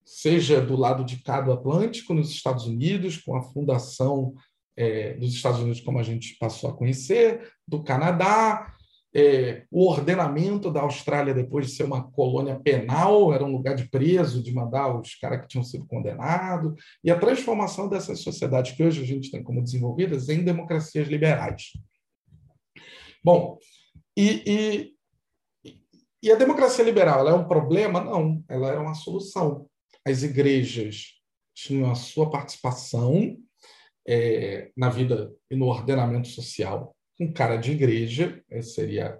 seja 0.06 0.60
do 0.60 0.76
lado 0.76 1.04
de 1.04 1.20
cá 1.20 1.40
do 1.40 1.52
Atlântico, 1.52 2.14
nos 2.14 2.30
Estados 2.30 2.64
Unidos, 2.64 3.18
com 3.18 3.36
a 3.36 3.42
fundação 3.42 4.34
é, 4.76 5.14
dos 5.14 5.34
Estados 5.34 5.58
Unidos, 5.58 5.80
como 5.80 5.98
a 5.98 6.02
gente 6.04 6.36
passou 6.38 6.70
a 6.70 6.76
conhecer, 6.76 7.50
do 7.66 7.82
Canadá, 7.82 8.72
é, 9.12 9.64
o 9.70 9.88
ordenamento 9.90 10.70
da 10.70 10.82
Austrália, 10.82 11.34
depois 11.34 11.66
de 11.66 11.72
ser 11.72 11.84
uma 11.84 12.08
colônia 12.12 12.54
penal, 12.60 13.32
era 13.32 13.44
um 13.44 13.50
lugar 13.50 13.74
de 13.74 13.88
preso, 13.88 14.42
de 14.42 14.54
mandar 14.54 14.94
os 14.94 15.16
caras 15.16 15.40
que 15.40 15.48
tinham 15.48 15.64
sido 15.64 15.86
condenados, 15.86 16.74
e 17.02 17.10
a 17.10 17.18
transformação 17.18 17.88
dessas 17.88 18.20
sociedades 18.20 18.76
que 18.76 18.84
hoje 18.84 19.02
a 19.02 19.06
gente 19.06 19.30
tem 19.30 19.42
como 19.42 19.62
desenvolvidas 19.62 20.28
em 20.28 20.44
democracias 20.44 21.08
liberais. 21.08 21.72
Bom, 23.24 23.58
e, 24.16 24.92
e, 25.64 25.72
e 26.22 26.30
a 26.30 26.36
democracia 26.36 26.84
liberal 26.84 27.26
é 27.26 27.34
um 27.34 27.48
problema? 27.48 28.00
Não, 28.00 28.44
ela 28.48 28.70
é 28.70 28.78
uma 28.78 28.94
solução 28.94 29.66
as 30.06 30.22
igrejas 30.22 31.14
tinham 31.52 31.90
a 31.90 31.96
sua 31.96 32.30
participação 32.30 33.36
é, 34.06 34.70
na 34.76 34.88
vida 34.88 35.34
e 35.50 35.56
no 35.56 35.66
ordenamento 35.66 36.28
social 36.28 36.94
com 37.18 37.32
cara 37.32 37.56
de 37.56 37.72
igreja, 37.72 38.42
esse 38.50 38.74
seria 38.74 39.18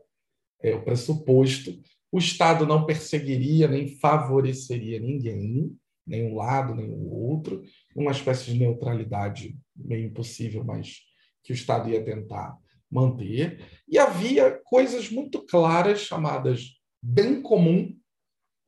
é, 0.63 0.75
o 0.75 0.85
pressuposto. 0.85 1.81
O 2.13 2.19
Estado 2.19 2.67
não 2.67 2.87
perseguiria 2.87 3.67
nem 3.67 3.89
favoreceria 3.99 5.01
ninguém, 5.01 5.75
nem 6.07 6.31
um 6.31 6.37
lado, 6.37 6.75
nem 6.75 6.89
o 6.89 7.11
outro, 7.11 7.63
uma 7.95 8.13
espécie 8.13 8.45
de 8.45 8.59
neutralidade 8.59 9.59
meio 9.75 10.07
impossível, 10.07 10.63
mas 10.63 10.99
que 11.43 11.53
o 11.53 11.55
Estado 11.55 11.91
ia 11.91 12.05
tentar 12.05 12.57
manter. 12.89 13.83
E 13.89 13.99
havia 13.99 14.61
coisas 14.65 15.11
muito 15.11 15.45
claras 15.45 16.01
chamadas 16.01 16.77
bem 17.03 17.43
comum, 17.43 17.97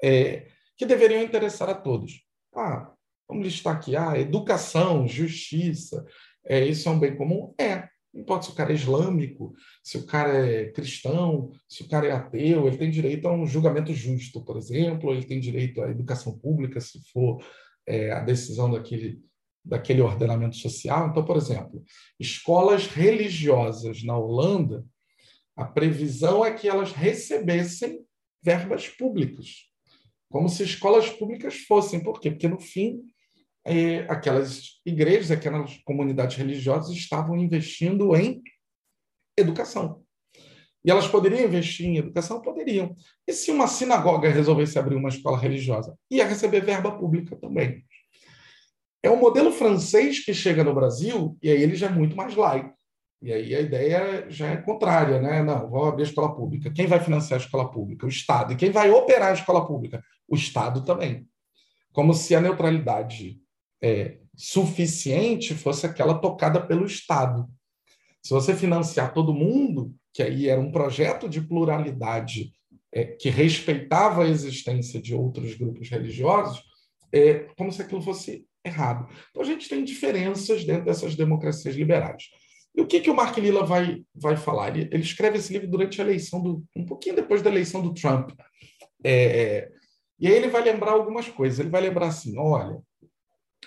é, 0.02 0.48
que 0.78 0.86
deveriam 0.86 1.22
interessar 1.22 1.68
a 1.68 1.74
todos. 1.74 2.24
Ah, 2.54 2.92
vamos 3.28 3.44
listar 3.44 3.74
aqui, 3.74 3.96
ah, 3.96 4.18
educação, 4.18 5.06
justiça, 5.06 6.06
é, 6.46 6.64
isso 6.64 6.88
é 6.88 6.92
um 6.92 6.98
bem 6.98 7.16
comum? 7.16 7.52
É. 7.58 7.88
Não 8.14 8.22
importa 8.22 8.46
se 8.46 8.52
o 8.52 8.54
cara 8.54 8.72
é 8.72 8.74
islâmico, 8.74 9.52
se 9.84 9.98
o 9.98 10.06
cara 10.06 10.34
é 10.34 10.70
cristão, 10.70 11.52
se 11.68 11.82
o 11.82 11.88
cara 11.88 12.06
é 12.06 12.12
ateu, 12.12 12.66
ele 12.66 12.78
tem 12.78 12.90
direito 12.90 13.28
a 13.28 13.32
um 13.32 13.46
julgamento 13.46 13.92
justo, 13.92 14.42
por 14.42 14.56
exemplo, 14.56 15.12
ele 15.12 15.26
tem 15.26 15.38
direito 15.38 15.82
à 15.82 15.90
educação 15.90 16.38
pública, 16.38 16.80
se 16.80 17.02
for 17.12 17.44
é, 17.86 18.10
a 18.12 18.20
decisão 18.20 18.70
daquele, 18.70 19.20
daquele 19.62 20.00
ordenamento 20.00 20.56
social. 20.56 21.08
Então, 21.08 21.22
por 21.22 21.36
exemplo, 21.36 21.84
escolas 22.18 22.86
religiosas 22.86 24.02
na 24.02 24.16
Holanda, 24.16 24.86
a 25.54 25.66
previsão 25.66 26.42
é 26.42 26.52
que 26.54 26.66
elas 26.66 26.92
recebessem 26.92 28.00
verbas 28.42 28.88
públicas 28.88 29.67
como 30.30 30.48
se 30.48 30.62
escolas 30.62 31.08
públicas 31.10 31.58
fossem. 31.66 32.02
Por 32.02 32.20
quê? 32.20 32.30
Porque, 32.30 32.48
no 32.48 32.60
fim, 32.60 33.00
é, 33.64 34.00
aquelas 34.10 34.80
igrejas, 34.84 35.30
aquelas 35.30 35.76
comunidades 35.84 36.36
religiosas 36.36 36.94
estavam 36.96 37.36
investindo 37.36 38.14
em 38.16 38.42
educação. 39.36 40.02
E 40.84 40.90
elas 40.90 41.08
poderiam 41.08 41.44
investir 41.44 41.86
em 41.86 41.96
educação? 41.98 42.40
Poderiam. 42.40 42.94
E 43.26 43.32
se 43.32 43.50
uma 43.50 43.66
sinagoga 43.66 44.30
resolvesse 44.30 44.78
abrir 44.78 44.94
uma 44.94 45.08
escola 45.08 45.38
religiosa? 45.38 45.96
Ia 46.10 46.26
receber 46.26 46.64
verba 46.64 46.96
pública 46.96 47.36
também. 47.36 47.84
É 49.02 49.10
o 49.10 49.16
modelo 49.16 49.52
francês 49.52 50.24
que 50.24 50.32
chega 50.32 50.64
no 50.64 50.74
Brasil, 50.74 51.36
e 51.42 51.50
aí 51.50 51.62
ele 51.62 51.76
já 51.76 51.88
é 51.88 51.90
muito 51.90 52.16
mais 52.16 52.34
laico. 52.34 52.77
E 53.20 53.32
aí 53.32 53.54
a 53.54 53.60
ideia 53.60 54.26
já 54.30 54.48
é 54.48 54.56
contrária, 54.56 55.20
né? 55.20 55.42
Não, 55.42 55.68
vamos 55.68 55.88
abrir 55.88 56.04
a 56.04 56.06
escola 56.06 56.34
pública. 56.34 56.70
Quem 56.70 56.86
vai 56.86 57.00
financiar 57.00 57.40
a 57.40 57.42
escola 57.42 57.70
pública? 57.70 58.06
O 58.06 58.08
Estado. 58.08 58.52
E 58.52 58.56
quem 58.56 58.70
vai 58.70 58.90
operar 58.90 59.30
a 59.30 59.34
escola 59.34 59.66
pública? 59.66 60.02
O 60.28 60.36
Estado 60.36 60.84
também. 60.84 61.26
Como 61.92 62.14
se 62.14 62.34
a 62.34 62.40
neutralidade 62.40 63.40
é, 63.82 64.18
suficiente 64.36 65.54
fosse 65.54 65.84
aquela 65.84 66.14
tocada 66.14 66.64
pelo 66.64 66.86
Estado. 66.86 67.48
Se 68.22 68.30
você 68.30 68.54
financiar 68.54 69.12
todo 69.12 69.34
mundo, 69.34 69.94
que 70.14 70.22
aí 70.22 70.48
era 70.48 70.60
um 70.60 70.70
projeto 70.70 71.28
de 71.28 71.40
pluralidade 71.40 72.52
é, 72.92 73.04
que 73.04 73.30
respeitava 73.30 74.24
a 74.24 74.28
existência 74.28 75.00
de 75.00 75.14
outros 75.14 75.54
grupos 75.54 75.88
religiosos, 75.88 76.62
é 77.12 77.48
como 77.56 77.72
se 77.72 77.82
aquilo 77.82 78.02
fosse 78.02 78.46
errado. 78.64 79.08
Então 79.30 79.42
a 79.42 79.44
gente 79.44 79.68
tem 79.68 79.84
diferenças 79.84 80.64
dentro 80.64 80.84
dessas 80.84 81.16
democracias 81.16 81.74
liberais. 81.74 82.24
E 82.78 82.80
o 82.80 82.86
que, 82.86 83.00
que 83.00 83.10
o 83.10 83.16
Mark 83.16 83.36
Lilla 83.36 83.66
vai, 83.66 84.04
vai 84.14 84.36
falar? 84.36 84.68
Ele, 84.68 84.88
ele 84.92 85.02
escreve 85.02 85.36
esse 85.36 85.52
livro 85.52 85.68
durante 85.68 86.00
a 86.00 86.04
eleição 86.04 86.40
do. 86.40 86.64
um 86.76 86.86
pouquinho 86.86 87.16
depois 87.16 87.42
da 87.42 87.50
eleição 87.50 87.82
do 87.82 87.92
Trump. 87.92 88.30
É, 89.02 89.68
e 90.16 90.28
aí 90.28 90.34
ele 90.34 90.46
vai 90.46 90.62
lembrar 90.62 90.92
algumas 90.92 91.28
coisas. 91.28 91.58
Ele 91.58 91.70
vai 91.70 91.80
lembrar 91.80 92.06
assim: 92.06 92.38
olha, 92.38 92.80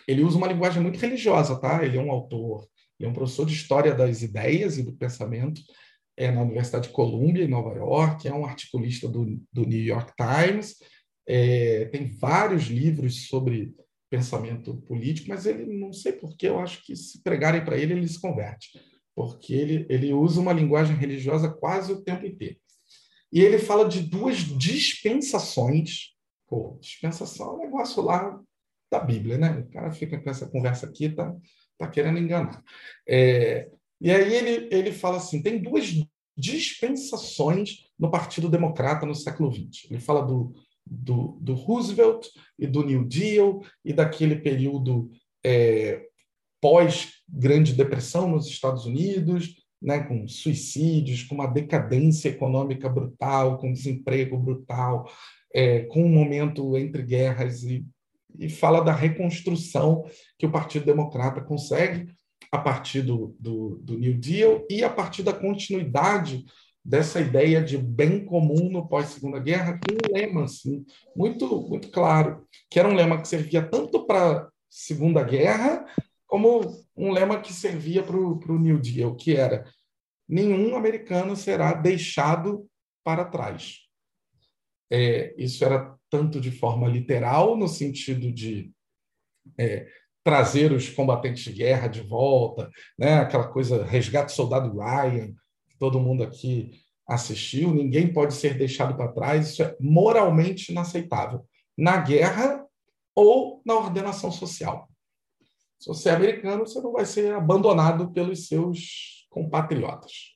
ele 0.07 0.23
usa 0.23 0.37
uma 0.37 0.47
linguagem 0.47 0.81
muito 0.81 0.97
religiosa, 0.97 1.59
tá? 1.59 1.83
Ele 1.83 1.97
é 1.97 2.01
um 2.01 2.09
autor, 2.09 2.65
ele 2.97 3.09
é 3.09 3.11
um 3.11 3.13
professor 3.13 3.45
de 3.45 3.53
história 3.53 3.93
das 3.93 4.21
ideias 4.21 4.77
e 4.77 4.83
do 4.83 4.93
pensamento 4.93 5.59
é, 6.15 6.31
na 6.31 6.43
Universidade 6.43 6.87
de 6.87 6.93
Columbia, 6.93 7.43
em 7.43 7.49
Nova 7.49 7.75
York, 7.75 8.25
é 8.25 8.33
um 8.33 8.45
articulista 8.45 9.09
do, 9.09 9.25
do 9.51 9.65
New 9.65 9.83
York 9.83 10.13
Times, 10.15 10.77
é, 11.27 11.83
tem 11.91 12.17
vários 12.17 12.67
livros 12.67 13.27
sobre 13.27 13.75
pensamento 14.09 14.77
político, 14.83 15.27
mas 15.27 15.45
ele 15.45 15.65
não 15.65 15.91
sei 15.91 16.13
porquê, 16.13 16.47
eu 16.47 16.59
acho 16.59 16.81
que 16.85 16.95
se 16.95 17.21
pregarem 17.21 17.65
para 17.65 17.77
ele, 17.77 17.93
ele 17.93 18.07
se 18.07 18.19
converte 18.19 18.79
porque 19.27 19.53
ele, 19.53 19.85
ele 19.89 20.13
usa 20.13 20.39
uma 20.39 20.53
linguagem 20.53 20.95
religiosa 20.95 21.49
quase 21.49 21.91
o 21.91 22.01
tempo 22.01 22.25
inteiro. 22.25 22.57
E 23.31 23.39
ele 23.39 23.57
fala 23.57 23.87
de 23.87 24.01
duas 24.01 24.37
dispensações. 24.37 26.13
Pô, 26.47 26.77
dispensação 26.81 27.51
é 27.51 27.53
um 27.53 27.59
negócio 27.59 28.01
lá 28.03 28.39
da 28.91 28.99
Bíblia, 28.99 29.37
né? 29.37 29.59
O 29.59 29.69
cara 29.69 29.91
fica 29.91 30.19
com 30.19 30.29
essa 30.29 30.49
conversa 30.49 30.85
aqui, 30.85 31.09
tá, 31.09 31.33
tá 31.77 31.87
querendo 31.87 32.19
enganar. 32.19 32.61
É, 33.07 33.69
e 34.01 34.11
aí 34.11 34.33
ele, 34.33 34.67
ele 34.71 34.91
fala 34.91 35.17
assim: 35.17 35.41
tem 35.41 35.61
duas 35.61 35.93
dispensações 36.35 37.85
no 37.97 38.11
Partido 38.11 38.49
Democrata 38.49 39.05
no 39.05 39.15
século 39.15 39.51
XX. 39.53 39.89
Ele 39.89 39.99
fala 39.99 40.25
do, 40.25 40.53
do, 40.85 41.37
do 41.39 41.53
Roosevelt 41.53 42.27
e 42.59 42.67
do 42.67 42.83
New 42.83 43.05
Deal 43.05 43.63
e 43.85 43.93
daquele 43.93 44.35
período 44.35 45.09
é, 45.43 46.07
pós-Grande 46.61 47.73
Depressão 47.73 48.29
nos 48.29 48.47
Estados 48.47 48.85
Unidos, 48.85 49.55
né, 49.81 50.03
com 50.03 50.27
suicídios, 50.27 51.23
com 51.23 51.33
uma 51.33 51.47
decadência 51.47 52.29
econômica 52.29 52.87
brutal, 52.87 53.57
com 53.57 53.73
desemprego 53.73 54.37
brutal, 54.37 55.11
é, 55.53 55.81
com 55.81 56.03
um 56.03 56.09
momento 56.09 56.77
entre 56.77 57.01
guerras, 57.01 57.63
e, 57.63 57.83
e 58.37 58.47
fala 58.47 58.81
da 58.81 58.93
reconstrução 58.93 60.05
que 60.37 60.45
o 60.45 60.51
Partido 60.51 60.85
Democrata 60.85 61.41
consegue 61.41 62.13
a 62.51 62.59
partir 62.59 63.01
do, 63.01 63.35
do, 63.39 63.79
do 63.81 63.97
New 63.97 64.17
Deal 64.17 64.65
e 64.69 64.83
a 64.83 64.89
partir 64.89 65.23
da 65.23 65.33
continuidade 65.33 66.45
dessa 66.83 67.21
ideia 67.21 67.61
de 67.61 67.77
bem 67.77 68.25
comum 68.25 68.69
no 68.69 68.87
pós-segunda 68.87 69.39
guerra, 69.39 69.79
com 69.79 69.93
um 69.93 70.13
lema 70.13 70.43
assim, 70.43 70.83
muito, 71.15 71.61
muito 71.69 71.89
claro, 71.89 72.45
que 72.69 72.79
era 72.79 72.89
um 72.89 72.95
lema 72.95 73.21
que 73.21 73.27
servia 73.27 73.61
tanto 73.61 74.05
para 74.05 74.49
Segunda 74.69 75.23
Guerra 75.23 75.85
como 76.31 76.85
um 76.95 77.11
lema 77.11 77.41
que 77.41 77.51
servia 77.51 78.01
para 78.01 78.15
o 78.15 78.57
New 78.57 78.79
Deal, 78.79 79.13
que 79.17 79.35
era 79.35 79.69
nenhum 80.29 80.77
americano 80.77 81.35
será 81.35 81.73
deixado 81.73 82.65
para 83.03 83.25
trás. 83.25 83.79
É, 84.89 85.35
isso 85.37 85.65
era 85.65 85.93
tanto 86.09 86.39
de 86.39 86.49
forma 86.49 86.87
literal, 86.87 87.57
no 87.57 87.67
sentido 87.67 88.31
de 88.31 88.71
é, 89.57 89.89
trazer 90.23 90.71
os 90.71 90.87
combatentes 90.89 91.43
de 91.43 91.51
guerra 91.51 91.89
de 91.89 91.99
volta, 91.99 92.71
né? 92.97 93.15
aquela 93.15 93.49
coisa 93.49 93.83
resgate 93.83 94.31
soldado 94.31 94.79
Ryan, 94.79 95.33
todo 95.77 95.99
mundo 95.99 96.23
aqui 96.23 96.79
assistiu, 97.05 97.73
ninguém 97.73 98.13
pode 98.13 98.35
ser 98.35 98.57
deixado 98.57 98.95
para 98.95 99.11
trás, 99.11 99.49
isso 99.49 99.63
é 99.63 99.75
moralmente 99.81 100.71
inaceitável, 100.71 101.45
na 101.77 101.97
guerra 101.97 102.65
ou 103.13 103.61
na 103.65 103.75
ordenação 103.75 104.31
social. 104.31 104.90
Se 105.81 105.87
você 105.87 106.09
é 106.09 106.13
americano, 106.13 106.67
você 106.67 106.79
não 106.79 106.91
vai 106.91 107.05
ser 107.05 107.33
abandonado 107.33 108.11
pelos 108.11 108.47
seus 108.47 109.25
compatriotas. 109.31 110.35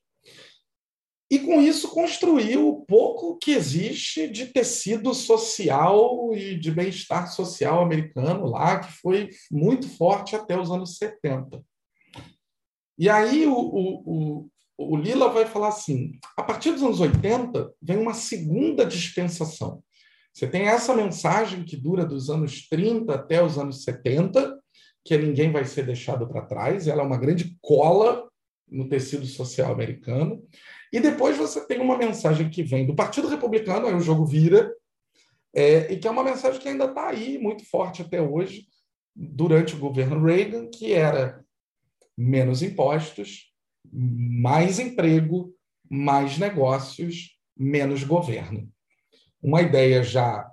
E 1.29 1.37
com 1.37 1.61
isso 1.61 1.89
construiu 1.89 2.67
o 2.67 2.83
pouco 2.83 3.37
que 3.37 3.51
existe 3.51 4.27
de 4.27 4.47
tecido 4.47 5.13
social 5.13 6.33
e 6.33 6.57
de 6.57 6.71
bem-estar 6.71 7.31
social 7.31 7.83
americano 7.83 8.47
lá, 8.47 8.79
que 8.79 8.91
foi 8.93 9.29
muito 9.51 9.87
forte 9.87 10.35
até 10.35 10.59
os 10.59 10.71
anos 10.71 10.97
70. 10.97 11.63
E 12.97 13.07
aí 13.07 13.45
o, 13.45 13.53
o, 13.53 14.01
o, 14.05 14.49
o 14.79 14.97
Lila 14.97 15.29
vai 15.29 15.45
falar 15.45 15.67
assim: 15.67 16.13
a 16.35 16.41
partir 16.41 16.71
dos 16.71 16.81
anos 16.81 16.99
80 16.99 17.71
vem 17.79 17.97
uma 17.97 18.15
segunda 18.15 18.83
dispensação. 18.83 19.83
Você 20.33 20.47
tem 20.47 20.63
essa 20.63 20.95
mensagem 20.95 21.63
que 21.63 21.77
dura 21.77 22.03
dos 22.03 22.31
anos 22.31 22.67
30 22.67 23.13
até 23.13 23.43
os 23.43 23.59
anos 23.59 23.83
70, 23.83 24.59
que 25.05 25.15
ninguém 25.15 25.51
vai 25.51 25.63
ser 25.63 25.85
deixado 25.85 26.27
para 26.27 26.41
trás, 26.41 26.87
ela 26.87 27.03
é 27.03 27.05
uma 27.05 27.17
grande 27.17 27.55
cola 27.61 28.27
no 28.67 28.89
tecido 28.89 29.25
social 29.27 29.71
americano. 29.71 30.43
E 30.91 30.99
depois 30.99 31.37
você 31.37 31.65
tem 31.67 31.79
uma 31.79 31.95
mensagem 31.95 32.49
que 32.49 32.63
vem 32.63 32.87
do 32.87 32.95
Partido 32.95 33.27
Republicano, 33.27 33.85
aí 33.85 33.93
o 33.93 33.99
jogo 33.99 34.25
vira, 34.25 34.73
é, 35.53 35.93
e 35.93 35.97
que 35.97 36.07
é 36.07 36.11
uma 36.11 36.23
mensagem 36.23 36.59
que 36.59 36.67
ainda 36.67 36.85
está 36.85 37.07
aí, 37.07 37.37
muito 37.37 37.63
forte 37.69 38.01
até 38.01 38.19
hoje, 38.19 38.65
durante 39.15 39.75
o 39.75 39.79
governo 39.79 40.21
Reagan, 40.21 40.67
que 40.67 40.91
era 40.91 41.45
menos 42.17 42.63
impostos, 42.63 43.53
mais 43.93 44.79
emprego, 44.79 45.53
mais 45.87 46.39
negócios, 46.39 47.37
menos 47.55 48.03
governo. 48.03 48.67
Uma 49.41 49.61
ideia 49.61 50.01
já 50.01 50.49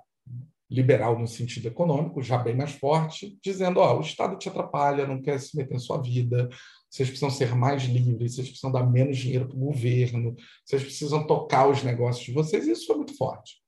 liberal 0.69 1.19
no 1.19 1.27
sentido 1.27 1.67
econômico, 1.67 2.21
já 2.21 2.37
bem 2.37 2.55
mais 2.55 2.71
forte, 2.71 3.37
dizendo: 3.43 3.79
ó, 3.79 3.97
o 3.97 4.01
Estado 4.01 4.37
te 4.37 4.49
atrapalha, 4.49 5.07
não 5.07 5.21
quer 5.21 5.39
se 5.39 5.55
meter 5.55 5.75
em 5.75 5.79
sua 5.79 6.01
vida, 6.01 6.49
vocês 6.89 7.09
precisam 7.09 7.29
ser 7.29 7.55
mais 7.55 7.83
livres, 7.83 8.35
vocês 8.35 8.47
precisam 8.47 8.71
dar 8.71 8.83
menos 8.83 9.17
dinheiro 9.17 9.47
para 9.47 9.57
o 9.57 9.59
governo, 9.59 10.35
vocês 10.65 10.83
precisam 10.83 11.25
tocar 11.25 11.67
os 11.67 11.83
negócios 11.83 12.25
de 12.25 12.31
vocês. 12.31 12.67
Isso 12.67 12.85
foi 12.85 12.97
muito 12.97 13.17
forte. 13.17 13.63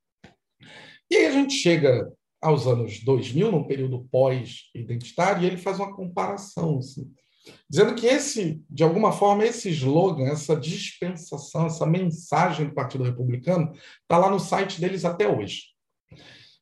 E 1.10 1.16
aí 1.16 1.26
a 1.26 1.32
gente 1.32 1.54
chega 1.54 2.12
aos 2.42 2.68
anos 2.68 3.04
2000, 3.04 3.52
num 3.52 3.64
período 3.64 4.08
pós-identitário, 4.12 5.44
e 5.44 5.48
ele 5.48 5.58
faz 5.58 5.80
uma 5.80 5.96
comparação, 5.96 6.78
assim, 6.78 7.12
dizendo 7.70 7.96
que 7.96 8.06
esse, 8.06 8.62
de 8.70 8.84
alguma 8.84 9.12
forma, 9.12 9.46
esse 9.46 9.70
slogan, 9.70 10.26
essa 10.26 10.56
dispensação, 10.56 11.66
essa 11.66 11.86
mensagem 11.86 12.68
do 12.68 12.74
Partido 12.74 13.04
Republicano 13.04 13.72
está 14.02 14.18
lá 14.18 14.30
no 14.30 14.40
site 14.40 14.80
deles 14.80 15.06
até 15.06 15.28
hoje. 15.28 15.64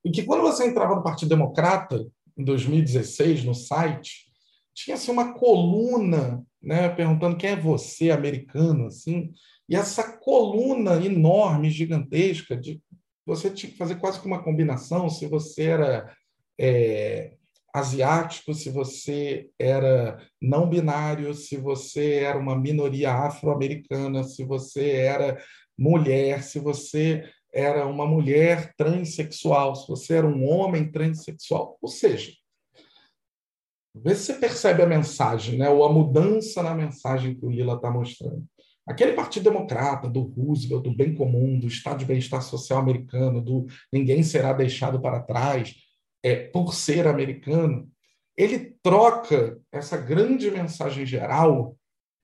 E 0.04 0.12
que 0.12 0.24
quando 0.24 0.42
você 0.42 0.66
entrava 0.68 0.96
no 0.96 1.04
Partido 1.04 1.30
Democrata, 1.30 2.06
em 2.38 2.44
2016, 2.44 3.44
no 3.44 3.54
site, 3.54 4.26
tinha 4.74 4.96
assim, 4.96 5.12
uma 5.12 5.34
coluna 5.34 6.44
né, 6.62 6.90
perguntando 6.90 7.38
quem 7.38 7.52
é 7.52 7.56
você, 7.56 8.10
americano, 8.10 8.88
assim, 8.88 9.32
e 9.68 9.76
essa 9.76 10.18
coluna 10.18 10.96
enorme, 11.04 11.70
gigantesca, 11.70 12.56
de 12.58 12.82
você 13.26 13.50
tinha 13.50 13.72
que 13.72 13.78
fazer 13.78 13.96
quase 13.96 14.20
que 14.20 14.28
uma 14.28 14.44
combinação 14.44 15.10
se 15.10 15.26
você 15.28 15.64
era 15.64 16.14
é, 16.60 17.34
asiático, 17.74 18.54
se 18.54 18.70
você 18.70 19.50
era 19.58 20.18
não 20.42 20.70
binário, 20.70 21.34
se 21.34 21.58
você 21.58 22.16
era 22.16 22.38
uma 22.38 22.58
minoria 22.58 23.14
afro-americana, 23.14 24.24
se 24.24 24.44
você 24.44 24.92
era 24.92 25.42
mulher, 25.78 26.44
se 26.44 26.60
você 26.60 27.24
era 27.54 27.86
uma 27.86 28.06
mulher 28.06 28.74
transexual, 28.76 29.76
se 29.76 29.88
você 29.88 30.16
era 30.16 30.28
um 30.28 30.48
homem 30.48 30.92
transexual. 30.92 31.78
Ou 31.82 31.88
seja, 31.88 32.32
vê 33.96 34.16
se 34.16 34.26
você 34.26 34.34
percebe 34.34 34.82
a 34.82 34.88
mensagem, 34.88 35.58
né? 35.58 35.70
ou 35.70 35.86
a 35.86 35.92
mudança 35.92 36.64
na 36.64 36.74
mensagem 36.74 37.36
que 37.36 37.46
o 37.46 37.52
Lila 37.52 37.76
está 37.76 37.92
mostrando. 37.92 38.44
Aquele 38.86 39.14
Partido 39.14 39.44
Democrata, 39.44 40.10
do 40.10 40.24
Roosevelt, 40.24 40.84
do 40.84 40.94
bem 40.94 41.14
comum, 41.14 41.58
do 41.58 41.68
Estado 41.68 42.00
de 42.00 42.06
Bem-Estar 42.06 42.42
Social 42.42 42.80
americano, 42.80 43.40
do 43.40 43.66
ninguém 43.92 44.24
será 44.24 44.52
deixado 44.52 45.00
para 45.00 45.22
trás 45.22 45.74
é, 46.24 46.36
por 46.36 46.74
ser 46.74 47.08
americano, 47.08 47.90
ele 48.36 48.76
troca 48.82 49.60
essa 49.72 49.98
grande 49.98 50.50
mensagem 50.50 51.06
geral 51.06 51.78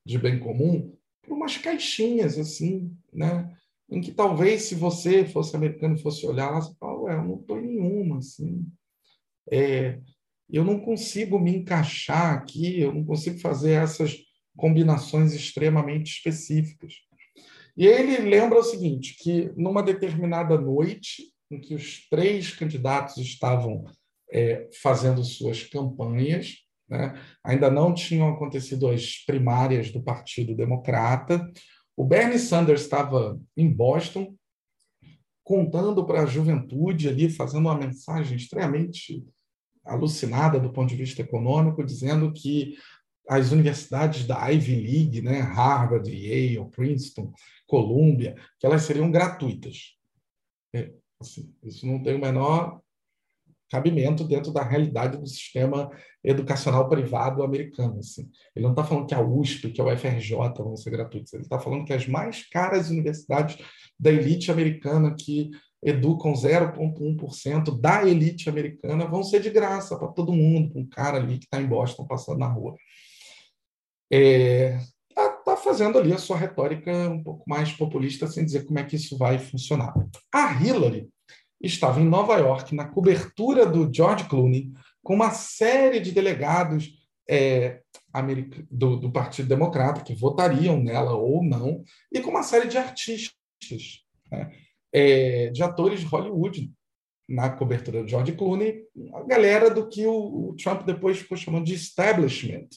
de 0.06 0.18
bem 0.18 0.40
comum 0.40 0.98
por 1.22 1.34
umas 1.34 1.58
caixinhas 1.58 2.38
assim, 2.40 2.92
né? 3.14 3.56
Em 3.92 4.02
que 4.02 4.12
talvez 4.12 4.64
se 4.64 4.76
você 4.76 5.26
fosse 5.26 5.56
americano 5.56 5.98
fosse 5.98 6.26
olhar 6.26 6.54
você 6.54 6.74
fala, 6.80 7.00
ué, 7.02 7.16
eu 7.16 7.24
não 7.24 7.36
estou 7.40 7.60
em 7.60 7.68
nenhuma, 7.68 8.20
assim. 8.20 8.66
É, 9.52 10.00
eu 10.50 10.64
não 10.64 10.80
consigo 10.80 11.40
me 11.40 11.56
encaixar 11.56 12.34
aqui, 12.34 12.80
eu 12.80 12.94
não 12.94 13.04
consigo 13.04 13.40
fazer 13.40 13.72
essas 13.72 14.18
combinações 14.56 15.34
extremamente 15.34 16.12
específicas. 16.12 16.94
E 17.78 17.86
ele 17.86 18.18
lembra 18.18 18.60
o 18.60 18.64
seguinte, 18.64 19.16
que 19.20 19.52
numa 19.56 19.82
determinada 19.82 20.60
noite, 20.60 21.24
em 21.50 21.60
que 21.60 21.74
os 21.74 22.08
três 22.10 22.54
candidatos 22.54 23.18
estavam 23.18 23.86
é, 24.32 24.68
fazendo 24.82 25.24
suas 25.24 25.64
campanhas, 25.64 26.58
né, 26.90 27.20
ainda 27.44 27.70
não 27.70 27.94
tinham 27.94 28.28
acontecido 28.30 28.88
as 28.90 29.24
primárias 29.26 29.92
do 29.92 30.02
Partido 30.02 30.56
Democrata, 30.56 31.50
o 32.00 32.06
Bernie 32.06 32.40
Sanders 32.40 32.84
estava 32.84 33.38
em 33.58 33.70
Boston, 33.70 34.34
contando 35.44 36.06
para 36.06 36.22
a 36.22 36.26
juventude 36.26 37.10
ali, 37.10 37.30
fazendo 37.30 37.66
uma 37.66 37.78
mensagem 37.78 38.38
extremamente 38.38 39.22
alucinada 39.84 40.62
do 40.62 40.72
ponto 40.72 40.88
de 40.88 40.96
vista 40.96 41.22
econômico, 41.22 41.84
dizendo 41.84 42.32
que 42.32 42.78
as 43.28 43.52
universidades 43.52 44.26
da 44.26 44.48
Ivy 44.48 44.76
League, 44.76 45.22
né, 45.22 45.42
Harvard, 45.42 46.10
Yale, 46.10 46.70
Princeton, 46.72 47.34
Columbia, 47.68 48.34
que 48.58 48.66
elas 48.66 48.84
seriam 48.84 49.12
gratuitas. 49.12 49.98
É, 50.74 50.94
assim, 51.20 51.54
isso 51.62 51.86
não 51.86 52.02
tem 52.02 52.16
o 52.16 52.22
menor 52.22 52.80
cabimento 53.70 54.24
dentro 54.24 54.52
da 54.52 54.64
realidade 54.64 55.18
do 55.18 55.28
sistema 55.28 55.90
educacional 56.24 56.90
privado 56.90 57.44
americano. 57.44 58.00
Assim. 58.00 58.30
Ele 58.56 58.64
não 58.64 58.72
está 58.72 58.84
falando 58.84 59.08
que 59.08 59.14
a 59.14 59.22
USP, 59.22 59.72
que 59.72 59.82
a 59.82 59.86
UFRJ 59.86 60.36
vão 60.58 60.76
ser 60.76 60.90
gratuitas, 60.92 61.34
ele 61.34 61.44
está 61.44 61.60
falando 61.60 61.86
que 61.86 61.94
as 61.94 62.08
mais 62.08 62.48
caras 62.50 62.90
universidades 62.90 63.58
da 64.00 64.12
elite 64.12 64.52
americana 64.52 65.16
que 65.18 65.52
educam 65.82 66.34
0,1% 66.34 67.80
da 67.80 68.06
elite 68.06 68.50
americana 68.50 69.06
vão 69.06 69.24
ser 69.24 69.42
de 69.42 69.50
graça 69.50 69.98
para 69.98 70.10
todo 70.10 70.34
mundo, 70.34 70.78
um 70.78 70.86
cara 70.86 71.18
ali 71.18 71.38
que 71.38 71.46
está 71.46 71.62
em 71.62 71.68
Boston 71.68 72.06
passando 72.06 72.40
na 72.40 72.48
rua. 72.48 72.76
É, 74.12 74.78
tá, 75.16 75.30
tá, 75.30 75.58
fazendo 75.58 75.98
ali 75.98 76.12
a 76.12 76.18
sua 76.18 76.36
retórica 76.36 76.92
um 77.10 77.24
pouco 77.24 77.44
mais 77.48 77.72
populista, 77.72 78.28
sem 78.28 78.44
dizer 78.44 78.66
como 78.66 78.80
é 78.80 78.84
que 78.84 78.96
isso 78.96 79.18
vai 79.18 79.38
funcionar. 79.40 79.94
A 80.34 80.62
Hillary 80.62 81.08
estava 81.62 82.00
em 82.00 82.06
Nova 82.06 82.38
York, 82.38 82.74
na 82.74 82.86
cobertura 82.86 83.66
do 83.66 83.92
George 83.94 84.26
Clooney, 84.26 84.72
com 85.04 85.14
uma 85.14 85.32
série 85.32 86.00
de 86.00 86.12
delegados 86.12 86.98
é, 87.30 87.82
do, 88.72 88.98
do, 88.98 89.12
Partido 89.12 89.50
Democrata 89.50 90.02
que 90.02 90.16
votariam 90.16 90.82
nela 90.82 91.16
ou 91.16 91.44
não, 91.44 91.84
e 92.12 92.22
com 92.22 92.32
uma 92.32 92.44
série 92.44 92.68
de 92.68 92.78
artistas, 92.78 93.36
né, 94.32 94.52
é, 94.94 95.50
de 95.50 95.62
atores 95.62 96.00
de 96.00 96.06
Hollywood, 96.06 96.72
na 97.28 97.48
cobertura 97.48 98.02
do 98.02 98.10
George 98.10 98.32
Clooney, 98.32 98.82
a 99.14 99.24
galera 99.24 99.70
do 99.70 99.88
que 99.88 100.08
o, 100.08 100.50
o 100.50 100.56
Trump 100.56 100.82
depois 100.84 101.20
ficou 101.20 101.38
chamando 101.38 101.66
de 101.66 101.76
establishment. 101.76 102.68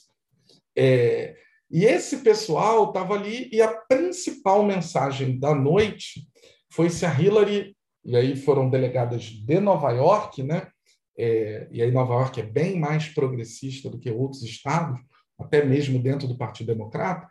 É, 0.76 1.34
e 1.70 1.86
esse 1.86 2.18
pessoal 2.18 2.88
estava 2.88 3.14
ali, 3.14 3.48
e 3.50 3.62
a 3.62 3.68
principal 3.68 4.62
mensagem 4.62 5.38
da 5.38 5.54
noite 5.54 6.28
foi 6.70 6.90
se 6.90 7.06
a 7.06 7.18
Hillary 7.18 7.74
e 8.04 8.16
aí 8.16 8.36
foram 8.36 8.68
delegadas 8.68 9.24
de 9.24 9.60
Nova 9.60 9.90
York, 9.90 10.42
né? 10.42 10.68
É, 11.16 11.68
e 11.70 11.82
aí 11.82 11.90
Nova 11.90 12.14
York 12.14 12.40
é 12.40 12.44
bem 12.44 12.78
mais 12.78 13.08
progressista 13.08 13.88
do 13.88 13.98
que 13.98 14.10
outros 14.10 14.42
estados, 14.42 14.98
até 15.38 15.64
mesmo 15.64 15.98
dentro 15.98 16.26
do 16.26 16.36
Partido 16.36 16.68
Democrata, 16.68 17.28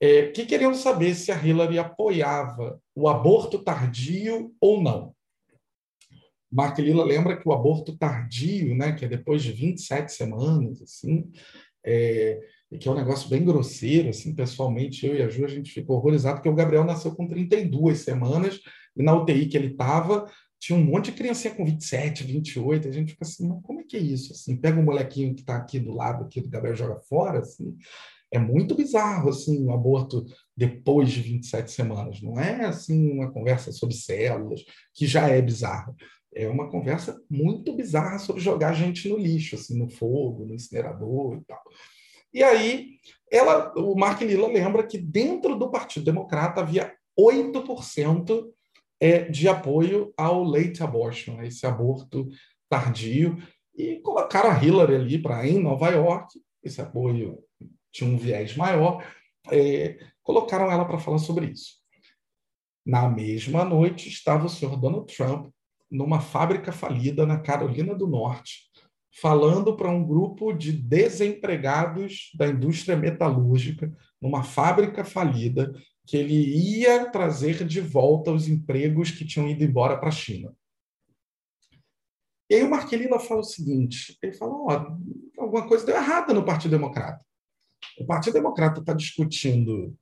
é, 0.00 0.28
que 0.28 0.46
queriam 0.46 0.74
saber 0.74 1.14
se 1.14 1.30
a 1.30 1.36
Hillary 1.36 1.78
apoiava 1.78 2.80
o 2.94 3.08
aborto 3.08 3.62
tardio 3.62 4.54
ou 4.60 4.82
não. 4.82 5.14
Mark 6.50 6.78
Lilla 6.78 7.04
lembra 7.04 7.36
que 7.36 7.48
o 7.48 7.52
aborto 7.52 7.96
tardio, 7.96 8.74
né, 8.74 8.92
que 8.92 9.04
é 9.04 9.08
depois 9.08 9.42
de 9.42 9.52
27 9.52 10.10
semanas, 10.10 10.82
assim, 10.82 11.30
é, 11.84 12.40
que 12.78 12.88
é 12.88 12.90
um 12.90 12.96
negócio 12.96 13.28
bem 13.28 13.44
grosseiro, 13.44 14.08
assim, 14.08 14.34
pessoalmente, 14.34 15.06
eu 15.06 15.14
e 15.14 15.22
a 15.22 15.28
Ju, 15.28 15.44
a 15.44 15.48
gente 15.48 15.70
ficou 15.70 15.96
horrorizado, 15.96 16.36
porque 16.36 16.48
o 16.48 16.54
Gabriel 16.54 16.84
nasceu 16.84 17.14
com 17.14 17.28
32 17.28 18.00
semanas, 18.00 18.60
e 19.00 19.02
na 19.02 19.14
UTI 19.14 19.46
que 19.46 19.56
ele 19.56 19.68
estava, 19.68 20.30
tinha 20.58 20.78
um 20.78 20.84
monte 20.84 21.06
de 21.10 21.16
criancinha 21.16 21.54
com 21.54 21.64
27, 21.64 22.22
28, 22.22 22.88
a 22.88 22.92
gente 22.92 23.12
fica 23.12 23.24
assim, 23.24 23.48
mas 23.48 23.62
como 23.62 23.80
é 23.80 23.84
que 23.84 23.96
é 23.96 24.00
isso? 24.00 24.32
Assim, 24.32 24.56
pega 24.56 24.78
um 24.78 24.84
molequinho 24.84 25.34
que 25.34 25.40
está 25.40 25.56
aqui 25.56 25.80
do 25.80 25.94
lado, 25.94 26.24
aqui 26.24 26.40
do 26.40 26.50
Gabriel 26.50 26.76
joga 26.76 27.00
fora, 27.00 27.38
assim, 27.38 27.76
é 28.30 28.38
muito 28.38 28.74
bizarro, 28.74 29.30
assim, 29.30 29.64
o 29.64 29.68
um 29.68 29.74
aborto 29.74 30.24
depois 30.54 31.10
de 31.10 31.20
27 31.22 31.70
semanas, 31.70 32.20
não 32.20 32.38
é, 32.38 32.66
assim, 32.66 33.10
uma 33.10 33.32
conversa 33.32 33.72
sobre 33.72 33.96
células, 33.96 34.62
que 34.94 35.06
já 35.06 35.28
é 35.28 35.40
bizarro, 35.40 35.96
é 36.34 36.46
uma 36.46 36.70
conversa 36.70 37.20
muito 37.28 37.74
bizarra 37.74 38.18
sobre 38.18 38.42
jogar 38.42 38.74
gente 38.74 39.08
no 39.08 39.16
lixo, 39.16 39.56
assim, 39.56 39.76
no 39.76 39.88
fogo, 39.88 40.44
no 40.44 40.54
incinerador 40.54 41.38
e 41.38 41.44
tal. 41.44 41.62
E 42.32 42.42
aí, 42.42 42.90
ela, 43.32 43.72
o 43.76 43.96
Mark 43.96 44.20
Lilla 44.20 44.46
lembra 44.46 44.86
que 44.86 44.98
dentro 44.98 45.56
do 45.56 45.70
Partido 45.70 46.04
Democrata 46.04 46.60
havia 46.60 46.94
8% 47.18 48.44
é, 49.00 49.22
de 49.22 49.48
apoio 49.48 50.12
ao 50.16 50.44
late 50.44 50.82
abortion, 50.82 51.42
esse 51.42 51.66
aborto 51.66 52.28
tardio, 52.68 53.38
e 53.74 53.96
colocaram 54.00 54.50
a 54.50 54.62
Hillary 54.62 54.94
ali 54.94 55.18
para 55.18 55.46
em 55.48 55.58
Nova 55.58 55.88
York, 55.88 56.38
esse 56.62 56.80
apoio 56.80 57.38
tinha 57.90 58.08
um 58.08 58.18
viés 58.18 58.54
maior, 58.56 59.04
é, 59.50 59.98
colocaram 60.22 60.70
ela 60.70 60.84
para 60.84 60.98
falar 60.98 61.18
sobre 61.18 61.46
isso. 61.46 61.80
Na 62.84 63.08
mesma 63.08 63.64
noite 63.64 64.08
estava 64.08 64.46
o 64.46 64.50
senhor 64.50 64.76
Donald 64.76 65.12
Trump 65.14 65.50
numa 65.90 66.20
fábrica 66.20 66.70
falida 66.70 67.26
na 67.26 67.38
Carolina 67.38 67.94
do 67.94 68.06
Norte, 68.06 68.70
falando 69.20 69.76
para 69.76 69.90
um 69.90 70.06
grupo 70.06 70.52
de 70.52 70.72
desempregados 70.72 72.30
da 72.36 72.46
indústria 72.46 72.96
metalúrgica, 72.96 73.92
numa 74.20 74.42
fábrica 74.42 75.04
falida, 75.04 75.72
que 76.10 76.16
ele 76.16 76.34
ia 76.34 77.08
trazer 77.08 77.64
de 77.64 77.80
volta 77.80 78.32
os 78.32 78.48
empregos 78.48 79.12
que 79.12 79.24
tinham 79.24 79.48
ido 79.48 79.62
embora 79.62 79.96
para 79.96 80.08
a 80.08 80.12
China. 80.12 80.52
E 82.50 82.56
aí 82.56 82.64
o 82.64 82.68
Marquelina 82.68 83.16
fala 83.20 83.42
o 83.42 83.44
seguinte: 83.44 84.18
ele 84.20 84.32
fala, 84.32 84.52
ó, 84.52 84.96
alguma 85.38 85.68
coisa 85.68 85.86
deu 85.86 85.94
errada 85.94 86.34
no 86.34 86.44
Partido 86.44 86.72
Democrata. 86.72 87.24
O 87.96 88.04
Partido 88.04 88.32
Democrata 88.32 88.80
está 88.80 88.92
discutindo 88.92 89.96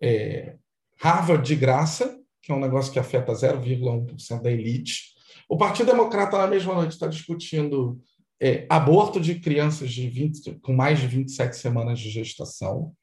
é, 0.00 0.56
Harvard 1.00 1.44
de 1.44 1.56
graça, 1.56 2.16
que 2.40 2.52
é 2.52 2.54
um 2.54 2.60
negócio 2.60 2.92
que 2.92 3.00
afeta 3.00 3.32
0,1% 3.32 4.40
da 4.40 4.52
elite. 4.52 5.16
O 5.48 5.56
Partido 5.56 5.86
Democrata, 5.86 6.38
na 6.38 6.46
mesma 6.46 6.74
noite, 6.74 6.92
está 6.92 7.08
discutindo 7.08 8.00
é, 8.40 8.68
aborto 8.70 9.18
de 9.18 9.40
crianças 9.40 9.90
de 9.90 10.08
20, 10.08 10.60
com 10.60 10.72
mais 10.72 11.00
de 11.00 11.08
27 11.08 11.56
semanas 11.56 11.98
de 11.98 12.08
gestação. 12.08 12.94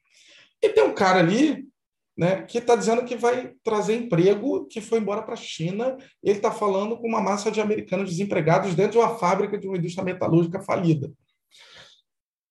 E 0.62 0.70
tem 0.70 0.82
um 0.82 0.94
cara 0.94 1.18
ali 1.18 1.70
né, 2.16 2.42
que 2.42 2.58
está 2.58 2.76
dizendo 2.76 3.04
que 3.04 3.16
vai 3.16 3.52
trazer 3.64 3.96
emprego 3.96 4.66
que 4.66 4.80
foi 4.80 4.98
embora 4.98 5.22
para 5.22 5.34
a 5.34 5.36
China. 5.36 5.96
Ele 6.22 6.36
está 6.36 6.50
falando 6.50 6.96
com 6.96 7.06
uma 7.06 7.20
massa 7.20 7.50
de 7.50 7.60
americanos 7.60 8.10
desempregados 8.10 8.74
dentro 8.74 8.92
de 8.92 8.98
uma 8.98 9.18
fábrica 9.18 9.58
de 9.58 9.66
uma 9.66 9.78
indústria 9.78 10.04
metalúrgica 10.04 10.60
falida. 10.60 11.10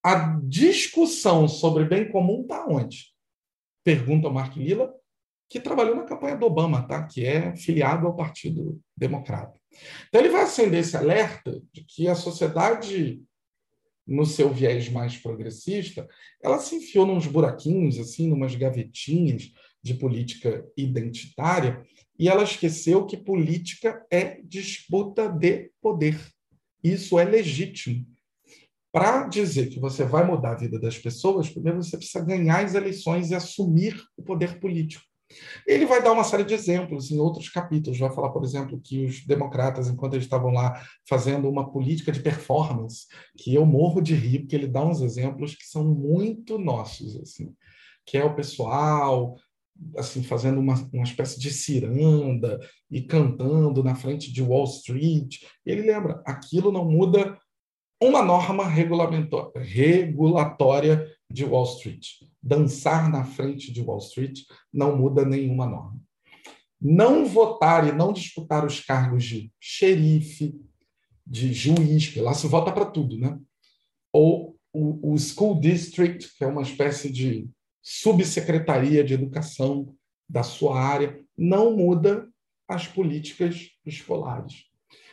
A 0.03 0.39
discussão 0.43 1.47
sobre 1.47 1.85
bem 1.85 2.11
comum 2.11 2.41
está 2.41 2.65
onde? 2.67 3.11
Pergunta 3.83 4.27
o 4.27 4.33
Mark 4.33 4.55
Lilla, 4.55 4.91
que 5.47 5.59
trabalhou 5.59 5.95
na 5.95 6.03
campanha 6.03 6.37
do 6.37 6.45
Obama, 6.45 6.87
tá? 6.87 7.03
que 7.03 7.25
é 7.25 7.55
filiado 7.55 8.07
ao 8.07 8.15
Partido 8.15 8.79
Democrata. 8.97 9.59
Então, 10.07 10.21
ele 10.21 10.29
vai 10.29 10.43
acender 10.43 10.79
esse 10.79 10.97
alerta 10.97 11.61
de 11.71 11.83
que 11.83 12.07
a 12.07 12.15
sociedade, 12.15 13.21
no 14.07 14.25
seu 14.25 14.53
viés 14.53 14.89
mais 14.89 15.17
progressista, 15.17 16.07
ela 16.41 16.59
se 16.59 16.75
enfiou 16.75 17.05
nos 17.05 17.27
buraquinhos, 17.27 17.97
assim, 17.99 18.27
numas 18.27 18.55
gavetinhas 18.55 19.51
de 19.81 19.93
política 19.93 20.65
identitária, 20.77 21.83
e 22.17 22.29
ela 22.29 22.43
esqueceu 22.43 23.05
que 23.05 23.17
política 23.17 24.05
é 24.11 24.41
disputa 24.43 25.27
de 25.27 25.71
poder. 25.81 26.19
Isso 26.83 27.17
é 27.17 27.25
legítimo. 27.25 28.05
Para 28.91 29.27
dizer 29.27 29.69
que 29.69 29.79
você 29.79 30.03
vai 30.03 30.25
mudar 30.25 30.51
a 30.51 30.57
vida 30.57 30.79
das 30.79 30.97
pessoas, 30.97 31.49
primeiro 31.49 31.81
você 31.81 31.97
precisa 31.97 32.23
ganhar 32.23 32.65
as 32.65 32.75
eleições 32.75 33.31
e 33.31 33.35
assumir 33.35 33.99
o 34.17 34.23
poder 34.23 34.59
político. 34.59 35.10
Ele 35.65 35.85
vai 35.85 36.01
dar 36.01 36.11
uma 36.11 36.23
série 36.23 36.43
de 36.43 36.53
exemplos 36.53 37.11
em 37.11 37.19
outros 37.19 37.49
capítulos. 37.49 37.99
Vai 37.99 38.11
falar, 38.11 38.29
por 38.29 38.43
exemplo, 38.43 38.79
que 38.83 39.05
os 39.05 39.25
democratas, 39.25 39.87
enquanto 39.87 40.13
eles 40.13 40.25
estavam 40.25 40.51
lá 40.51 40.81
fazendo 41.07 41.49
uma 41.49 41.71
política 41.71 42.11
de 42.11 42.19
performance, 42.19 43.07
que 43.37 43.53
eu 43.53 43.65
morro 43.65 44.01
de 44.01 44.13
rir, 44.13 44.39
porque 44.39 44.55
ele 44.55 44.67
dá 44.67 44.83
uns 44.83 45.01
exemplos 45.01 45.55
que 45.55 45.65
são 45.65 45.83
muito 45.83 46.57
nossos, 46.57 47.17
assim, 47.17 47.53
que 48.05 48.17
é 48.17 48.23
o 48.23 48.35
pessoal 48.35 49.35
assim 49.97 50.21
fazendo 50.21 50.59
uma, 50.59 50.75
uma 50.93 51.03
espécie 51.03 51.39
de 51.39 51.49
ciranda 51.49 52.59
e 52.89 53.01
cantando 53.01 53.83
na 53.83 53.95
frente 53.95 54.31
de 54.31 54.43
Wall 54.43 54.65
Street. 54.65 55.37
Ele 55.65 55.81
lembra, 55.81 56.21
aquilo 56.25 56.71
não 56.71 56.85
muda 56.85 57.37
uma 58.01 58.23
norma 58.23 58.67
regulatória 59.55 61.07
de 61.31 61.45
Wall 61.45 61.63
Street. 61.63 62.07
Dançar 62.41 63.09
na 63.09 63.23
frente 63.23 63.71
de 63.71 63.81
Wall 63.81 63.99
Street 63.99 64.41
não 64.73 64.97
muda 64.97 65.25
nenhuma 65.25 65.65
norma. 65.65 65.99
Não 66.79 67.25
votar 67.25 67.87
e 67.87 67.91
não 67.91 68.11
disputar 68.11 68.65
os 68.65 68.79
cargos 68.79 69.23
de 69.23 69.51
xerife, 69.59 70.59
de 71.25 71.53
juiz, 71.53 72.09
que 72.09 72.19
lá 72.19 72.33
se 72.33 72.47
vota 72.47 72.71
para 72.71 72.85
tudo, 72.85 73.17
né? 73.17 73.39
Ou 74.11 74.57
o, 74.73 75.13
o 75.13 75.17
School 75.17 75.59
District, 75.59 76.35
que 76.35 76.43
é 76.43 76.47
uma 76.47 76.61
espécie 76.61 77.11
de 77.11 77.47
subsecretaria 77.81 79.03
de 79.03 79.13
educação 79.13 79.95
da 80.27 80.43
sua 80.43 80.79
área, 80.79 81.19
não 81.37 81.75
muda 81.75 82.27
as 82.67 82.87
políticas 82.87 83.69
escolares. 83.85 84.65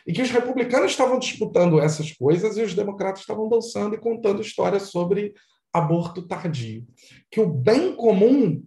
E 0.07 0.13
que 0.13 0.21
os 0.21 0.31
republicanos 0.31 0.91
estavam 0.91 1.19
disputando 1.19 1.79
essas 1.79 2.11
coisas 2.13 2.57
e 2.57 2.63
os 2.63 2.73
democratas 2.73 3.21
estavam 3.21 3.49
dançando 3.49 3.95
e 3.95 3.99
contando 3.99 4.41
histórias 4.41 4.83
sobre 4.83 5.33
aborto 5.73 6.27
tardio, 6.27 6.87
que 7.31 7.39
o 7.39 7.49
bem 7.49 7.95
comum 7.95 8.65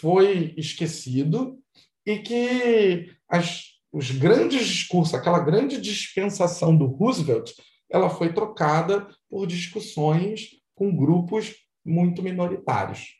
foi 0.00 0.54
esquecido 0.56 1.58
e 2.06 2.18
que 2.18 3.12
as, 3.28 3.64
os 3.92 4.10
grandes 4.10 4.66
discursos, 4.66 5.14
aquela 5.14 5.40
grande 5.40 5.80
dispensação 5.80 6.76
do 6.76 6.86
Roosevelt, 6.86 7.52
ela 7.90 8.10
foi 8.10 8.32
trocada 8.32 9.08
por 9.28 9.46
discussões 9.46 10.50
com 10.74 10.94
grupos 10.94 11.54
muito 11.84 12.22
minoritários. 12.22 13.14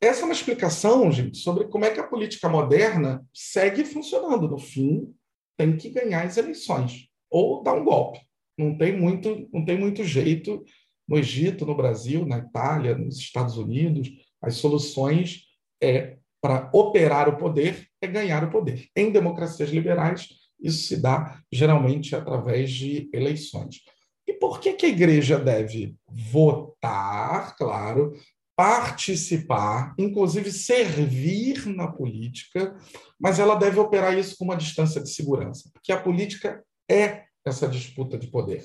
Essa 0.00 0.22
é 0.22 0.24
uma 0.24 0.32
explicação, 0.32 1.10
gente, 1.12 1.38
sobre 1.38 1.68
como 1.68 1.84
é 1.84 1.90
que 1.90 2.00
a 2.00 2.06
política 2.06 2.48
moderna 2.48 3.24
segue 3.32 3.84
funcionando. 3.84 4.48
No 4.48 4.58
fim, 4.58 5.14
tem 5.56 5.76
que 5.76 5.90
ganhar 5.90 6.24
as 6.24 6.36
eleições 6.36 7.08
ou 7.30 7.62
dar 7.62 7.74
um 7.74 7.84
golpe. 7.84 8.20
Não 8.58 8.76
tem 8.76 8.96
muito, 8.96 9.48
não 9.52 9.64
tem 9.64 9.78
muito 9.78 10.02
jeito 10.02 10.64
no 11.06 11.18
Egito, 11.18 11.64
no 11.64 11.76
Brasil, 11.76 12.26
na 12.26 12.38
Itália, 12.38 12.96
nos 12.96 13.18
Estados 13.18 13.56
Unidos. 13.56 14.10
As 14.42 14.56
soluções 14.56 15.42
é 15.82 16.16
para 16.40 16.70
operar 16.72 17.28
o 17.28 17.36
poder 17.36 17.88
é 18.00 18.06
ganhar 18.06 18.44
o 18.44 18.50
poder. 18.50 18.88
Em 18.94 19.10
democracias 19.10 19.70
liberais, 19.70 20.28
isso 20.60 20.86
se 20.86 20.96
dá 20.96 21.40
geralmente 21.52 22.14
através 22.14 22.70
de 22.70 23.10
eleições. 23.12 23.80
E 24.26 24.32
por 24.32 24.60
que, 24.60 24.72
que 24.72 24.86
a 24.86 24.90
igreja 24.90 25.38
deve 25.38 25.96
votar, 26.08 27.56
claro, 27.56 28.12
participar, 28.56 29.94
inclusive 29.98 30.50
servir 30.50 31.66
na 31.66 31.88
política, 31.88 32.74
mas 33.20 33.38
ela 33.38 33.54
deve 33.54 33.78
operar 33.78 34.16
isso 34.18 34.36
com 34.38 34.44
uma 34.44 34.56
distância 34.56 35.00
de 35.00 35.10
segurança, 35.10 35.68
porque 35.72 35.92
a 35.92 36.00
política 36.00 36.64
é 36.90 37.24
essa 37.44 37.68
disputa 37.68 38.18
de 38.18 38.28
poder. 38.28 38.64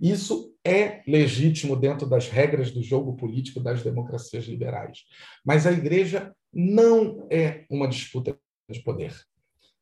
Isso 0.00 0.54
é 0.64 1.02
legítimo 1.06 1.76
dentro 1.76 2.06
das 2.06 2.28
regras 2.28 2.70
do 2.70 2.82
jogo 2.82 3.16
político 3.16 3.60
das 3.60 3.82
democracias 3.82 4.44
liberais. 4.44 5.04
Mas 5.44 5.66
a 5.66 5.72
igreja 5.72 6.34
não 6.52 7.26
é 7.30 7.64
uma 7.70 7.88
disputa 7.88 8.38
de 8.70 8.80
poder. 8.80 9.14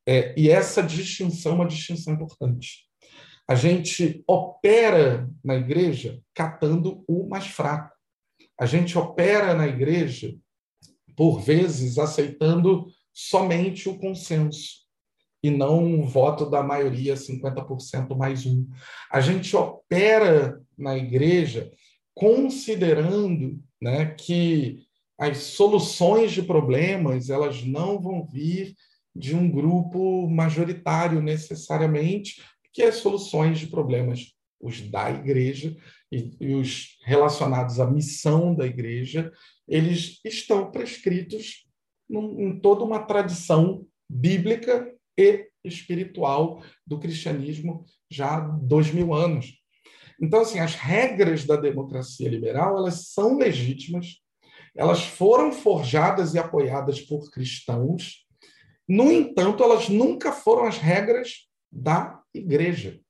É, 0.06 0.34
e 0.38 0.50
essa 0.50 0.82
distinção 0.82 1.52
é 1.52 1.54
uma 1.56 1.66
distinção 1.66 2.14
importante. 2.14 2.88
A 3.46 3.54
gente 3.54 4.22
opera 4.26 5.28
na 5.44 5.56
igreja 5.56 6.20
catando 6.34 7.04
o 7.08 7.28
mais 7.28 7.46
fraco. 7.46 7.94
A 8.58 8.64
gente 8.64 8.96
opera 8.96 9.54
na 9.54 9.66
igreja, 9.66 10.36
por 11.16 11.40
vezes, 11.40 11.98
aceitando 11.98 12.86
somente 13.12 13.88
o 13.88 13.98
consenso 13.98 14.79
e 15.42 15.50
não 15.50 15.82
um 15.82 16.02
voto 16.02 16.48
da 16.48 16.62
maioria, 16.62 17.14
50% 17.14 18.16
mais 18.16 18.44
um. 18.46 18.66
A 19.10 19.20
gente 19.20 19.56
opera 19.56 20.60
na 20.76 20.96
igreja 20.96 21.70
considerando 22.14 23.58
né, 23.80 24.06
que 24.06 24.82
as 25.18 25.38
soluções 25.38 26.32
de 26.32 26.42
problemas 26.42 27.30
elas 27.30 27.64
não 27.64 28.00
vão 28.00 28.26
vir 28.26 28.74
de 29.14 29.34
um 29.34 29.50
grupo 29.50 30.28
majoritário 30.28 31.20
necessariamente, 31.20 32.42
que 32.72 32.82
as 32.82 32.96
soluções 32.96 33.58
de 33.58 33.66
problemas, 33.66 34.32
os 34.60 34.80
da 34.80 35.10
igreja 35.10 35.76
e, 36.12 36.30
e 36.40 36.54
os 36.54 36.98
relacionados 37.04 37.80
à 37.80 37.90
missão 37.90 38.54
da 38.54 38.66
igreja, 38.66 39.32
eles 39.66 40.20
estão 40.24 40.70
prescritos 40.70 41.66
num, 42.08 42.40
em 42.40 42.60
toda 42.60 42.84
uma 42.84 43.00
tradição 43.00 43.86
bíblica 44.08 44.92
e 45.16 45.48
espiritual 45.64 46.62
do 46.86 46.98
cristianismo 46.98 47.84
já 48.10 48.36
há 48.36 48.40
dois 48.40 48.92
mil 48.92 49.12
anos. 49.12 49.60
Então, 50.20 50.40
assim, 50.40 50.58
as 50.58 50.74
regras 50.74 51.44
da 51.46 51.56
democracia 51.56 52.28
liberal 52.28 52.76
elas 52.76 53.08
são 53.08 53.38
legítimas, 53.38 54.20
elas 54.76 55.02
foram 55.04 55.50
forjadas 55.50 56.34
e 56.34 56.38
apoiadas 56.38 57.00
por 57.00 57.30
cristãos. 57.30 58.26
No 58.88 59.10
entanto, 59.10 59.62
elas 59.62 59.88
nunca 59.88 60.32
foram 60.32 60.64
as 60.64 60.78
regras 60.78 61.48
da 61.72 62.20
igreja. 62.34 63.00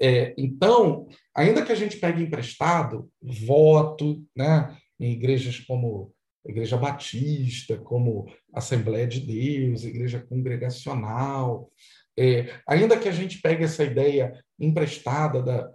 É, 0.00 0.34
então, 0.36 1.06
ainda 1.34 1.64
que 1.64 1.70
a 1.70 1.76
gente 1.76 1.96
pegue 1.96 2.22
emprestado 2.22 3.08
voto, 3.20 4.24
né, 4.36 4.76
em 4.98 5.12
igrejas 5.12 5.60
como 5.60 6.12
Igreja 6.46 6.76
Batista, 6.76 7.76
como 7.78 8.26
Assembleia 8.52 9.06
de 9.06 9.20
Deus, 9.20 9.84
Igreja 9.84 10.20
Congregacional. 10.20 11.70
É, 12.18 12.60
ainda 12.66 12.98
que 12.98 13.08
a 13.08 13.12
gente 13.12 13.40
pegue 13.40 13.64
essa 13.64 13.84
ideia 13.84 14.32
emprestada 14.58 15.42
da 15.42 15.70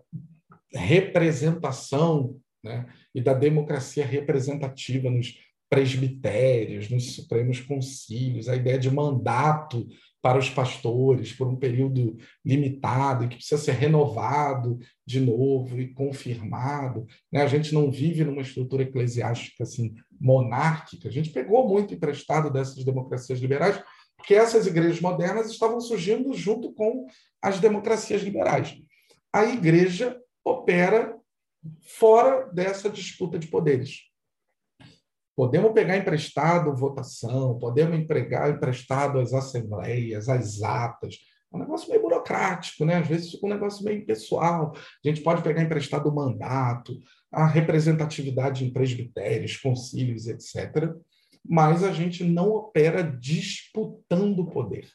representação 0.74 2.38
né, 2.64 2.86
e 3.16 3.22
da 3.22 3.34
democracia 3.34 4.06
representativa 4.06 5.10
nos 5.10 5.36
presbitérios, 5.70 6.90
nos 6.90 7.16
supremos 7.16 7.60
concílios, 7.60 8.48
a 8.48 8.56
ideia 8.56 8.80
de 8.80 8.90
mandato 8.90 9.86
para 10.22 10.40
os 10.40 10.50
pastores 10.50 11.32
por 11.34 11.48
um 11.48 11.56
período 11.56 12.18
limitado 12.44 13.24
e 13.24 13.28
que 13.28 13.36
precisa 13.36 13.62
ser 13.62 13.74
renovado 13.74 14.80
de 15.06 15.20
novo 15.20 15.80
e 15.80 15.94
confirmado. 15.94 17.06
Né? 17.32 17.42
A 17.42 17.48
gente 17.48 17.74
não 17.74 17.92
vive 17.92 18.24
numa 18.24 18.42
estrutura 18.42 18.84
eclesiástica 18.84 19.64
assim 19.64 19.96
monárquica. 20.20 21.08
A 21.08 21.12
gente 21.12 21.30
pegou 21.30 21.68
muito 21.68 21.94
emprestado 21.94 22.52
dessas 22.52 22.84
democracias 22.84 23.40
liberais, 23.40 23.82
porque 24.18 24.34
essas 24.34 24.66
igrejas 24.66 25.00
modernas 25.00 25.52
estavam 25.52 25.80
surgindo 25.80 26.34
junto 26.34 26.74
com 26.74 27.06
as 27.42 27.60
democracias 27.60 28.24
liberais. 28.24 28.76
A 29.32 29.46
igreja 29.46 30.20
opera 30.44 31.16
fora 31.82 32.50
dessa 32.54 32.90
disputa 32.90 33.38
de 33.38 33.48
poderes. 33.48 34.07
Podemos 35.38 35.72
pegar 35.72 35.96
emprestado 35.96 36.76
votação, 36.76 37.60
podemos 37.60 37.96
empregar 37.96 38.50
emprestado 38.50 39.20
as 39.20 39.34
assembleias, 39.34 40.28
as 40.28 40.64
atas. 40.64 41.20
É 41.54 41.56
um 41.56 41.60
negócio 41.60 41.88
meio 41.90 42.02
burocrático, 42.02 42.84
né? 42.84 42.96
Às 42.96 43.08
vezes 43.08 43.30
fica 43.30 43.46
um 43.46 43.50
negócio 43.52 43.86
meio 43.86 44.04
pessoal. 44.04 44.74
A 44.76 45.08
gente 45.08 45.22
pode 45.22 45.44
pegar 45.44 45.62
emprestado 45.62 46.10
o 46.10 46.16
mandato, 46.16 46.92
a 47.32 47.46
representatividade 47.46 48.66
em 48.66 48.74
presbitérios, 48.74 49.58
concílios, 49.58 50.26
etc. 50.26 50.92
Mas 51.48 51.84
a 51.84 51.92
gente 51.92 52.24
não 52.24 52.50
opera 52.50 53.04
disputando 53.04 54.48
poder. 54.48 54.90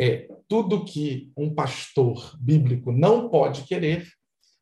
É 0.00 0.26
tudo 0.48 0.86
que 0.86 1.30
um 1.36 1.54
pastor 1.54 2.34
bíblico 2.40 2.90
não 2.92 3.28
pode 3.28 3.64
querer 3.64 4.08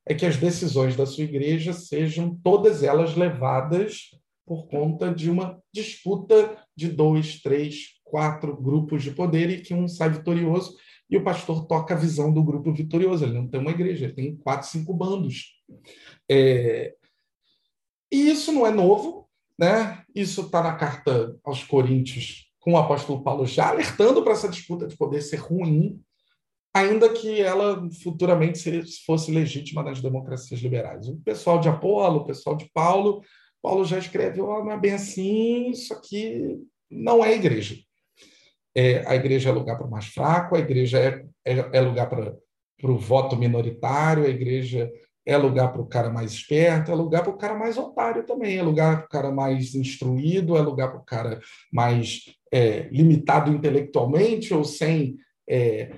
é 0.05 0.13
que 0.13 0.27
as 0.27 0.37
decisões 0.37 0.97
da 0.97 1.07
sua 1.07 1.23
igreja 1.23 1.73
sejam 1.73 2.37
todas 2.43 2.83
elas 2.83 3.15
levadas 3.15 4.09
por 4.49 4.67
conta 4.67 5.15
de 5.15 5.31
uma 5.31 5.63
disputa 5.73 6.57
de 6.75 6.89
dois, 6.89 7.43
três, 7.43 8.01
quatro 8.03 8.57
grupos 8.57 9.03
de 9.03 9.11
poder 9.11 9.51
e 9.51 9.61
que 9.61 9.75
um 9.75 9.87
sai 9.87 10.09
vitorioso 10.09 10.75
e 11.11 11.17
o 11.17 11.23
pastor 11.23 11.67
toca 11.67 11.95
a 11.95 11.99
visão 11.99 12.33
do 12.33 12.43
grupo 12.43 12.73
vitorioso. 12.73 13.25
Ele 13.25 13.35
não 13.35 13.47
tem 13.47 13.61
uma 13.61 13.71
igreja, 13.71 14.07
ele 14.07 14.15
tem 14.15 14.37
quatro, 14.37 14.67
cinco 14.67 14.95
bandos. 14.95 15.55
É... 16.31 16.95
E 18.11 18.31
isso 18.31 18.51
não 18.53 18.67
é 18.67 18.71
novo, 18.71 19.29
né? 19.59 20.03
Isso 20.15 20.41
está 20.41 20.63
na 20.63 20.75
carta 20.75 21.37
aos 21.45 21.63
Coríntios, 21.63 22.51
com 22.59 22.73
o 22.73 22.79
apóstolo 22.79 23.23
Paulo 23.23 23.47
já 23.47 23.69
alertando 23.69 24.23
para 24.23 24.33
essa 24.33 24.49
disputa 24.49 24.87
de 24.87 24.97
poder 24.97 25.21
ser 25.21 25.37
ruim, 25.37 26.01
ainda 26.75 27.09
que 27.11 27.41
ela 27.41 27.87
futuramente 28.03 28.83
fosse 29.05 29.31
legítima 29.31 29.83
nas 29.83 30.01
democracias 30.01 30.61
liberais. 30.61 31.07
O 31.07 31.19
pessoal 31.19 31.61
de 31.61 31.69
Apolo, 31.69 32.21
o 32.21 32.25
pessoal 32.25 32.57
de 32.57 32.71
Paulo 32.73 33.23
Paulo 33.63 33.85
já 33.85 33.99
escreve, 33.99 34.41
oh, 34.41 34.65
não 34.65 34.73
é 34.73 34.79
bem 34.79 34.93
assim, 34.93 35.71
isso 35.71 35.93
aqui 35.93 36.59
não 36.91 37.25
é 37.25 37.35
igreja. 37.35 37.77
É, 38.75 39.05
a 39.07 39.17
igreja 39.17 39.51
é 39.51 39.53
lugar 39.53 39.77
para 39.77 39.87
o 39.87 39.91
mais 39.91 40.07
fraco, 40.07 40.55
a 40.55 40.59
igreja 40.59 40.99
é, 40.99 41.25
é, 41.45 41.79
é 41.79 41.81
lugar 41.81 42.09
para 42.09 42.37
o 42.85 42.99
voto 42.99 43.37
minoritário, 43.37 44.25
a 44.25 44.29
igreja 44.29 44.91
é 45.27 45.37
lugar 45.37 45.73
para 45.73 45.83
o 45.83 45.87
cara 45.87 46.11
mais 46.11 46.33
esperto, 46.33 46.91
é 46.91 46.95
lugar 46.95 47.23
para 47.23 47.33
o 47.33 47.37
cara 47.37 47.55
mais 47.55 47.77
otário 47.77 48.25
também, 48.25 48.57
é 48.57 48.63
lugar 48.63 48.99
para 48.99 49.07
o 49.07 49.09
cara 49.09 49.31
mais 49.31 49.75
instruído, 49.75 50.57
é 50.57 50.61
lugar 50.61 50.91
para 50.91 51.01
o 51.01 51.05
cara 51.05 51.41
mais 51.73 52.23
é, 52.51 52.89
limitado 52.91 53.53
intelectualmente 53.53 54.55
ou 54.55 54.65
sem 54.65 55.17
é, 55.47 55.91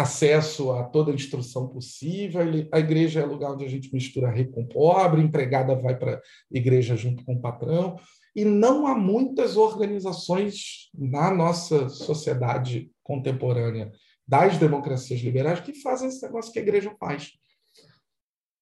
acesso 0.00 0.72
a 0.72 0.84
toda 0.84 1.10
a 1.10 1.14
instrução 1.14 1.68
possível. 1.68 2.40
A 2.72 2.78
igreja 2.78 3.20
é 3.20 3.24
lugar 3.24 3.52
onde 3.52 3.64
a 3.64 3.68
gente 3.68 3.92
mistura 3.92 4.30
rico 4.30 4.52
com 4.52 4.66
pobre, 4.66 5.22
empregada 5.22 5.74
vai 5.74 5.96
para 5.96 6.16
a 6.16 6.20
igreja 6.50 6.96
junto 6.96 7.24
com 7.24 7.34
o 7.34 7.40
patrão. 7.40 7.96
E 8.34 8.44
não 8.44 8.86
há 8.86 8.94
muitas 8.94 9.56
organizações 9.56 10.88
na 10.94 11.32
nossa 11.34 11.88
sociedade 11.88 12.90
contemporânea 13.02 13.92
das 14.26 14.56
democracias 14.58 15.20
liberais 15.20 15.60
que 15.60 15.74
fazem 15.74 16.08
esse 16.08 16.22
negócio 16.22 16.52
que 16.52 16.58
a 16.60 16.62
igreja 16.62 16.94
faz. 17.00 17.32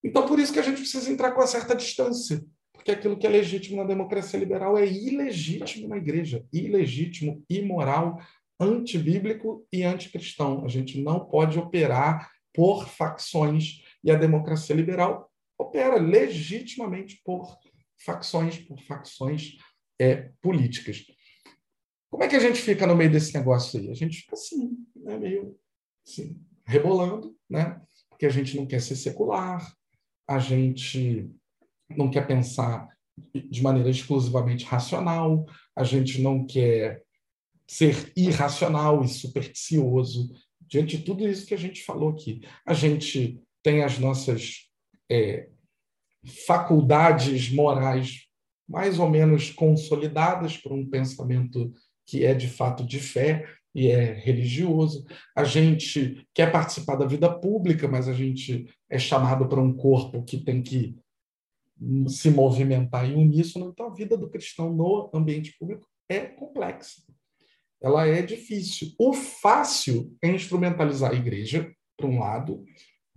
Então, 0.03 0.25
por 0.25 0.39
isso 0.39 0.51
que 0.51 0.59
a 0.59 0.63
gente 0.63 0.79
precisa 0.79 1.11
entrar 1.11 1.31
com 1.31 1.41
uma 1.41 1.47
certa 1.47 1.75
distância, 1.75 2.43
porque 2.73 2.91
aquilo 2.91 3.17
que 3.17 3.27
é 3.27 3.29
legítimo 3.29 3.77
na 3.77 3.83
democracia 3.83 4.39
liberal 4.39 4.77
é 4.77 4.87
ilegítimo 4.87 5.87
na 5.87 5.97
igreja, 5.97 6.43
ilegítimo, 6.51 7.43
imoral, 7.49 8.19
antibíblico 8.59 9.65
e 9.71 9.83
anticristão. 9.83 10.65
A 10.65 10.67
gente 10.67 11.01
não 11.01 11.25
pode 11.25 11.57
operar 11.57 12.29
por 12.53 12.87
facções 12.87 13.83
e 14.03 14.11
a 14.11 14.15
democracia 14.15 14.75
liberal 14.75 15.29
opera 15.57 15.97
legitimamente 15.97 17.21
por 17.23 17.57
facções, 18.03 18.57
por 18.57 18.79
facções 18.81 19.57
é, 19.99 20.31
políticas. 20.41 21.05
Como 22.09 22.23
é 22.23 22.27
que 22.27 22.35
a 22.35 22.39
gente 22.39 22.59
fica 22.61 22.87
no 22.87 22.95
meio 22.95 23.11
desse 23.11 23.33
negócio 23.33 23.79
aí? 23.79 23.89
A 23.91 23.93
gente 23.93 24.21
fica 24.21 24.33
assim, 24.33 24.77
né, 24.95 25.17
meio 25.17 25.55
assim, 26.05 26.39
rebolando, 26.65 27.35
né? 27.49 27.79
porque 28.19 28.25
a 28.25 28.29
gente 28.29 28.57
não 28.57 28.65
quer 28.65 28.81
ser 28.81 28.97
secular, 28.97 29.73
a 30.27 30.39
gente 30.39 31.31
não 31.95 32.11
quer 32.11 32.27
pensar 32.27 32.85
de 33.33 33.63
maneira 33.63 33.89
exclusivamente 33.89 34.65
racional, 34.65 35.45
a 35.73 35.85
gente 35.85 36.21
não 36.21 36.45
quer 36.45 37.01
ser 37.69 38.11
irracional 38.17 39.03
e 39.03 39.07
supersticioso. 39.07 40.33
Diante 40.59 40.97
de 40.97 41.03
tudo 41.03 41.27
isso 41.27 41.45
que 41.45 41.53
a 41.53 41.57
gente 41.57 41.83
falou 41.83 42.09
aqui, 42.09 42.41
a 42.65 42.73
gente 42.73 43.39
tem 43.61 43.83
as 43.83 43.99
nossas 43.99 44.67
é, 45.09 45.49
faculdades 46.47 47.51
morais 47.51 48.25
mais 48.67 48.97
ou 48.97 49.07
menos 49.07 49.51
consolidadas 49.51 50.57
por 50.57 50.71
um 50.73 50.89
pensamento 50.89 51.71
que 52.07 52.25
é 52.25 52.33
de 52.33 52.47
fato 52.47 52.83
de 52.83 52.99
fé 52.99 53.47
e 53.75 53.87
é 53.87 54.13
religioso. 54.13 55.05
A 55.35 55.43
gente 55.43 56.27
quer 56.33 56.51
participar 56.51 56.95
da 56.95 57.05
vida 57.05 57.31
pública, 57.31 57.87
mas 57.87 58.07
a 58.07 58.13
gente 58.13 58.67
é 58.89 58.97
chamado 58.97 59.47
para 59.47 59.61
um 59.61 59.75
corpo 59.75 60.23
que 60.23 60.43
tem 60.43 60.63
que 60.63 60.97
se 62.07 62.31
movimentar 62.31 63.07
em 63.07 63.15
uníssono. 63.15 63.69
Então, 63.69 63.87
a 63.87 63.93
vida 63.93 64.17
do 64.17 64.29
cristão 64.29 64.73
no 64.73 65.11
ambiente 65.13 65.55
público 65.59 65.87
é 66.09 66.21
complexa. 66.21 67.03
Ela 67.81 68.07
é 68.07 68.21
difícil. 68.21 68.93
O 68.97 69.13
fácil 69.13 70.15
é 70.21 70.29
instrumentalizar 70.29 71.11
a 71.11 71.15
igreja, 71.15 71.71
para 71.95 72.07
um 72.07 72.19
lado, 72.19 72.63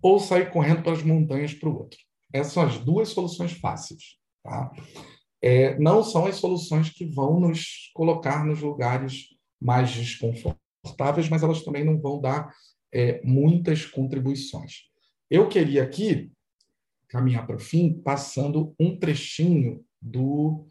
ou 0.01 0.19
sair 0.19 0.51
correndo 0.51 0.83
para 0.83 0.93
as 0.93 1.03
montanhas 1.03 1.55
para 1.55 1.69
o 1.69 1.77
outro. 1.77 1.99
Essas 2.33 2.53
são 2.53 2.63
as 2.63 2.79
duas 2.79 3.11
soluções 3.11 3.53
fáceis. 3.53 4.19
Tá? 4.43 4.73
É, 5.41 5.79
não 5.79 6.03
são 6.03 6.27
as 6.27 6.37
soluções 6.37 6.91
que 6.91 7.05
vão 7.05 7.39
nos 7.39 7.91
colocar 7.95 8.45
nos 8.45 8.61
lugares 8.61 9.29
mais 9.61 9.93
desconfortáveis, 9.93 11.29
mas 11.29 11.43
elas 11.43 11.63
também 11.63 11.85
não 11.85 12.01
vão 12.01 12.21
dar 12.21 12.53
é, 12.93 13.21
muitas 13.25 13.87
contribuições. 13.87 14.89
Eu 15.31 15.49
queria 15.49 15.83
aqui 15.83 16.31
caminhar 17.09 17.47
para 17.47 17.57
o 17.57 17.61
fim 17.61 18.01
passando 18.03 18.75
um 18.79 18.99
trechinho 18.99 19.85
do 20.01 20.67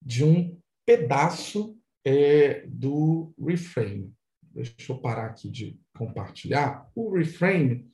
de 0.00 0.22
um 0.22 0.58
pedaço 0.84 1.78
é, 2.04 2.66
do 2.66 3.32
reframe. 3.38 4.12
Deixa 4.42 4.92
eu 4.92 4.98
parar 4.98 5.26
aqui 5.26 5.48
de 5.50 5.78
compartilhar. 5.96 6.88
O 6.94 7.12
reframe 7.12 7.88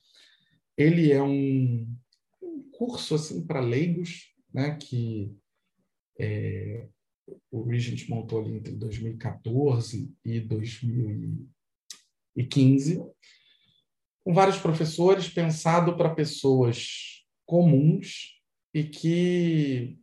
ele 0.77 1.11
é 1.11 1.21
um, 1.21 1.85
um 2.41 2.63
curso 2.71 3.15
assim 3.15 3.45
para 3.45 3.59
leigos, 3.59 4.33
né, 4.53 4.77
que 4.77 5.35
é, 6.19 6.87
o 7.49 7.63
Regent 7.63 8.09
montou 8.09 8.41
ali 8.41 8.55
entre 8.55 8.75
2014 8.75 10.13
e 10.25 10.39
2015, 10.39 13.03
com 14.23 14.33
vários 14.33 14.57
professores, 14.57 15.29
pensado 15.29 15.95
para 15.97 16.13
pessoas 16.13 17.25
comuns 17.45 18.39
e 18.73 18.83
que 18.83 19.97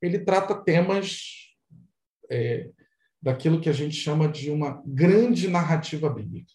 ele 0.00 0.20
trata 0.20 0.54
temas 0.54 1.50
é, 2.30 2.70
daquilo 3.22 3.60
que 3.60 3.68
a 3.68 3.72
gente 3.72 3.94
chama 3.94 4.28
de 4.28 4.50
uma 4.50 4.82
grande 4.86 5.48
narrativa 5.48 6.08
bíblica. 6.08 6.52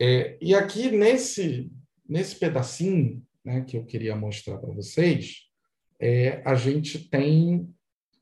É, 0.00 0.36
e 0.40 0.54
aqui 0.54 0.90
nesse 0.90 1.70
nesse 2.08 2.36
pedacinho, 2.36 3.24
né, 3.44 3.62
que 3.62 3.76
eu 3.76 3.84
queria 3.84 4.14
mostrar 4.14 4.58
para 4.58 4.72
vocês, 4.72 5.48
é, 5.98 6.42
a 6.44 6.54
gente 6.54 7.08
tem 7.08 7.68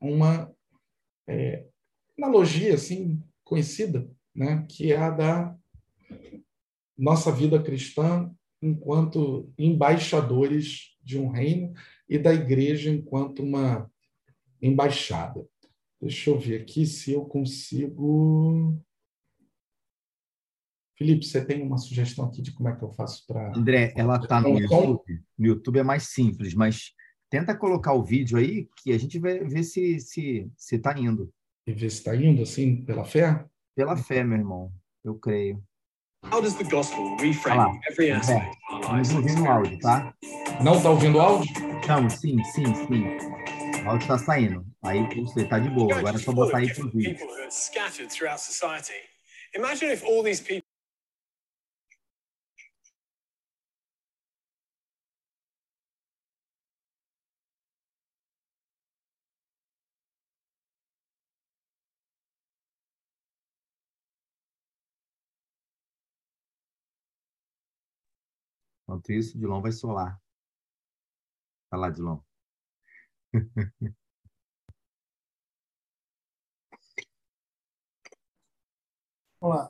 uma 0.01 0.51
é, 1.27 1.65
analogia 2.17 2.73
assim 2.73 3.21
conhecida, 3.43 4.09
né, 4.33 4.65
que 4.69 4.91
é 4.91 4.97
a 4.97 5.09
da 5.09 5.55
nossa 6.97 7.31
vida 7.31 7.61
cristã 7.61 8.31
enquanto 8.61 9.51
embaixadores 9.57 10.95
de 11.03 11.19
um 11.19 11.29
reino 11.29 11.73
e 12.09 12.17
da 12.17 12.33
igreja 12.33 12.89
enquanto 12.89 13.43
uma 13.43 13.91
embaixada. 14.61 15.45
Deixa 16.01 16.29
eu 16.29 16.39
ver 16.39 16.61
aqui 16.61 16.85
se 16.85 17.13
eu 17.13 17.25
consigo. 17.25 18.77
Felipe, 20.97 21.25
você 21.25 21.43
tem 21.43 21.61
uma 21.61 21.77
sugestão 21.77 22.25
aqui 22.25 22.41
de 22.41 22.53
como 22.53 22.69
é 22.69 22.75
que 22.75 22.83
eu 22.83 22.91
faço 22.91 23.25
para. 23.27 23.57
André, 23.57 23.93
ela 23.95 24.17
está 24.17 24.39
no 24.39 24.57
YouTube. 24.59 25.23
No 25.37 25.45
YouTube 25.47 25.79
é 25.79 25.83
mais 25.83 26.03
simples, 26.03 26.53
mas 26.53 26.93
tenta 27.29 27.57
colocar 27.57 27.93
o 27.93 28.03
vídeo 28.03 28.37
aí 28.37 28.69
que 28.77 28.91
a 28.91 28.97
gente 28.97 29.19
vai 29.19 29.39
ver 29.39 29.63
se 29.63 29.99
se 29.99 30.49
se 30.55 30.75
está 30.75 30.97
indo. 30.97 31.31
E 31.67 31.73
ver 31.73 31.89
se 31.89 31.97
está 31.97 32.15
indo, 32.15 32.43
assim, 32.43 32.83
pela 32.85 33.03
fé? 33.03 33.45
Pela 33.75 33.97
fé, 33.97 34.23
meu 34.23 34.37
irmão. 34.37 34.71
Eu 35.03 35.15
creio. 35.15 35.61
How 36.31 36.41
does 36.41 36.55
the 36.55 36.63
gospel 36.63 37.15
reframe 37.17 37.79
every 37.89 38.11
aspect 38.11 38.57
of 38.71 38.85
our 38.85 38.95
lives? 38.95 39.11
Não 39.11 39.21
ouvindo 39.21 39.43
o 39.43 39.47
áudio, 39.47 39.79
tá? 39.79 40.13
Não 40.63 40.75
está 40.75 40.89
ouvindo 40.89 41.17
o 41.17 41.21
áudio? 41.21 41.53
Não, 41.87 42.09
sim, 42.09 42.43
sim, 42.45 42.65
sim. 42.65 43.83
O 43.83 43.89
áudio 43.89 44.05
está 44.05 44.17
saindo. 44.17 44.65
Aí 44.85 45.01
você 45.15 45.41
está 45.41 45.57
de 45.57 45.69
boa. 45.69 45.97
Agora 45.97 46.15
é 46.15 46.19
só 46.19 46.31
botar 46.31 46.59
aí 46.59 46.73
pro 46.73 46.89
vídeo. 46.91 47.27
Imagine 49.55 49.93
if 49.93 50.03
all 50.03 50.23
these 50.23 50.41
people 50.41 50.65
Enquanto 68.87 69.11
isso, 69.11 69.37
Dilon 69.37 69.61
vai 69.61 69.71
solar. 69.71 70.21
Vai 71.71 71.79
lá, 71.79 71.89
Dilon. 71.89 72.19
Olá. 79.45 79.69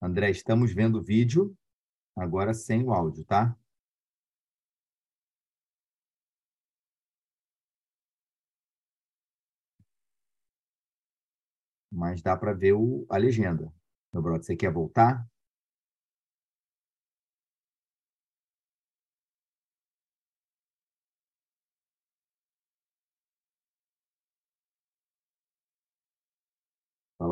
André, 0.00 0.30
estamos 0.30 0.72
vendo 0.72 0.98
o 0.98 1.02
vídeo, 1.02 1.54
agora 2.16 2.54
sem 2.54 2.82
o 2.82 2.92
áudio, 2.92 3.26
tá? 3.26 3.54
mas 11.90 12.22
dá 12.22 12.34
para 12.36 12.54
ver 12.54 12.72
o, 12.72 13.04
a 13.10 13.18
legenda. 13.18 13.70
Meu 14.12 14.22
brother, 14.22 14.44
você 14.44 14.56
quer 14.56 14.72
voltar? 14.72 15.26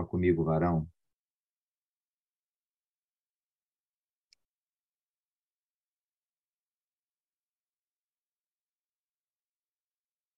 Fala 0.00 0.06
comigo, 0.06 0.44
varão. 0.44 0.88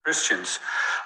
Christians, 0.04 0.58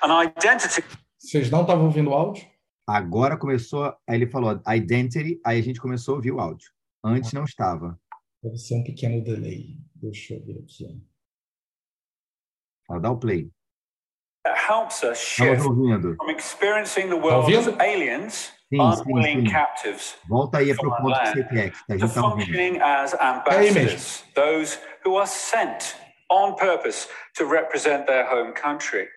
an 0.03 0.25
identity. 0.25 0.83
Vocês 1.19 1.51
não 1.51 1.63
estavam 1.63 1.85
ouvindo 1.85 2.11
o 2.11 2.15
áudio? 2.15 2.49
Agora 2.89 3.37
começou, 3.39 3.95
aí 4.09 4.17
ele 4.17 4.27
falou 4.27 4.59
identity, 4.75 5.39
aí 5.45 5.59
a 5.59 5.63
gente 5.63 5.79
começou 5.79 6.15
a 6.15 6.17
ouvir 6.17 6.33
o 6.33 6.41
áudio. 6.41 6.73
Antes 7.05 7.33
não 7.35 7.45
estava. 7.45 8.01
Deve 8.43 8.57
ser 8.57 8.77
um 8.77 8.85
pequeno 8.85 9.23
delay. 9.23 9.77
Deixa 9.95 10.35
eu 10.35 10.45
ver 10.47 10.61
aqui. 10.61 11.05
Fala, 12.87 13.01
dá 13.01 13.11
o 13.11 13.19
play. 13.19 13.53
Helps 14.55 15.03
us 15.03 15.19
shift 15.19 15.63
from 15.63 16.29
experiencing 16.29 17.09
the 17.09 17.17
world 17.17 17.51
as 17.51 17.69
aliens, 17.81 18.53
sim, 18.71 18.81
unwilling 18.81 19.41
sim, 19.41 19.47
sim. 19.47 19.51
captives. 19.51 20.15
Volta 20.29 20.59
aí 20.59 20.75
para 20.75 20.89
o 20.89 20.97
ponto 20.97 21.21
que 21.21 21.27
você 21.27 21.45
quer, 21.45 21.71
que 21.71 21.93
a 21.93 21.99
gente 21.99 22.05
está 22.07 22.21
functioning 22.21 22.81
as 22.81 23.15
ambassadors, 23.15 24.25
those 24.35 24.79
who 25.05 25.17
are 25.17 25.27
sent 25.27 25.97
on 26.31 26.55
purpose 26.57 27.09
to 27.35 27.45
represent 27.45 28.07
their 28.07 28.27
home 28.27 28.53
country. 28.53 29.09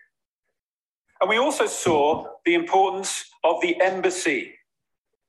And 1.20 1.28
we 1.28 1.36
also 1.36 1.66
saw 1.66 2.26
the 2.46 2.54
importance 2.54 3.26
of 3.44 3.60
the 3.60 3.80
embassy, 3.82 4.54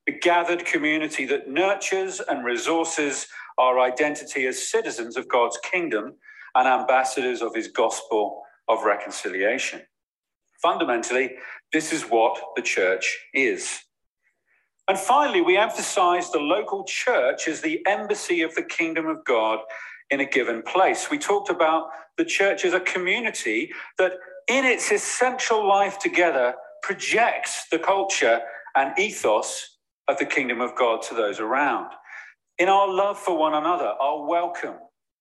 the 0.06 0.12
gathered 0.12 0.64
community 0.64 1.26
that 1.26 1.48
nurtures 1.48 2.20
and 2.20 2.44
resources 2.44 3.26
our 3.58 3.78
identity 3.78 4.46
as 4.46 4.70
citizens 4.70 5.16
of 5.16 5.28
God's 5.28 5.58
kingdom 5.58 6.14
and 6.54 6.66
ambassadors 6.66 7.42
of 7.42 7.54
his 7.54 7.68
gospel 7.68 8.42
of 8.68 8.84
reconciliation. 8.84 9.82
Fundamentally, 10.62 11.32
this 11.72 11.92
is 11.92 12.04
what 12.04 12.40
the 12.56 12.62
church 12.62 13.18
is. 13.34 13.80
And 14.88 14.98
finally, 14.98 15.40
we 15.40 15.56
emphasize 15.56 16.30
the 16.30 16.38
local 16.38 16.84
church 16.84 17.48
as 17.48 17.60
the 17.60 17.84
embassy 17.86 18.42
of 18.42 18.54
the 18.54 18.62
kingdom 18.62 19.06
of 19.06 19.24
God 19.24 19.58
in 20.10 20.20
a 20.20 20.26
given 20.26 20.62
place. 20.62 21.10
We 21.10 21.18
talked 21.18 21.50
about 21.50 21.88
the 22.18 22.24
church 22.24 22.64
as 22.64 22.74
a 22.74 22.80
community 22.80 23.72
that 23.98 24.12
in 24.48 24.64
its 24.64 24.90
essential 24.90 25.66
life 25.66 25.98
together, 25.98 26.54
projects 26.82 27.68
the 27.70 27.78
culture 27.78 28.40
and 28.74 28.98
ethos 28.98 29.78
of 30.08 30.18
the 30.18 30.26
kingdom 30.26 30.60
of 30.60 30.74
God 30.76 31.00
to 31.02 31.14
those 31.14 31.40
around. 31.40 31.90
in 32.58 32.68
our 32.68 32.88
love 32.92 33.18
for 33.18 33.36
one 33.36 33.54
another, 33.54 33.94
our 34.00 34.26
welcome, 34.26 34.74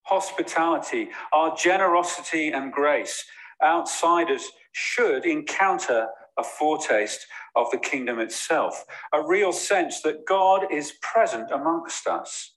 hospitality, 0.03 1.09
our 1.33 1.55
generosity 1.55 2.51
and 2.51 2.71
grace, 2.71 3.23
outsiders 3.63 4.51
should 4.71 5.25
encounter 5.25 6.07
a 6.37 6.43
foretaste 6.43 7.27
of 7.55 7.69
the 7.71 7.77
kingdom 7.77 8.19
itself, 8.19 8.85
a 9.13 9.25
real 9.25 9.51
sense 9.51 10.01
that 10.01 10.25
God 10.25 10.71
is 10.71 10.93
present 11.01 11.51
amongst 11.51 12.07
us. 12.07 12.53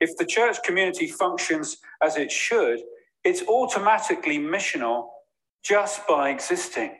If 0.00 0.16
the 0.16 0.26
church 0.26 0.58
community 0.64 1.08
functions 1.08 1.78
as 2.02 2.16
it 2.16 2.30
should, 2.30 2.80
it's 3.24 3.42
automatically 3.48 4.38
missional 4.38 5.08
just 5.64 6.06
by 6.06 6.30
existing. 6.30 6.92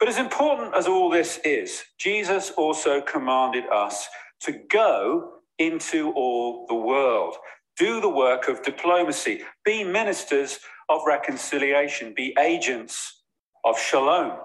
But 0.00 0.08
as 0.08 0.18
important 0.18 0.74
as 0.74 0.88
all 0.88 1.08
this 1.08 1.38
is, 1.44 1.84
Jesus 1.98 2.50
also 2.56 3.00
commanded 3.00 3.64
us 3.72 4.08
to 4.40 4.52
go 4.70 5.34
into 5.58 6.10
all 6.12 6.66
the 6.66 6.74
world, 6.74 7.36
do 7.78 8.00
the 8.00 8.08
work 8.08 8.48
of 8.48 8.62
diplomacy, 8.64 9.42
be 9.64 9.84
ministers 9.84 10.58
of 10.88 11.02
reconciliation, 11.06 12.12
be 12.16 12.34
agents 12.40 13.21
of 13.64 13.78
shalom. 13.78 14.38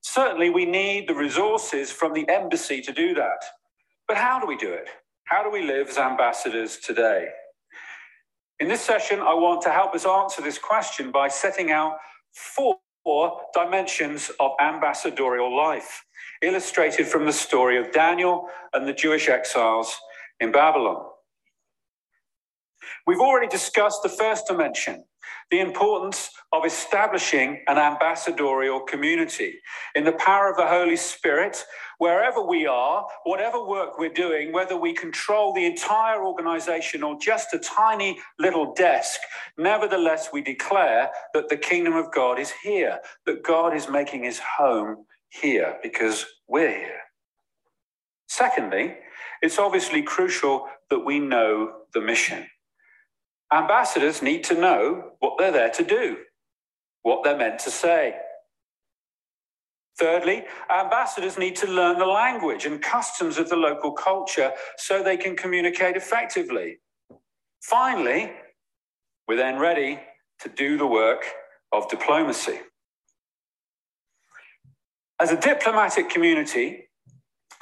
Certainly, 0.00 0.50
we 0.50 0.64
need 0.64 1.08
the 1.08 1.14
resources 1.14 1.90
from 1.90 2.12
the 2.12 2.28
embassy 2.28 2.80
to 2.82 2.92
do 2.92 3.14
that. 3.14 3.44
But 4.08 4.16
how 4.16 4.40
do 4.40 4.46
we 4.46 4.56
do 4.56 4.72
it? 4.72 4.88
How 5.24 5.42
do 5.42 5.50
we 5.50 5.62
live 5.62 5.88
as 5.88 5.98
ambassadors 5.98 6.78
today? 6.78 7.28
In 8.60 8.68
this 8.68 8.80
session, 8.80 9.20
I 9.20 9.34
want 9.34 9.62
to 9.62 9.70
help 9.70 9.94
us 9.94 10.04
answer 10.06 10.42
this 10.42 10.58
question 10.58 11.10
by 11.10 11.28
setting 11.28 11.70
out 11.70 11.96
four 12.32 12.78
dimensions 13.54 14.30
of 14.38 14.52
ambassadorial 14.60 15.56
life, 15.56 16.04
illustrated 16.42 17.06
from 17.06 17.26
the 17.26 17.32
story 17.32 17.78
of 17.78 17.92
Daniel 17.92 18.48
and 18.72 18.86
the 18.86 18.92
Jewish 18.92 19.28
exiles 19.28 19.96
in 20.40 20.52
Babylon. 20.52 21.11
We've 23.06 23.20
already 23.20 23.48
discussed 23.48 24.02
the 24.02 24.08
first 24.08 24.46
dimension, 24.46 25.04
the 25.50 25.60
importance 25.60 26.30
of 26.52 26.64
establishing 26.64 27.62
an 27.66 27.78
ambassadorial 27.78 28.80
community 28.80 29.58
in 29.94 30.04
the 30.04 30.12
power 30.12 30.48
of 30.50 30.56
the 30.56 30.66
Holy 30.66 30.96
Spirit, 30.96 31.64
wherever 31.98 32.40
we 32.42 32.66
are, 32.66 33.06
whatever 33.24 33.64
work 33.64 33.98
we're 33.98 34.12
doing, 34.12 34.52
whether 34.52 34.76
we 34.76 34.92
control 34.92 35.52
the 35.52 35.66
entire 35.66 36.24
organization 36.24 37.02
or 37.02 37.18
just 37.20 37.52
a 37.54 37.58
tiny 37.58 38.18
little 38.38 38.72
desk, 38.74 39.20
nevertheless, 39.58 40.28
we 40.32 40.40
declare 40.40 41.10
that 41.34 41.48
the 41.48 41.56
kingdom 41.56 41.94
of 41.94 42.12
God 42.12 42.38
is 42.38 42.52
here, 42.62 43.00
that 43.26 43.42
God 43.42 43.74
is 43.74 43.88
making 43.88 44.24
his 44.24 44.40
home 44.40 45.06
here 45.30 45.76
because 45.82 46.26
we're 46.48 46.70
here. 46.70 47.00
Secondly, 48.28 48.96
it's 49.42 49.58
obviously 49.58 50.02
crucial 50.02 50.68
that 50.90 51.00
we 51.00 51.18
know 51.18 51.72
the 51.94 52.00
mission. 52.00 52.46
Ambassadors 53.52 54.22
need 54.22 54.44
to 54.44 54.54
know 54.54 55.12
what 55.18 55.34
they're 55.38 55.52
there 55.52 55.70
to 55.70 55.84
do, 55.84 56.18
what 57.02 57.22
they're 57.22 57.36
meant 57.36 57.58
to 57.60 57.70
say. 57.70 58.14
Thirdly, 59.98 60.44
ambassadors 60.70 61.36
need 61.36 61.54
to 61.56 61.66
learn 61.66 61.98
the 61.98 62.06
language 62.06 62.64
and 62.64 62.80
customs 62.80 63.36
of 63.36 63.50
the 63.50 63.56
local 63.56 63.92
culture 63.92 64.52
so 64.78 65.02
they 65.02 65.18
can 65.18 65.36
communicate 65.36 65.96
effectively. 65.96 66.78
Finally, 67.62 68.32
we're 69.28 69.36
then 69.36 69.58
ready 69.58 70.00
to 70.40 70.48
do 70.48 70.78
the 70.78 70.86
work 70.86 71.24
of 71.72 71.88
diplomacy. 71.90 72.58
As 75.20 75.30
a 75.30 75.36
diplomatic 75.36 76.08
community, 76.08 76.88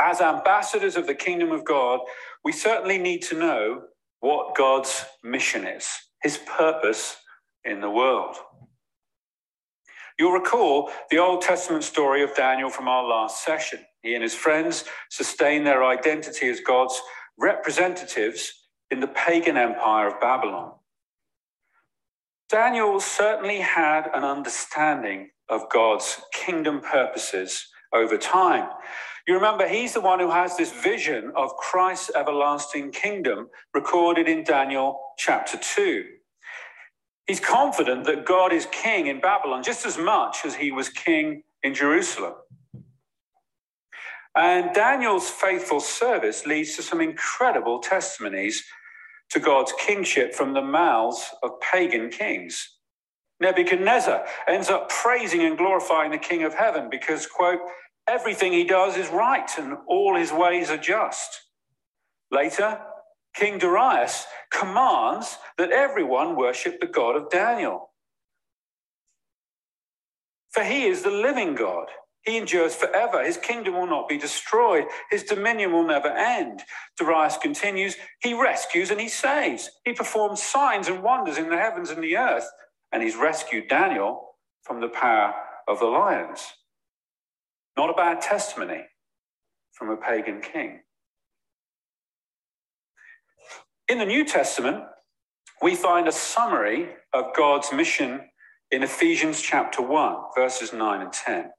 as 0.00 0.20
ambassadors 0.20 0.96
of 0.96 1.06
the 1.06 1.14
kingdom 1.14 1.50
of 1.52 1.64
God, 1.64 2.00
we 2.44 2.52
certainly 2.52 2.96
need 2.96 3.22
to 3.22 3.38
know 3.38 3.82
what 4.20 4.54
God's 4.56 5.04
mission 5.22 5.66
is, 5.66 5.88
his 6.22 6.38
purpose 6.38 7.16
in 7.64 7.80
the 7.80 7.90
world. 7.90 8.36
You'll 10.18 10.32
recall 10.32 10.90
the 11.10 11.18
Old 11.18 11.40
Testament 11.40 11.82
story 11.82 12.22
of 12.22 12.34
Daniel 12.34 12.68
from 12.68 12.88
our 12.88 13.06
last 13.06 13.42
session. 13.42 13.80
He 14.02 14.14
and 14.14 14.22
his 14.22 14.34
friends 14.34 14.84
sustained 15.08 15.66
their 15.66 15.84
identity 15.84 16.48
as 16.48 16.60
God's 16.60 17.00
representatives 17.38 18.52
in 18.90 19.00
the 19.00 19.06
pagan 19.08 19.56
empire 19.56 20.08
of 20.08 20.20
Babylon. 20.20 20.72
Daniel 22.50 23.00
certainly 23.00 23.60
had 23.60 24.10
an 24.12 24.24
understanding 24.24 25.30
of 25.48 25.70
God's 25.70 26.20
kingdom 26.34 26.80
purposes 26.80 27.66
over 27.94 28.18
time. 28.18 28.68
You 29.30 29.36
remember, 29.36 29.68
he's 29.68 29.94
the 29.94 30.00
one 30.00 30.18
who 30.18 30.32
has 30.32 30.56
this 30.56 30.72
vision 30.72 31.30
of 31.36 31.56
Christ's 31.56 32.10
everlasting 32.16 32.90
kingdom 32.90 33.46
recorded 33.72 34.28
in 34.28 34.42
Daniel 34.42 34.98
chapter 35.18 35.56
2. 35.56 36.04
He's 37.28 37.38
confident 37.38 38.06
that 38.06 38.26
God 38.26 38.52
is 38.52 38.66
king 38.72 39.06
in 39.06 39.20
Babylon 39.20 39.62
just 39.62 39.86
as 39.86 39.96
much 39.96 40.38
as 40.44 40.56
he 40.56 40.72
was 40.72 40.88
king 40.88 41.44
in 41.62 41.74
Jerusalem. 41.74 42.34
And 44.34 44.74
Daniel's 44.74 45.30
faithful 45.30 45.78
service 45.78 46.44
leads 46.44 46.74
to 46.74 46.82
some 46.82 47.00
incredible 47.00 47.78
testimonies 47.78 48.64
to 49.28 49.38
God's 49.38 49.72
kingship 49.78 50.34
from 50.34 50.54
the 50.54 50.62
mouths 50.62 51.24
of 51.44 51.52
pagan 51.60 52.10
kings. 52.10 52.68
Nebuchadnezzar 53.38 54.26
ends 54.48 54.68
up 54.70 54.88
praising 54.90 55.42
and 55.42 55.56
glorifying 55.56 56.10
the 56.10 56.18
King 56.18 56.42
of 56.42 56.52
heaven 56.52 56.88
because, 56.90 57.26
quote, 57.26 57.60
everything 58.08 58.52
he 58.52 58.64
does 58.64 58.96
is 58.96 59.08
right 59.10 59.50
and 59.58 59.76
all 59.88 60.16
his 60.16 60.32
ways 60.32 60.70
are 60.70 60.78
just. 60.78 61.42
Later, 62.32 62.80
King 63.34 63.58
Darius 63.58 64.26
commands 64.52 65.38
that 65.58 65.72
everyone 65.72 66.36
worship 66.36 66.80
the 66.80 66.86
God 66.86 67.16
of 67.16 67.30
Daniel. 67.30 67.90
For 70.52 70.64
he 70.64 70.86
is 70.86 71.02
the 71.02 71.10
living 71.10 71.54
God. 71.54 71.88
He 72.24 72.38
endures 72.38 72.74
forever. 72.74 73.24
His 73.24 73.38
kingdom 73.38 73.74
will 73.74 73.86
not 73.86 74.08
be 74.08 74.18
destroyed. 74.18 74.86
His 75.10 75.24
dominion 75.24 75.72
will 75.72 75.86
never 75.86 76.08
end. 76.08 76.62
Darius 76.98 77.38
continues 77.38 77.96
He 78.22 78.34
rescues 78.34 78.90
and 78.90 79.00
he 79.00 79.08
saves. 79.08 79.70
He 79.84 79.94
performs 79.94 80.42
signs 80.42 80.88
and 80.88 81.02
wonders 81.02 81.38
in 81.38 81.50
the 81.50 81.56
heavens 81.58 81.90
and 81.90 82.02
the 82.02 82.16
earth. 82.18 82.48
And 82.92 83.02
he's 83.02 83.16
rescued 83.16 83.68
Daniel 83.68 84.36
from 84.64 84.80
the 84.80 84.88
power 84.88 85.34
of 85.68 85.80
the 85.80 85.86
lions. 85.86 86.42
Not 87.76 87.90
a 87.90 87.94
bad 87.94 88.20
testimony 88.20 88.82
from 89.72 89.90
a 89.90 89.96
pagan 89.96 90.40
king. 90.40 90.80
In 93.88 93.98
the 93.98 94.06
New 94.06 94.24
Testament, 94.24 94.84
we 95.62 95.74
find 95.74 96.08
a 96.08 96.12
summary 96.12 96.90
of 97.12 97.34
God's 97.36 97.72
mission 97.72 98.20
in 98.70 98.82
Ephesians 98.82 99.40
chapter 99.40 99.82
1, 99.82 100.16
verses 100.34 100.72
9 100.72 101.00
and 101.02 101.12
10. 101.12 101.50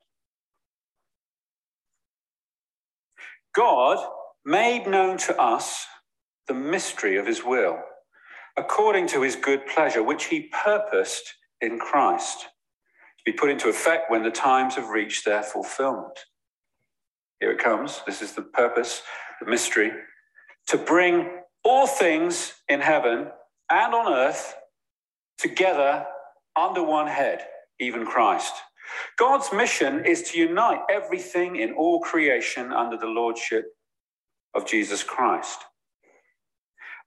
God 3.53 3.97
made 4.45 4.87
known 4.87 5.17
to 5.19 5.39
us 5.39 5.85
the 6.47 6.53
mystery 6.53 7.17
of 7.17 7.27
his 7.27 7.43
will, 7.43 7.79
according 8.57 9.07
to 9.07 9.21
his 9.21 9.35
good 9.35 9.65
pleasure, 9.67 10.03
which 10.03 10.25
he 10.25 10.49
purposed 10.51 11.33
in 11.61 11.79
Christ, 11.79 12.47
to 13.25 13.31
be 13.31 13.37
put 13.37 13.49
into 13.49 13.69
effect 13.69 14.09
when 14.09 14.23
the 14.23 14.31
times 14.31 14.75
have 14.75 14.89
reached 14.89 15.25
their 15.25 15.43
fulfillment. 15.43 16.17
Here 17.39 17.51
it 17.51 17.59
comes. 17.59 18.01
This 18.05 18.21
is 18.21 18.33
the 18.33 18.41
purpose, 18.41 19.01
the 19.39 19.49
mystery, 19.49 19.91
to 20.67 20.77
bring 20.77 21.29
all 21.63 21.87
things 21.87 22.53
in 22.67 22.81
heaven 22.81 23.27
and 23.69 23.93
on 23.93 24.11
earth 24.11 24.55
together 25.37 26.05
under 26.55 26.83
one 26.83 27.07
head, 27.07 27.45
even 27.79 28.05
Christ. 28.05 28.53
God's 29.17 29.51
mission 29.53 30.05
is 30.05 30.23
to 30.23 30.37
unite 30.39 30.81
everything 30.89 31.55
in 31.55 31.73
all 31.73 31.99
creation 31.99 32.71
under 32.73 32.97
the 32.97 33.07
lordship 33.07 33.65
of 34.53 34.67
Jesus 34.67 35.03
Christ. 35.03 35.59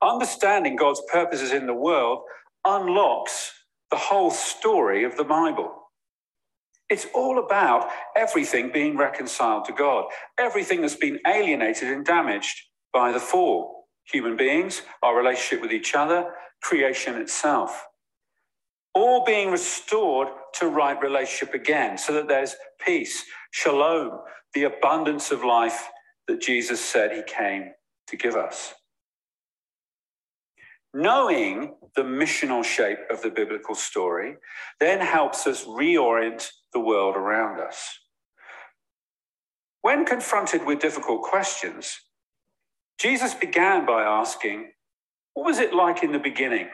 Understanding 0.02 0.76
God's 0.76 1.02
purposes 1.12 1.52
in 1.52 1.66
the 1.66 1.74
world 1.74 2.22
unlocks 2.64 3.52
the 3.90 3.96
whole 3.96 4.30
story 4.30 5.04
of 5.04 5.16
the 5.16 5.24
Bible. 5.24 5.83
It's 6.90 7.06
all 7.14 7.38
about 7.38 7.88
everything 8.16 8.70
being 8.72 8.96
reconciled 8.96 9.64
to 9.66 9.72
God, 9.72 10.06
everything 10.38 10.82
that's 10.82 10.96
been 10.96 11.20
alienated 11.26 11.90
and 11.90 12.04
damaged 12.04 12.62
by 12.92 13.12
the 13.12 13.20
fall 13.20 13.86
human 14.12 14.36
beings, 14.36 14.82
our 15.02 15.16
relationship 15.16 15.62
with 15.62 15.72
each 15.72 15.94
other, 15.94 16.30
creation 16.62 17.16
itself. 17.16 17.86
All 18.94 19.24
being 19.24 19.50
restored 19.50 20.28
to 20.54 20.68
right 20.68 21.00
relationship 21.02 21.54
again, 21.54 21.98
so 21.98 22.12
that 22.14 22.28
there's 22.28 22.54
peace, 22.84 23.24
shalom, 23.50 24.20
the 24.54 24.64
abundance 24.64 25.30
of 25.30 25.44
life 25.44 25.88
that 26.28 26.40
Jesus 26.40 26.80
said 26.84 27.12
he 27.12 27.22
came 27.26 27.72
to 28.08 28.16
give 28.16 28.36
us. 28.36 28.74
Knowing 30.94 31.74
the 31.96 32.02
missional 32.02 32.64
shape 32.64 33.00
of 33.10 33.20
the 33.20 33.30
biblical 33.30 33.74
story 33.74 34.36
then 34.78 35.00
helps 35.00 35.44
us 35.46 35.64
reorient 35.64 36.48
the 36.72 36.80
world 36.80 37.16
around 37.16 37.60
us. 37.60 37.98
When 39.82 40.06
confronted 40.06 40.64
with 40.64 40.78
difficult 40.78 41.22
questions, 41.22 41.98
Jesus 42.98 43.34
began 43.34 43.84
by 43.84 44.04
asking, 44.04 44.70
What 45.34 45.46
was 45.46 45.58
it 45.58 45.74
like 45.74 46.04
in 46.04 46.12
the 46.12 46.20
beginning, 46.20 46.68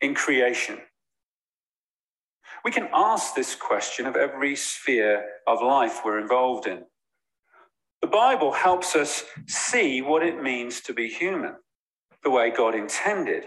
in 0.00 0.14
creation? 0.14 0.78
We 2.64 2.70
can 2.70 2.88
ask 2.94 3.34
this 3.34 3.56
question 3.56 4.06
of 4.06 4.16
every 4.16 4.54
sphere 4.54 5.24
of 5.46 5.60
life 5.60 6.02
we're 6.04 6.20
involved 6.20 6.68
in. 6.68 6.84
The 8.00 8.06
Bible 8.08 8.52
helps 8.52 8.94
us 8.94 9.24
see 9.48 10.02
what 10.02 10.22
it 10.22 10.42
means 10.42 10.80
to 10.82 10.94
be 10.94 11.08
human, 11.08 11.56
the 12.24 12.30
way 12.30 12.50
God 12.50 12.74
intended. 12.74 13.44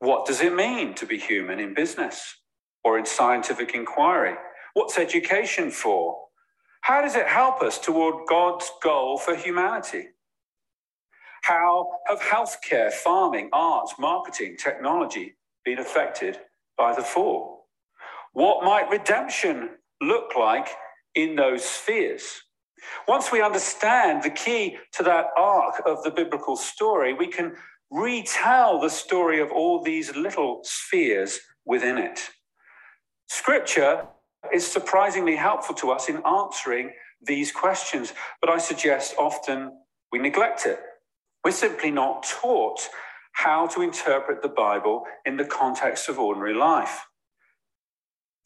What 0.00 0.26
does 0.26 0.40
it 0.42 0.54
mean 0.54 0.94
to 0.96 1.06
be 1.06 1.18
human 1.18 1.60
in 1.60 1.74
business 1.74 2.36
or 2.84 2.98
in 2.98 3.06
scientific 3.06 3.74
inquiry? 3.74 4.34
What's 4.74 4.98
education 4.98 5.70
for? 5.70 6.18
How 6.82 7.02
does 7.02 7.16
it 7.16 7.26
help 7.26 7.62
us 7.62 7.78
toward 7.78 8.26
God's 8.28 8.70
goal 8.82 9.18
for 9.18 9.36
humanity? 9.36 10.08
How 11.42 11.90
have 12.08 12.20
healthcare, 12.20 12.92
farming, 12.92 13.50
arts, 13.52 13.94
marketing, 13.98 14.56
technology 14.58 15.36
been 15.64 15.78
affected 15.78 16.38
by 16.78 16.94
the 16.94 17.02
fall? 17.02 17.68
What 18.34 18.64
might 18.64 18.90
redemption 18.90 19.70
look 20.02 20.36
like 20.36 20.68
in 21.14 21.36
those 21.36 21.64
spheres? 21.64 22.42
Once 23.08 23.32
we 23.32 23.42
understand 23.42 24.22
the 24.22 24.30
key 24.30 24.76
to 24.92 25.02
that 25.02 25.26
arc 25.36 25.82
of 25.86 26.02
the 26.02 26.10
biblical 26.10 26.56
story, 26.56 27.14
we 27.14 27.26
can 27.26 27.54
retell 27.90 28.80
the 28.80 28.90
story 28.90 29.40
of 29.40 29.50
all 29.52 29.82
these 29.82 30.14
little 30.16 30.60
spheres 30.64 31.40
within 31.64 31.98
it. 31.98 32.30
Scripture 33.28 34.06
is 34.52 34.66
surprisingly 34.66 35.36
helpful 35.36 35.74
to 35.74 35.90
us 35.90 36.08
in 36.08 36.22
answering 36.24 36.92
these 37.22 37.50
questions, 37.52 38.12
but 38.40 38.50
I 38.50 38.58
suggest 38.58 39.14
often 39.18 39.72
we 40.12 40.18
neglect 40.18 40.66
it. 40.66 40.80
We're 41.44 41.52
simply 41.52 41.90
not 41.90 42.24
taught 42.24 42.88
how 43.32 43.66
to 43.68 43.82
interpret 43.82 44.42
the 44.42 44.48
Bible 44.48 45.04
in 45.24 45.36
the 45.36 45.44
context 45.44 46.08
of 46.08 46.18
ordinary 46.18 46.54
life. 46.54 47.06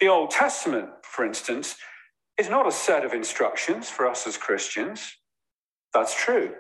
The 0.00 0.08
Old 0.08 0.30
Testament, 0.30 0.88
for 1.02 1.24
instance, 1.24 1.76
is 2.40 2.48
not 2.48 2.66
a 2.66 2.72
set 2.72 3.04
of 3.04 3.12
instructions 3.12 3.90
for 3.90 4.08
us 4.08 4.26
as 4.26 4.38
Christians. 4.38 5.14
That's 5.92 6.14
true. 6.14 6.54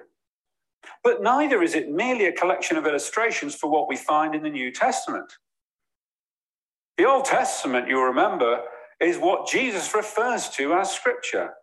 But 1.02 1.22
neither 1.22 1.62
is 1.62 1.74
it 1.74 1.90
merely 1.90 2.26
a 2.26 2.32
collection 2.32 2.76
of 2.76 2.86
illustrations 2.86 3.54
for 3.54 3.70
what 3.70 3.88
we 3.88 3.96
find 3.96 4.34
in 4.34 4.42
the 4.42 4.50
New 4.50 4.70
Testament. 4.70 5.32
The 6.98 7.06
Old 7.06 7.24
Testament, 7.24 7.88
you'll 7.88 8.02
remember, 8.04 8.60
is 9.00 9.16
what 9.16 9.48
Jesus 9.48 9.94
refers 9.94 10.50
to 10.50 10.74
as 10.74 10.92
scripture. 10.92 11.54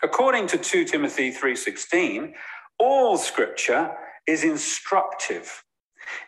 According 0.00 0.46
to 0.48 0.58
2 0.58 0.84
Timothy 0.84 1.32
3:16, 1.32 2.36
all 2.78 3.16
scripture 3.18 3.96
is 4.28 4.44
instructive. 4.44 5.64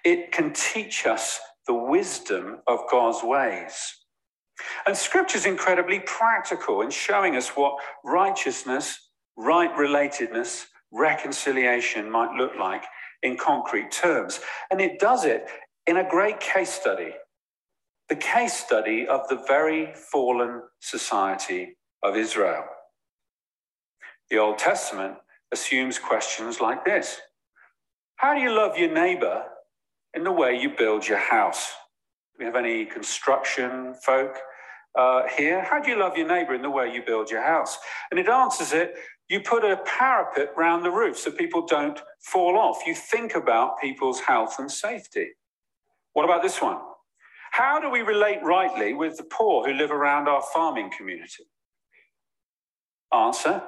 It 0.05 0.33
can 0.33 0.53
teach 0.53 1.07
us 1.07 1.41
the 1.69 1.75
wisdom 1.75 2.63
of 2.67 2.89
God's 2.91 3.23
ways. 3.23 3.95
And 4.87 4.97
scripture 4.97 5.39
is 5.39 5.47
incredibly 5.47 6.01
practical 6.01 6.83
in 6.83 6.91
showing 6.91 7.37
us 7.37 7.51
what 7.51 7.77
righteousness, 8.05 9.11
right 9.37 9.75
relatedness, 9.77 10.67
reconciliation 10.93 12.11
might 12.11 12.37
look 12.37 12.53
like 12.59 12.85
in 13.23 13.37
concrete 13.37 13.91
terms. 13.91 14.41
And 14.71 14.81
it 14.81 14.99
does 14.99 15.25
it 15.25 15.47
in 15.87 15.99
a 15.99 16.09
great 16.09 16.41
case 16.41 16.71
study 16.71 17.13
the 18.09 18.17
case 18.17 18.55
study 18.55 19.07
of 19.07 19.29
the 19.29 19.43
very 19.47 19.93
fallen 19.95 20.63
society 20.81 21.77
of 22.03 22.17
Israel. 22.17 22.65
The 24.31 24.39
Old 24.39 24.59
Testament 24.59 25.17
assumes 25.53 25.99
questions 25.99 26.61
like 26.61 26.85
this 26.85 27.21
How 28.17 28.35
do 28.35 28.41
you 28.41 28.51
love 28.51 28.79
your 28.79 28.93
neighbor 28.93 29.45
in 30.15 30.25
the 30.25 30.33
way 30.33 30.59
you 30.59 30.71
build 30.77 31.07
your 31.07 31.19
house? 31.19 31.73
We 32.39 32.45
have 32.45 32.57
any 32.57 32.85
construction 32.85 33.95
folk 33.95 34.37
uh, 34.99 35.23
here? 35.37 35.63
How 35.63 35.81
do 35.81 35.91
you 35.91 35.99
love 35.99 36.17
your 36.17 36.27
neighbor 36.27 36.55
in 36.55 36.63
the 36.63 36.71
way 36.71 36.93
you 36.93 37.03
build 37.03 37.31
your 37.31 37.43
house? 37.43 37.79
And 38.11 38.19
it 38.19 38.29
answers 38.29 38.73
it 38.73 38.95
you 39.29 39.41
put 39.41 39.63
a 39.63 39.77
parapet 39.85 40.53
round 40.57 40.85
the 40.85 40.91
roof 40.91 41.19
so 41.19 41.31
people 41.31 41.67
don't 41.67 42.01
fall 42.21 42.57
off. 42.57 42.87
You 42.87 42.95
think 42.95 43.35
about 43.35 43.79
people's 43.81 44.21
health 44.21 44.57
and 44.59 44.71
safety. 44.71 45.29
What 46.15 46.25
about 46.25 46.43
this 46.43 46.63
one? 46.63 46.79
How 47.51 47.79
do 47.79 47.91
we 47.91 48.01
relate 48.01 48.43
rightly 48.43 48.95
with 48.95 49.17
the 49.19 49.25
poor 49.25 49.67
who 49.67 49.75
live 49.75 49.91
around 49.91 50.29
our 50.29 50.43
farming 50.55 50.91
community? 50.97 51.45
Answer 53.13 53.63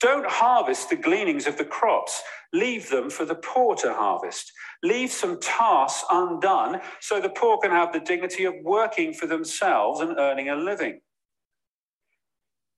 Don't 0.00 0.26
harvest 0.26 0.88
the 0.88 0.96
gleanings 0.96 1.46
of 1.46 1.58
the 1.58 1.64
crops, 1.64 2.22
leave 2.52 2.88
them 2.88 3.10
for 3.10 3.26
the 3.26 3.34
poor 3.34 3.76
to 3.76 3.92
harvest. 3.92 4.52
Leave 4.82 5.10
some 5.10 5.38
tasks 5.40 6.04
undone 6.10 6.80
so 7.00 7.20
the 7.20 7.28
poor 7.28 7.58
can 7.58 7.70
have 7.70 7.92
the 7.92 8.00
dignity 8.00 8.44
of 8.44 8.54
working 8.64 9.12
for 9.12 9.26
themselves 9.26 10.00
and 10.00 10.18
earning 10.18 10.48
a 10.48 10.56
living. 10.56 11.00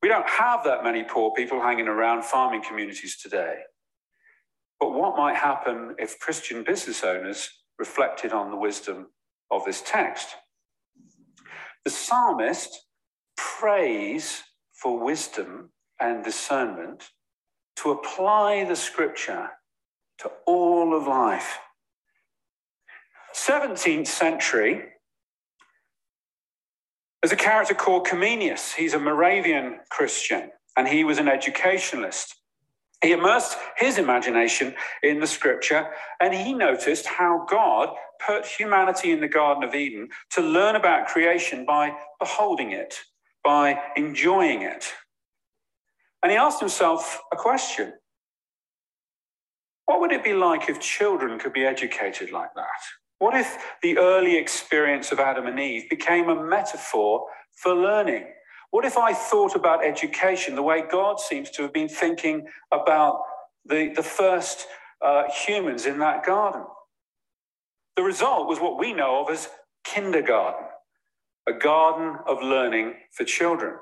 We 0.02 0.08
don't 0.08 0.28
have 0.28 0.64
that 0.64 0.82
many 0.82 1.04
poor 1.04 1.32
people 1.36 1.60
hanging 1.60 1.86
around 1.86 2.24
farming 2.24 2.64
communities 2.68 3.18
today. 3.22 3.60
But 4.80 4.94
what 4.94 5.16
might 5.16 5.36
happen 5.36 5.94
if 5.98 6.18
Christian 6.18 6.64
business 6.64 7.04
owners 7.04 7.48
reflected 7.78 8.32
on 8.32 8.50
the 8.50 8.56
wisdom 8.56 9.08
of 9.50 9.64
this 9.64 9.82
text. 9.84 10.28
The 11.84 11.90
psalmist 11.90 12.86
prays 13.36 14.42
for 14.72 14.98
wisdom 14.98 15.71
and 16.02 16.24
discernment 16.24 17.10
to 17.76 17.90
apply 17.90 18.64
the 18.64 18.76
scripture 18.76 19.48
to 20.18 20.30
all 20.46 20.96
of 20.96 21.06
life. 21.06 21.58
17th 23.34 24.06
century, 24.06 24.82
there's 27.22 27.32
a 27.32 27.36
character 27.36 27.74
called 27.74 28.06
Comenius. 28.06 28.74
He's 28.74 28.94
a 28.94 28.98
Moravian 28.98 29.78
Christian 29.90 30.50
and 30.76 30.88
he 30.88 31.04
was 31.04 31.18
an 31.18 31.28
educationalist. 31.28 32.34
He 33.02 33.12
immersed 33.12 33.56
his 33.76 33.98
imagination 33.98 34.74
in 35.02 35.20
the 35.20 35.26
scripture 35.26 35.88
and 36.20 36.34
he 36.34 36.52
noticed 36.52 37.06
how 37.06 37.46
God 37.48 37.90
put 38.24 38.46
humanity 38.46 39.10
in 39.10 39.20
the 39.20 39.28
Garden 39.28 39.64
of 39.64 39.74
Eden 39.74 40.08
to 40.30 40.40
learn 40.40 40.76
about 40.76 41.06
creation 41.08 41.64
by 41.64 41.92
beholding 42.20 42.72
it, 42.72 42.94
by 43.42 43.80
enjoying 43.96 44.62
it. 44.62 44.92
And 46.22 46.30
he 46.30 46.38
asked 46.38 46.60
himself 46.60 47.20
a 47.32 47.36
question 47.36 47.92
What 49.86 50.00
would 50.00 50.12
it 50.12 50.24
be 50.24 50.34
like 50.34 50.68
if 50.68 50.80
children 50.80 51.38
could 51.38 51.52
be 51.52 51.64
educated 51.64 52.30
like 52.30 52.54
that? 52.54 52.80
What 53.18 53.36
if 53.36 53.56
the 53.82 53.98
early 53.98 54.36
experience 54.36 55.12
of 55.12 55.20
Adam 55.20 55.46
and 55.46 55.58
Eve 55.58 55.88
became 55.88 56.28
a 56.28 56.44
metaphor 56.44 57.26
for 57.56 57.74
learning? 57.74 58.26
What 58.72 58.84
if 58.84 58.96
I 58.96 59.12
thought 59.12 59.54
about 59.54 59.84
education 59.84 60.54
the 60.54 60.62
way 60.62 60.82
God 60.90 61.20
seems 61.20 61.50
to 61.50 61.62
have 61.62 61.72
been 61.72 61.88
thinking 61.88 62.46
about 62.72 63.20
the, 63.66 63.92
the 63.94 64.02
first 64.02 64.66
uh, 65.04 65.24
humans 65.30 65.86
in 65.86 65.98
that 65.98 66.24
garden? 66.24 66.64
The 67.96 68.02
result 68.02 68.48
was 68.48 68.58
what 68.58 68.78
we 68.78 68.92
know 68.92 69.22
of 69.22 69.30
as 69.30 69.48
kindergarten, 69.84 70.66
a 71.46 71.52
garden 71.52 72.16
of 72.26 72.42
learning 72.42 72.94
for 73.12 73.24
children. 73.24 73.74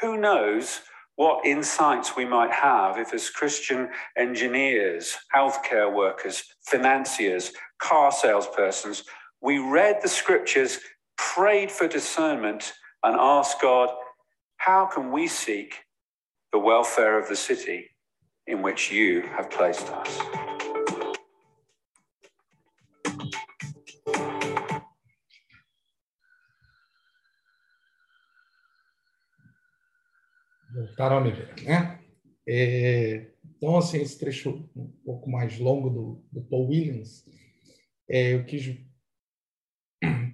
Who 0.00 0.18
knows 0.18 0.82
what 1.16 1.46
insights 1.46 2.16
we 2.16 2.24
might 2.24 2.50
have 2.50 2.98
if, 2.98 3.14
as 3.14 3.30
Christian 3.30 3.88
engineers, 4.16 5.16
healthcare 5.34 5.92
workers, 5.92 6.42
financiers, 6.62 7.52
car 7.78 8.10
salespersons, 8.10 9.04
we 9.40 9.58
read 9.58 10.00
the 10.02 10.08
scriptures, 10.08 10.80
prayed 11.16 11.70
for 11.70 11.86
discernment, 11.86 12.72
and 13.02 13.16
asked 13.18 13.60
God, 13.60 13.90
how 14.56 14.86
can 14.86 15.12
we 15.12 15.28
seek 15.28 15.74
the 16.52 16.58
welfare 16.58 17.18
of 17.18 17.28
the 17.28 17.36
city 17.36 17.90
in 18.46 18.62
which 18.62 18.90
you 18.90 19.22
have 19.36 19.50
placed 19.50 19.88
us? 19.90 20.43
Voltaram 30.94 31.18
a 31.18 31.20
me 31.20 31.32
ver, 31.32 31.52
né? 31.64 31.98
É, 32.46 33.32
então, 33.56 33.76
assim, 33.76 34.00
esse 34.00 34.16
trecho 34.16 34.70
um 34.76 34.86
pouco 35.04 35.28
mais 35.28 35.58
longo 35.58 35.90
do, 35.90 36.24
do 36.30 36.40
Paul 36.44 36.68
Williams, 36.68 37.24
é, 38.08 38.34
eu 38.34 38.44
quis 38.44 38.78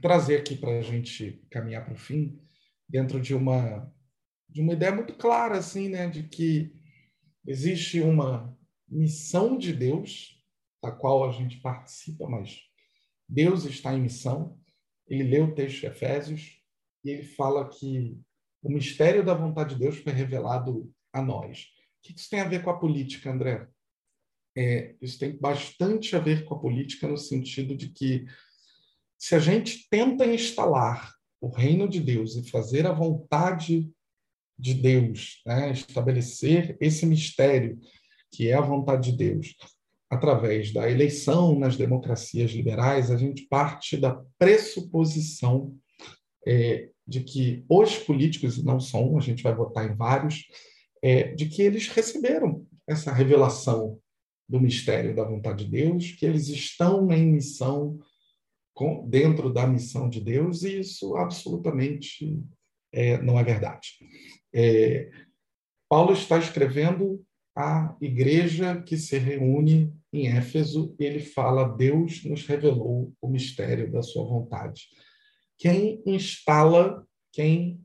trazer 0.03 0.37
aqui 0.37 0.55
para 0.55 0.79
a 0.79 0.83
gente 0.83 1.43
caminhar 1.51 1.87
para 1.87 1.95
o 1.95 1.99
fim, 1.99 2.39
dentro 2.87 3.19
de 3.19 3.35
uma 3.35 3.91
de 4.51 4.61
uma 4.61 4.75
ideia 4.75 4.93
muito 4.93 5.15
clara 5.15 5.57
assim, 5.57 5.89
né, 5.89 6.09
de 6.11 6.25
que 6.25 6.75
existe 7.47 8.01
uma 8.01 8.55
missão 8.87 9.57
de 9.57 9.73
Deus 9.73 10.45
da 10.83 10.91
qual 10.91 11.27
a 11.27 11.33
gente 11.33 11.59
participa, 11.61 12.29
mas 12.29 12.61
Deus 13.27 13.65
está 13.65 13.95
em 13.95 14.03
missão. 14.03 14.61
Ele 15.07 15.23
lê 15.23 15.41
o 15.41 15.55
texto 15.55 15.81
de 15.81 15.87
Efésios 15.87 16.61
e 17.03 17.11
ele 17.11 17.23
fala 17.23 17.67
que 17.71 18.21
o 18.63 18.71
mistério 18.71 19.25
da 19.25 19.35
vontade 19.35 19.75
de 19.75 19.81
Deus 19.81 19.99
foi 19.99 20.13
revelado 20.13 20.91
a 21.13 21.23
nós. 21.23 21.67
que 22.03 22.13
isso 22.13 22.31
tem 22.31 22.41
a 22.41 22.49
ver 22.49 22.63
com 22.63 22.71
a 22.71 22.79
política, 22.79 23.31
André? 23.31 23.67
É, 24.57 24.95
isso 25.01 25.19
tem 25.19 25.37
bastante 25.37 26.17
a 26.17 26.19
ver 26.19 26.45
com 26.45 26.55
a 26.55 26.59
política 26.59 27.07
no 27.07 27.17
sentido 27.17 27.77
de 27.77 27.91
que 27.91 28.27
se 29.19 29.35
a 29.35 29.39
gente 29.39 29.89
tenta 29.89 30.27
instalar 30.27 31.15
o 31.41 31.49
reino 31.49 31.89
de 31.89 32.01
Deus 32.01 32.37
e 32.37 32.49
fazer 32.49 32.87
a 32.87 32.93
vontade 32.93 33.91
de 34.59 34.75
Deus, 34.75 35.41
né? 35.47 35.73
estabelecer 35.73 36.77
esse 36.81 37.07
mistério 37.07 37.79
que 38.33 38.49
é 38.49 38.55
a 38.55 38.61
vontade 38.61 39.11
de 39.11 39.17
Deus, 39.17 39.57
através 40.11 40.73
da 40.73 40.91
eleição 40.91 41.59
nas 41.59 41.77
democracias 41.77 42.51
liberais, 42.51 43.11
a 43.11 43.17
gente 43.17 43.47
parte 43.47 43.97
da 43.97 44.23
pressuposição 44.39 45.77
é, 46.47 46.91
de 47.11 47.25
que 47.25 47.65
os 47.69 47.99
políticos, 47.99 48.57
e 48.57 48.65
não 48.65 48.79
só 48.79 49.05
um, 49.05 49.19
a 49.19 49.21
gente 49.21 49.43
vai 49.43 49.53
votar 49.53 49.91
em 49.91 49.97
vários, 49.97 50.47
é, 51.03 51.35
de 51.35 51.47
que 51.47 51.61
eles 51.61 51.89
receberam 51.89 52.65
essa 52.87 53.13
revelação 53.13 53.99
do 54.49 54.61
mistério 54.61 55.15
da 55.15 55.25
vontade 55.25 55.65
de 55.65 55.71
Deus, 55.73 56.13
que 56.13 56.25
eles 56.25 56.49
estão 56.49 57.11
em 57.11 57.33
missão 57.33 57.99
com, 58.73 59.09
dentro 59.09 59.53
da 59.53 59.67
missão 59.67 60.09
de 60.09 60.21
Deus, 60.21 60.63
e 60.63 60.79
isso 60.79 61.17
absolutamente 61.17 62.41
é, 62.93 63.21
não 63.21 63.39
é 63.39 63.43
verdade. 63.43 63.89
É, 64.55 65.11
Paulo 65.89 66.13
está 66.13 66.39
escrevendo 66.39 67.25
a 67.57 67.97
igreja 68.01 68.81
que 68.83 68.97
se 68.97 69.19
reúne 69.19 69.93
em 70.13 70.29
Éfeso 70.29 70.95
e 70.99 71.05
ele 71.05 71.21
fala: 71.21 71.69
Deus 71.69 72.25
nos 72.25 72.47
revelou 72.47 73.13
o 73.21 73.29
mistério 73.29 73.91
da 73.91 74.01
sua 74.01 74.25
vontade. 74.25 74.83
Quem 75.61 76.03
instala, 76.07 77.07
quem 77.31 77.79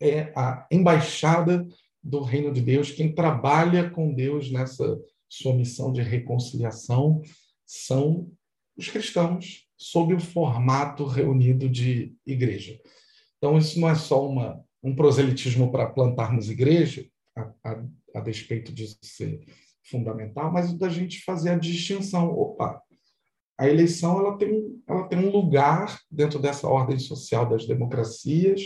é 0.00 0.32
a 0.36 0.66
embaixada 0.68 1.64
do 2.02 2.20
reino 2.22 2.52
de 2.52 2.60
Deus, 2.60 2.90
quem 2.90 3.14
trabalha 3.14 3.88
com 3.88 4.12
Deus 4.12 4.50
nessa 4.50 5.00
sua 5.28 5.54
missão 5.54 5.92
de 5.92 6.02
reconciliação, 6.02 7.22
são 7.64 8.28
os 8.76 8.88
cristãos, 8.88 9.68
sob 9.76 10.12
o 10.12 10.20
formato 10.20 11.06
reunido 11.06 11.68
de 11.68 12.16
igreja. 12.26 12.76
Então, 13.38 13.56
isso 13.56 13.78
não 13.78 13.88
é 13.88 13.94
só 13.94 14.28
uma, 14.28 14.60
um 14.82 14.94
proselitismo 14.94 15.70
para 15.70 15.88
plantarmos 15.88 16.50
igreja, 16.50 17.06
a, 17.36 17.52
a, 17.64 17.84
a 18.16 18.20
despeito 18.20 18.72
disso 18.72 18.98
ser 19.02 19.40
fundamental, 19.84 20.52
mas 20.52 20.72
da 20.74 20.88
gente 20.88 21.22
fazer 21.22 21.50
a 21.50 21.58
distinção. 21.58 22.28
Opa, 22.30 22.82
a 23.62 23.68
eleição 23.68 24.18
ela 24.18 24.36
tem, 24.36 24.82
ela 24.88 25.06
tem 25.06 25.20
um 25.20 25.30
lugar 25.30 26.00
dentro 26.10 26.40
dessa 26.40 26.66
ordem 26.66 26.98
social 26.98 27.48
das 27.48 27.64
democracias. 27.64 28.60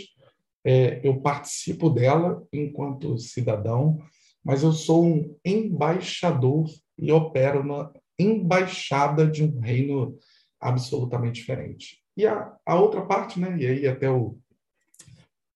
É, 0.65 1.07
eu 1.07 1.21
participo 1.21 1.87
dela 1.87 2.43
enquanto 2.51 3.15
cidadão, 3.19 3.99
mas 4.43 4.63
eu 4.63 4.71
sou 4.71 5.05
um 5.05 5.37
embaixador 5.45 6.65
e 6.97 7.11
opero 7.11 7.63
na 7.63 7.93
embaixada 8.17 9.27
de 9.27 9.43
um 9.43 9.59
reino 9.59 10.17
absolutamente 10.59 11.41
diferente. 11.41 12.03
E 12.17 12.25
a, 12.25 12.57
a 12.65 12.79
outra 12.79 13.05
parte, 13.05 13.39
né, 13.39 13.55
e 13.59 13.67
aí 13.67 13.87
até 13.87 14.09
o, 14.09 14.39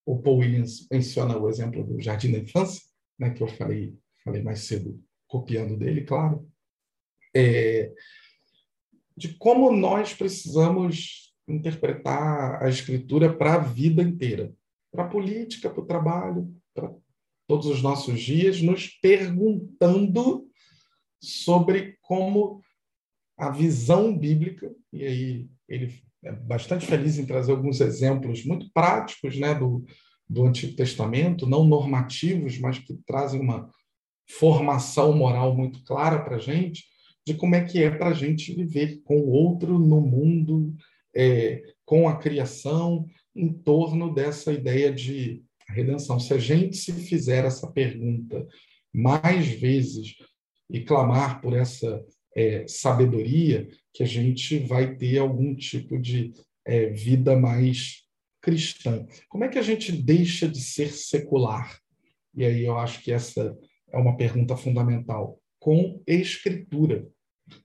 o 0.05 0.21
Paul 0.21 0.37
Williams 0.37 0.87
menciona 0.91 1.35
o 1.35 1.49
exemplo 1.49 1.83
do 1.83 1.99
Jardim 1.99 2.31
da 2.31 2.37
Infância, 2.37 2.83
né, 3.17 3.31
que 3.31 3.41
eu 3.41 3.47
falei, 3.47 3.97
falei 4.23 4.43
mais 4.43 4.65
cedo, 4.65 5.03
copiando 5.27 5.75
dele, 5.75 6.03
claro, 6.03 6.47
é, 7.35 7.91
de 9.15 9.29
como 9.35 9.71
nós 9.71 10.13
precisamos 10.13 11.33
interpretar 11.47 12.63
a 12.63 12.69
escritura 12.69 13.31
para 13.33 13.55
a 13.55 13.59
vida 13.59 14.01
inteira, 14.01 14.53
para 14.91 15.03
a 15.03 15.07
política, 15.07 15.69
para 15.69 15.81
o 15.81 15.85
trabalho, 15.85 16.53
para 16.73 16.93
todos 17.47 17.67
os 17.67 17.81
nossos 17.81 18.19
dias, 18.21 18.61
nos 18.61 18.87
perguntando 18.87 20.47
sobre 21.21 21.97
como 22.01 22.61
a 23.37 23.49
visão 23.49 24.17
bíblica, 24.17 24.73
e 24.91 25.03
aí 25.03 25.49
ele 25.67 26.01
é 26.23 26.31
bastante 26.31 26.85
feliz 26.85 27.17
em 27.17 27.25
trazer 27.25 27.51
alguns 27.51 27.81
exemplos 27.81 28.45
muito 28.45 28.69
práticos 28.71 29.37
né, 29.37 29.55
do, 29.55 29.83
do 30.29 30.45
Antigo 30.45 30.75
Testamento, 30.75 31.47
não 31.47 31.63
normativos, 31.63 32.59
mas 32.59 32.77
que 32.77 32.93
trazem 33.05 33.39
uma 33.39 33.69
formação 34.29 35.13
moral 35.13 35.55
muito 35.55 35.83
clara 35.83 36.23
para 36.23 36.35
a 36.35 36.39
gente, 36.39 36.85
de 37.25 37.33
como 37.35 37.55
é 37.55 37.63
que 37.63 37.81
é 37.81 37.89
para 37.89 38.07
a 38.07 38.13
gente 38.13 38.53
viver 38.53 39.01
com 39.03 39.17
o 39.17 39.29
outro 39.29 39.77
no 39.77 40.01
mundo, 40.01 40.73
é, 41.15 41.61
com 41.85 42.07
a 42.07 42.17
criação, 42.17 43.05
em 43.35 43.51
torno 43.51 44.13
dessa 44.13 44.51
ideia 44.51 44.91
de 44.91 45.43
redenção. 45.67 46.19
Se 46.19 46.33
a 46.33 46.37
gente 46.37 46.77
se 46.77 46.91
fizer 46.91 47.45
essa 47.45 47.71
pergunta 47.71 48.47
mais 48.93 49.47
vezes 49.47 50.15
e 50.69 50.81
clamar 50.81 51.41
por 51.41 51.53
essa 51.53 52.03
é, 52.35 52.65
sabedoria, 52.67 53.67
que 53.93 54.03
a 54.03 54.05
gente 54.05 54.59
vai 54.59 54.95
ter 54.95 55.17
algum 55.17 55.55
tipo 55.55 55.99
de 55.99 56.33
é, 56.65 56.87
vida 56.89 57.37
mais 57.37 58.05
cristã. 58.41 59.05
Como 59.29 59.43
é 59.43 59.49
que 59.49 59.59
a 59.59 59.63
gente 59.63 59.91
deixa 59.91 60.47
de 60.47 60.61
ser 60.61 60.91
secular? 60.91 61.79
E 62.33 62.45
aí 62.45 62.65
eu 62.65 62.77
acho 62.77 63.01
que 63.03 63.11
essa 63.11 63.55
é 63.91 63.97
uma 63.97 64.15
pergunta 64.15 64.55
fundamental. 64.55 65.40
Com 65.61 66.01
escritura. 66.07 67.07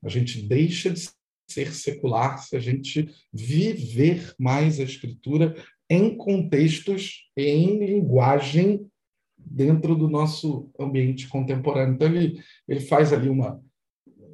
A 0.04 0.08
gente 0.10 0.42
deixa 0.42 0.90
de 0.90 1.08
ser 1.48 1.72
secular 1.72 2.38
se 2.38 2.54
a 2.54 2.60
gente 2.60 3.08
viver 3.32 4.34
mais 4.38 4.78
a 4.78 4.82
escritura 4.82 5.56
em 5.88 6.14
contextos, 6.14 7.30
em 7.34 7.78
linguagem 7.78 8.86
dentro 9.38 9.94
do 9.94 10.08
nosso 10.08 10.70
ambiente 10.78 11.26
contemporâneo. 11.26 11.94
Então, 11.94 12.14
ele, 12.14 12.42
ele 12.68 12.80
faz 12.80 13.14
ali 13.14 13.30
uma, 13.30 13.62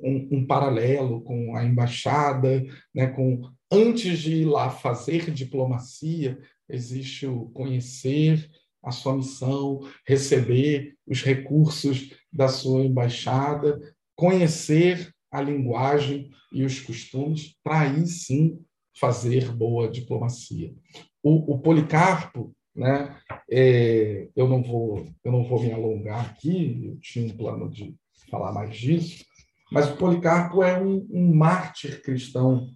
um, 0.02 0.38
um 0.38 0.46
paralelo 0.46 1.20
com 1.20 1.54
a 1.54 1.64
embaixada, 1.64 2.64
né, 2.92 3.06
com 3.08 3.48
antes 3.70 4.18
de 4.18 4.38
ir 4.38 4.44
lá 4.46 4.70
fazer 4.70 5.30
diplomacia, 5.30 6.36
existe 6.68 7.26
o 7.26 7.50
conhecer 7.50 8.50
a 8.82 8.90
sua 8.90 9.16
missão, 9.16 9.80
receber 10.04 10.96
os 11.06 11.22
recursos 11.22 12.10
da 12.32 12.48
sua 12.48 12.82
embaixada, 12.82 13.80
conhecer 14.16 15.12
a 15.30 15.40
linguagem 15.40 16.30
e 16.52 16.64
os 16.64 16.80
costumes, 16.80 17.56
para 17.62 17.80
aí 17.80 18.06
sim 18.06 18.60
fazer 18.98 19.50
boa 19.50 19.90
diplomacia. 19.90 20.74
O, 21.22 21.54
o 21.54 21.58
Policarpo, 21.58 22.54
né, 22.74 23.16
é, 23.50 24.28
eu 24.34 24.48
não 24.48 24.62
vou 24.62 25.06
eu 25.24 25.32
não 25.32 25.44
vou 25.44 25.62
me 25.62 25.72
alongar 25.72 26.30
aqui, 26.30 26.84
eu 26.84 26.98
tinha 27.00 27.26
um 27.26 27.36
plano 27.36 27.70
de 27.70 27.94
falar 28.30 28.52
mais 28.52 28.76
disso, 28.76 29.24
mas 29.70 29.90
o 29.90 29.96
Policarpo 29.96 30.62
é 30.62 30.80
um, 30.82 31.06
um 31.10 31.34
mártir 31.34 32.02
cristão 32.02 32.68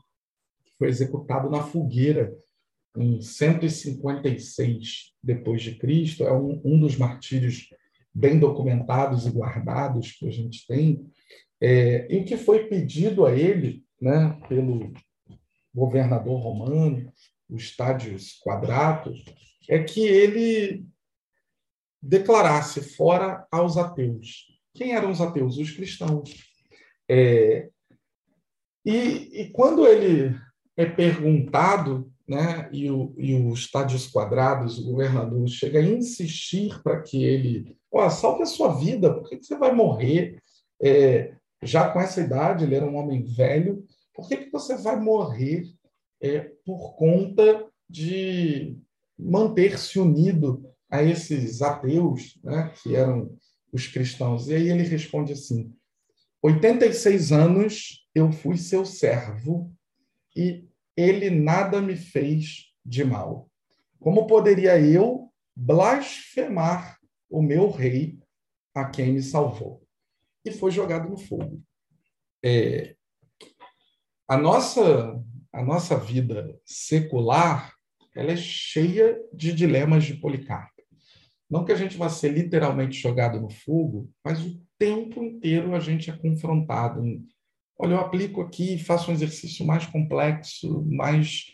foi 0.79 0.89
executado 0.89 1.51
na 1.51 1.63
fogueira 1.63 2.37
em 2.97 3.21
156 3.21 5.13
depois 5.23 5.63
de 5.63 5.77
Cristo. 5.77 6.25
É 6.25 6.33
um, 6.33 6.61
um 6.65 6.79
dos 6.79 6.97
martírios 6.97 7.69
bem 8.17 8.39
documentados 8.39 9.27
e 9.27 9.31
guardados 9.31 10.13
que 10.13 10.27
a 10.27 10.31
gente 10.31 10.67
tem, 10.67 11.07
é, 11.61 12.07
e 12.11 12.25
que 12.25 12.39
foi 12.39 12.65
pedido 12.67 13.27
a 13.27 13.33
ele, 13.33 13.85
né, 14.01 14.41
pelo 14.49 14.91
governador 15.75 16.41
romano, 16.41 17.13
o 17.47 17.57
Estádios 17.57 18.41
Quadratus, 18.43 19.23
é 19.69 19.83
que 19.83 20.01
ele 20.01 20.87
declarasse 22.03 22.81
fora 22.81 23.47
aos 23.51 23.77
ateus. 23.77 24.47
Quem 24.75 24.95
eram 24.95 25.11
os 25.11 25.21
ateus? 25.21 25.59
Os 25.59 25.71
cristãos. 25.71 26.31
É, 27.07 27.69
e, 28.85 29.43
e, 29.43 29.51
quando 29.51 29.87
ele 29.87 30.35
é 30.75 30.87
perguntado, 30.87 32.11
né, 32.29 32.69
e, 32.73 32.91
o, 32.91 33.15
e 33.17 33.35
os 33.35 33.61
estádios 33.61 34.09
quadrados, 34.09 34.79
o 34.79 34.91
governador 34.91 35.47
chega 35.49 35.79
a 35.79 35.83
insistir 35.83 36.83
para 36.83 37.01
que 37.01 37.23
ele, 37.23 37.77
salve 38.11 38.43
a 38.43 38.47
sua 38.47 38.75
vida, 38.75 39.15
por 39.15 39.29
que, 39.29 39.37
que 39.37 39.47
você 39.47 39.57
vai 39.57 39.73
morrer? 39.73 40.43
É, 40.83 41.35
já 41.63 41.89
com 41.89 42.01
essa 42.01 42.21
idade, 42.21 42.65
ele 42.65 42.75
era 42.75 42.87
um 42.87 42.97
homem 42.97 43.23
velho, 43.23 43.85
por 44.15 44.29
que, 44.29 44.37
que 44.39 44.51
você 44.51 44.77
vai 44.77 44.99
morrer 44.99 45.65
é, 46.21 46.51
por 46.65 46.97
conta 46.97 47.67
de 47.89 48.77
manter-se 49.19 49.99
unido 49.99 50.69
a 50.91 51.03
esses 51.03 51.63
ateus, 51.63 52.39
né, 52.43 52.73
que 52.83 52.97
eram 52.97 53.37
os 53.73 53.87
cristãos? 53.87 54.49
E 54.49 54.55
aí 54.55 54.69
ele 54.69 54.83
responde 54.83 55.33
assim: 55.33 55.73
86 56.43 57.33
anos 57.33 58.07
eu 58.15 58.33
fui 58.33 58.57
seu 58.57 58.85
servo 58.85 59.73
e 60.35 60.66
ele 60.97 61.31
nada 61.31 61.81
me 61.81 61.97
fez 61.97 62.73
de 62.85 63.05
mal. 63.05 63.51
Como 64.01 64.27
poderia 64.27 64.81
eu 64.81 65.31
blasfemar 65.55 66.99
o 67.29 67.43
meu 67.43 67.71
rei 67.71 68.19
a 68.75 68.85
quem 68.85 69.13
me 69.13 69.23
salvou? 69.23 69.83
E 70.45 70.51
foi 70.51 70.71
jogado 70.71 71.09
no 71.09 71.17
fogo. 71.17 71.63
É, 72.45 72.95
a 74.29 74.37
nossa 74.37 75.21
a 75.53 75.63
nossa 75.63 75.97
vida 75.97 76.61
secular 76.65 77.75
ela 78.15 78.33
é 78.33 78.37
cheia 78.37 79.19
de 79.33 79.53
dilemas 79.53 80.05
de 80.05 80.15
Policarpo. 80.15 80.83
Não 81.49 81.65
que 81.65 81.73
a 81.73 81.77
gente 81.77 81.97
vá 81.97 82.09
ser 82.09 82.31
literalmente 82.31 82.99
jogado 82.99 83.41
no 83.41 83.49
fogo, 83.51 84.11
mas 84.25 84.45
o 84.45 84.61
tempo 84.79 85.23
inteiro 85.23 85.75
a 85.75 85.81
gente 85.81 86.11
é 86.11 86.17
confrontado. 86.17 87.03
Olha, 87.79 87.93
eu 87.93 88.01
aplico 88.01 88.41
aqui, 88.41 88.79
faço 88.79 89.11
um 89.11 89.15
exercício 89.15 89.67
mais 89.67 89.87
complexo, 89.87 90.83
mais 90.89 91.47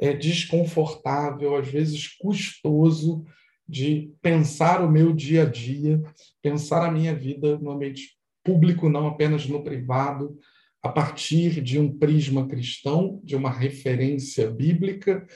é, 0.00 0.12
desconfortável, 0.12 1.56
às 1.56 1.68
vezes 1.68 2.08
custoso, 2.18 3.24
de 3.68 4.12
pensar 4.20 4.82
o 4.82 4.90
meu 4.90 5.12
dia 5.12 5.42
a 5.42 5.46
dia, 5.46 6.02
pensar 6.42 6.84
a 6.84 6.90
minha 6.90 7.14
vida 7.14 7.58
no 7.58 7.70
ambiente 7.70 8.16
público, 8.42 8.88
não 8.88 9.06
apenas 9.06 9.46
no 9.46 9.62
privado, 9.62 10.38
a 10.82 10.88
partir 10.88 11.60
de 11.60 11.78
um 11.78 11.96
prisma 11.96 12.46
cristão, 12.46 13.20
de 13.22 13.36
uma 13.36 13.50
referência 13.50 14.50
bíblica, 14.50 15.26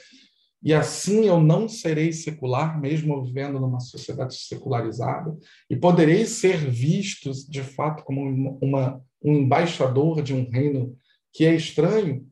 e 0.63 0.73
assim 0.73 1.25
eu 1.25 1.41
não 1.41 1.67
serei 1.67 2.13
secular, 2.13 2.79
mesmo 2.79 3.21
vivendo 3.23 3.59
numa 3.59 3.81
sociedade 3.81 4.35
secularizada, 4.35 5.37
e 5.69 5.75
poderei 5.75 6.25
ser 6.25 6.57
visto, 6.69 7.31
de 7.49 7.61
fato, 7.61 8.03
como 8.03 8.57
uma, 8.61 9.01
um 9.23 9.33
embaixador 9.33 10.21
de 10.21 10.33
um 10.33 10.49
reino 10.49 10.97
que 11.31 11.45
é 11.45 11.55
estranho, 11.55 12.27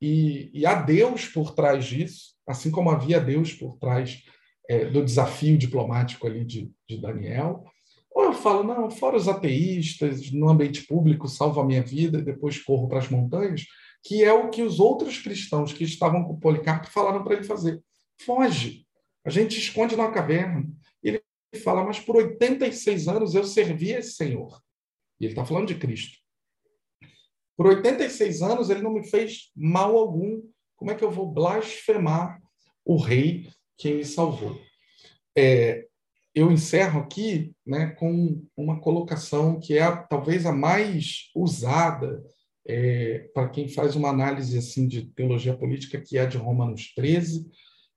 e, 0.00 0.50
e 0.52 0.66
há 0.66 0.74
Deus 0.74 1.26
por 1.26 1.54
trás 1.54 1.84
disso, 1.84 2.34
assim 2.46 2.70
como 2.70 2.90
havia 2.90 3.20
Deus 3.20 3.52
por 3.52 3.76
trás 3.78 4.22
é, 4.68 4.84
do 4.86 5.04
desafio 5.04 5.56
diplomático 5.56 6.26
ali 6.26 6.44
de, 6.44 6.70
de 6.88 7.00
Daniel, 7.00 7.64
ou 8.16 8.24
eu 8.24 8.32
falo, 8.32 8.62
não, 8.62 8.90
fora 8.90 9.16
os 9.16 9.28
ateístas, 9.28 10.30
no 10.32 10.48
ambiente 10.48 10.86
público, 10.86 11.28
salvo 11.28 11.60
a 11.60 11.66
minha 11.66 11.82
vida 11.82 12.18
e 12.18 12.22
depois 12.22 12.62
corro 12.62 12.88
para 12.88 12.98
as 12.98 13.10
montanhas, 13.10 13.66
que 14.02 14.24
é 14.24 14.32
o 14.32 14.48
que 14.48 14.62
os 14.62 14.80
outros 14.80 15.18
cristãos 15.18 15.70
que 15.72 15.84
estavam 15.84 16.24
com 16.24 16.40
Policarpo 16.40 16.88
falaram 16.88 17.22
para 17.22 17.34
ele 17.34 17.44
fazer. 17.44 17.82
Foge. 18.24 18.86
A 19.22 19.28
gente 19.28 19.58
esconde 19.58 19.96
na 19.96 20.10
caverna. 20.10 20.64
Ele 21.02 21.20
fala, 21.62 21.84
mas 21.84 22.00
por 22.00 22.16
86 22.16 23.06
anos 23.08 23.34
eu 23.34 23.44
servi 23.44 23.90
esse 23.90 24.12
Senhor. 24.12 24.62
E 25.20 25.26
ele 25.26 25.32
está 25.32 25.44
falando 25.44 25.68
de 25.68 25.74
Cristo. 25.74 26.16
Por 27.56 27.66
86 27.66 28.42
anos 28.42 28.70
ele 28.70 28.82
não 28.82 28.92
me 28.92 29.04
fez 29.08 29.50
mal 29.56 29.96
algum. 29.96 30.42
Como 30.76 30.90
é 30.90 30.94
que 30.94 31.04
eu 31.04 31.10
vou 31.10 31.32
blasfemar 31.32 32.40
o 32.84 32.96
rei 32.96 33.48
que 33.78 33.94
me 33.94 34.04
salvou? 34.04 34.60
É, 35.36 35.86
eu 36.34 36.52
encerro 36.52 37.00
aqui 37.00 37.54
né, 37.66 37.86
com 37.98 38.42
uma 38.56 38.78
colocação 38.78 39.58
que 39.58 39.78
é 39.78 39.96
talvez 40.08 40.44
a 40.44 40.52
mais 40.52 41.30
usada 41.34 42.22
é, 42.66 43.30
para 43.32 43.48
quem 43.48 43.68
faz 43.68 43.96
uma 43.96 44.10
análise 44.10 44.58
assim 44.58 44.86
de 44.86 45.06
teologia 45.12 45.56
política, 45.56 46.00
que 46.00 46.18
é 46.18 46.22
a 46.22 46.26
de 46.26 46.36
Romanos 46.36 46.92
13, 46.94 47.46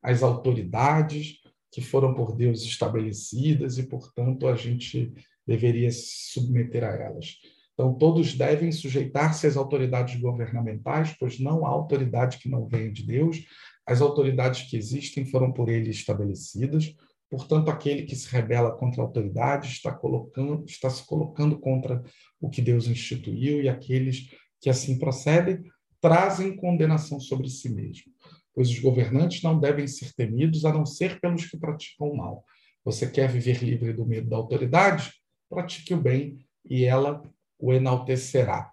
as 0.01 0.23
autoridades 0.23 1.39
que 1.71 1.81
foram 1.81 2.13
por 2.13 2.35
Deus 2.35 2.63
estabelecidas 2.63 3.77
e, 3.77 3.83
portanto, 3.83 4.47
a 4.47 4.55
gente 4.55 5.13
deveria 5.45 5.91
se 5.91 6.31
submeter 6.31 6.83
a 6.83 6.95
elas. 6.95 7.35
Então, 7.79 7.93
todos 7.93 8.35
devem 8.35 8.73
sujeitar-se 8.73 9.47
às 9.47 9.55
autoridades 9.55 10.19
governamentais, 10.19 11.15
pois 11.17 11.39
não 11.39 11.65
há 11.65 11.69
autoridade 11.69 12.37
que 12.37 12.49
não 12.49 12.67
venha 12.67 12.91
de 12.91 13.03
Deus. 13.03 13.45
As 13.85 14.01
autoridades 14.01 14.69
que 14.69 14.75
existem 14.75 15.23
foram 15.23 15.53
por 15.53 15.69
ele 15.69 15.89
estabelecidas. 15.89 16.93
Portanto, 17.29 17.69
aquele 17.69 18.03
que 18.03 18.17
se 18.17 18.27
rebela 18.29 18.75
contra 18.75 19.01
a 19.01 19.05
autoridade 19.05 19.69
está, 19.69 19.93
colocando, 19.93 20.65
está 20.65 20.89
se 20.89 21.05
colocando 21.05 21.57
contra 21.57 22.03
o 22.41 22.49
que 22.49 22.61
Deus 22.61 22.85
instituiu, 22.85 23.63
e 23.63 23.69
aqueles 23.69 24.29
que 24.59 24.69
assim 24.69 24.99
procedem 24.99 25.63
trazem 26.01 26.57
condenação 26.57 27.17
sobre 27.17 27.47
si 27.47 27.69
mesmo. 27.69 28.11
Pois 28.53 28.69
os 28.69 28.79
governantes 28.79 29.41
não 29.41 29.57
devem 29.57 29.87
ser 29.87 30.13
temidos 30.13 30.65
a 30.65 30.73
não 30.73 30.85
ser 30.85 31.17
pelos 31.21 31.45
que 31.45 31.57
praticam 31.57 32.09
o 32.09 32.17
mal. 32.17 32.43
Você 32.83 33.09
quer 33.09 33.29
viver 33.29 33.63
livre 33.63 33.93
do 33.93 34.05
medo 34.05 34.29
da 34.29 34.35
autoridade? 34.35 35.13
Pratique 35.49 35.93
o 35.93 36.01
bem 36.01 36.45
e 36.69 36.83
ela 36.83 37.23
o 37.59 37.73
enaltecerá. 37.73 38.71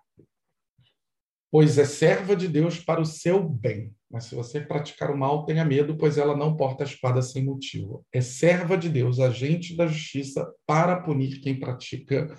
Pois 1.51 1.79
é 1.79 1.85
serva 1.85 2.37
de 2.37 2.49
Deus 2.49 2.79
para 2.79 3.01
o 3.01 3.07
seu 3.07 3.43
bem. 3.43 3.95
Mas 4.11 4.25
se 4.25 4.35
você 4.35 4.61
praticar 4.61 5.11
o 5.11 5.19
mal, 5.19 5.45
tenha 5.45 5.65
medo, 5.65 5.97
pois 5.97 6.17
ela 6.17 6.37
não 6.37 6.57
porta 6.57 6.85
a 6.85 6.87
espada 6.87 7.21
sem 7.21 7.45
motivo. 7.45 8.05
É 8.13 8.21
serva 8.21 8.77
de 8.77 8.89
Deus, 8.89 9.19
agente 9.19 9.77
da 9.77 9.87
justiça, 9.87 10.49
para 10.65 11.01
punir 11.01 11.41
quem 11.41 11.59
pratica 11.59 12.35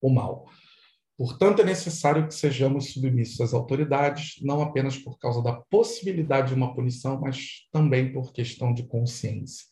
o 0.00 0.08
mal. 0.08 0.48
Portanto, 1.16 1.62
é 1.62 1.64
necessário 1.64 2.28
que 2.28 2.34
sejamos 2.34 2.92
submissos 2.92 3.40
às 3.40 3.52
autoridades, 3.52 4.36
não 4.40 4.62
apenas 4.62 4.96
por 4.96 5.18
causa 5.18 5.42
da 5.42 5.54
possibilidade 5.68 6.50
de 6.50 6.54
uma 6.54 6.72
punição, 6.72 7.20
mas 7.20 7.66
também 7.72 8.12
por 8.12 8.32
questão 8.32 8.72
de 8.72 8.84
consciência. 8.86 9.66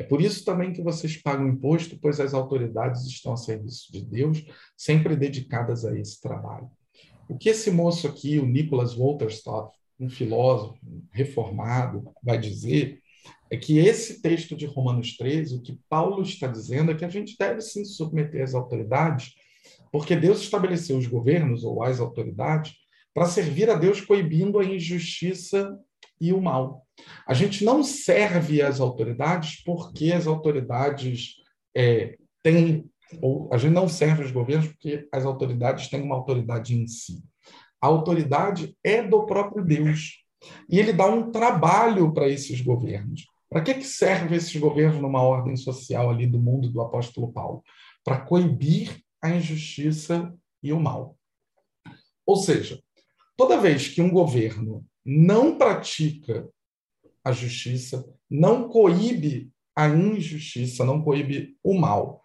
É 0.00 0.02
por 0.02 0.22
isso 0.22 0.46
também 0.46 0.72
que 0.72 0.80
vocês 0.80 1.18
pagam 1.18 1.46
imposto, 1.46 1.98
pois 2.00 2.18
as 2.20 2.32
autoridades 2.32 3.04
estão 3.04 3.34
a 3.34 3.36
serviço 3.36 3.92
de 3.92 4.02
Deus, 4.02 4.42
sempre 4.74 5.14
dedicadas 5.14 5.84
a 5.84 5.94
esse 5.94 6.18
trabalho. 6.22 6.70
O 7.28 7.36
que 7.36 7.50
esse 7.50 7.70
moço 7.70 8.06
aqui, 8.06 8.38
o 8.38 8.46
Nicholas 8.46 8.94
Wolterstadt, 8.94 9.76
um 10.00 10.08
filósofo 10.08 10.78
reformado, 11.12 12.10
vai 12.22 12.38
dizer 12.38 12.98
é 13.50 13.58
que 13.58 13.76
esse 13.76 14.22
texto 14.22 14.56
de 14.56 14.64
Romanos 14.64 15.18
13, 15.18 15.56
o 15.56 15.60
que 15.60 15.78
Paulo 15.86 16.22
está 16.22 16.46
dizendo 16.46 16.92
é 16.92 16.94
que 16.94 17.04
a 17.04 17.10
gente 17.10 17.36
deve 17.38 17.60
sim 17.60 17.84
submeter 17.84 18.42
às 18.42 18.54
autoridades, 18.54 19.34
porque 19.92 20.16
Deus 20.16 20.40
estabeleceu 20.40 20.96
os 20.96 21.06
governos 21.06 21.62
ou 21.62 21.82
as 21.82 22.00
autoridades 22.00 22.72
para 23.12 23.26
servir 23.26 23.68
a 23.68 23.74
Deus 23.74 24.00
coibindo 24.00 24.58
a 24.58 24.64
injustiça 24.64 25.78
e 26.18 26.32
o 26.32 26.40
mal. 26.40 26.86
A 27.26 27.34
gente 27.34 27.64
não 27.64 27.82
serve 27.82 28.62
às 28.62 28.80
autoridades 28.80 29.62
porque 29.64 30.12
as 30.12 30.26
autoridades 30.26 31.36
é, 31.76 32.16
têm, 32.42 32.88
ou 33.20 33.48
a 33.52 33.58
gente 33.58 33.72
não 33.72 33.88
serve 33.88 34.22
aos 34.22 34.32
governos 34.32 34.68
porque 34.68 35.08
as 35.12 35.24
autoridades 35.24 35.88
têm 35.88 36.02
uma 36.02 36.16
autoridade 36.16 36.76
em 36.76 36.86
si. 36.86 37.22
A 37.80 37.86
autoridade 37.86 38.76
é 38.84 39.02
do 39.02 39.24
próprio 39.24 39.64
Deus. 39.64 40.24
E 40.68 40.78
ele 40.78 40.92
dá 40.92 41.06
um 41.06 41.30
trabalho 41.30 42.12
para 42.12 42.28
esses 42.28 42.60
governos. 42.60 43.24
Para 43.48 43.62
que, 43.62 43.74
que 43.74 43.84
servem 43.84 44.36
esses 44.36 44.54
governos 44.56 45.00
numa 45.00 45.22
ordem 45.22 45.56
social 45.56 46.08
ali 46.08 46.26
do 46.26 46.38
mundo 46.38 46.70
do 46.70 46.80
apóstolo 46.80 47.32
Paulo? 47.32 47.62
Para 48.04 48.20
coibir 48.20 49.02
a 49.22 49.30
injustiça 49.30 50.32
e 50.62 50.72
o 50.72 50.80
mal. 50.80 51.16
Ou 52.24 52.36
seja, 52.36 52.80
toda 53.36 53.60
vez 53.60 53.88
que 53.88 54.00
um 54.00 54.10
governo 54.10 54.84
não 55.04 55.58
pratica 55.58 56.48
a 57.24 57.32
justiça, 57.32 58.04
não 58.28 58.68
coíbe 58.68 59.50
a 59.74 59.88
injustiça, 59.88 60.84
não 60.84 61.02
coíbe 61.02 61.56
o 61.62 61.74
mal, 61.74 62.22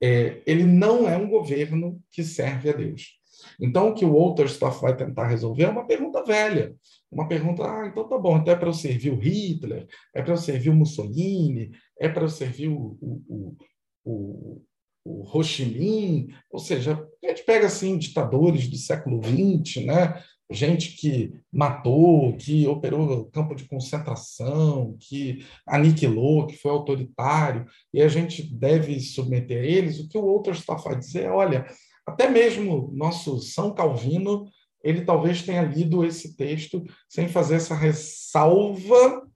é, 0.00 0.42
ele 0.46 0.64
não 0.64 1.08
é 1.08 1.16
um 1.16 1.28
governo 1.28 2.00
que 2.10 2.22
serve 2.22 2.70
a 2.70 2.72
Deus. 2.72 3.18
Então, 3.60 3.88
o 3.88 3.94
que 3.94 4.04
o 4.04 4.12
Wolterstorff 4.12 4.80
vai 4.80 4.96
tentar 4.96 5.26
resolver 5.26 5.64
é 5.64 5.68
uma 5.68 5.86
pergunta 5.86 6.24
velha. 6.24 6.74
Uma 7.10 7.26
pergunta, 7.28 7.62
ah, 7.64 7.86
então 7.86 8.08
tá 8.08 8.18
bom, 8.18 8.36
então 8.36 8.52
é 8.52 8.56
para 8.56 8.68
eu 8.68 8.74
servir 8.74 9.10
o 9.10 9.18
Hitler, 9.18 9.86
é 10.14 10.22
para 10.22 10.32
eu 10.32 10.36
servir 10.36 10.70
o 10.70 10.74
Mussolini, 10.74 11.70
é 11.98 12.08
para 12.08 12.24
eu 12.24 12.28
servir 12.28 12.68
o, 12.68 12.98
o, 13.00 13.56
o, 14.04 14.62
o 15.04 15.38
Ho 15.38 15.42
Chi 15.42 15.64
Minh, 15.64 16.34
ou 16.50 16.58
seja, 16.58 17.02
a 17.24 17.28
gente 17.28 17.44
pega 17.44 17.66
assim 17.66 17.96
ditadores 17.96 18.68
do 18.68 18.76
século 18.76 19.20
XX, 19.22 19.86
né? 19.86 20.22
Gente 20.50 20.96
que 20.96 21.32
matou, 21.52 22.36
que 22.36 22.66
operou 22.66 23.26
campo 23.26 23.54
de 23.54 23.68
concentração, 23.68 24.96
que 24.98 25.44
aniquilou, 25.66 26.46
que 26.46 26.56
foi 26.56 26.70
autoritário, 26.70 27.66
e 27.92 28.00
a 28.00 28.08
gente 28.08 28.42
deve 28.42 28.98
submeter 29.00 29.62
a 29.62 29.66
eles. 29.66 30.00
O 30.00 30.08
que 30.08 30.16
o 30.16 30.24
outro 30.24 30.52
está 30.52 30.74
a 30.74 30.94
dizer 30.94 31.24
é, 31.24 31.30
olha, 31.30 31.66
até 32.06 32.28
mesmo 32.28 32.90
nosso 32.94 33.38
São 33.40 33.74
Calvino, 33.74 34.48
ele 34.82 35.04
talvez 35.04 35.42
tenha 35.42 35.62
lido 35.62 36.04
esse 36.04 36.34
texto 36.36 36.82
sem 37.08 37.28
fazer 37.28 37.56
essa 37.56 37.74
ressalva 37.74 39.28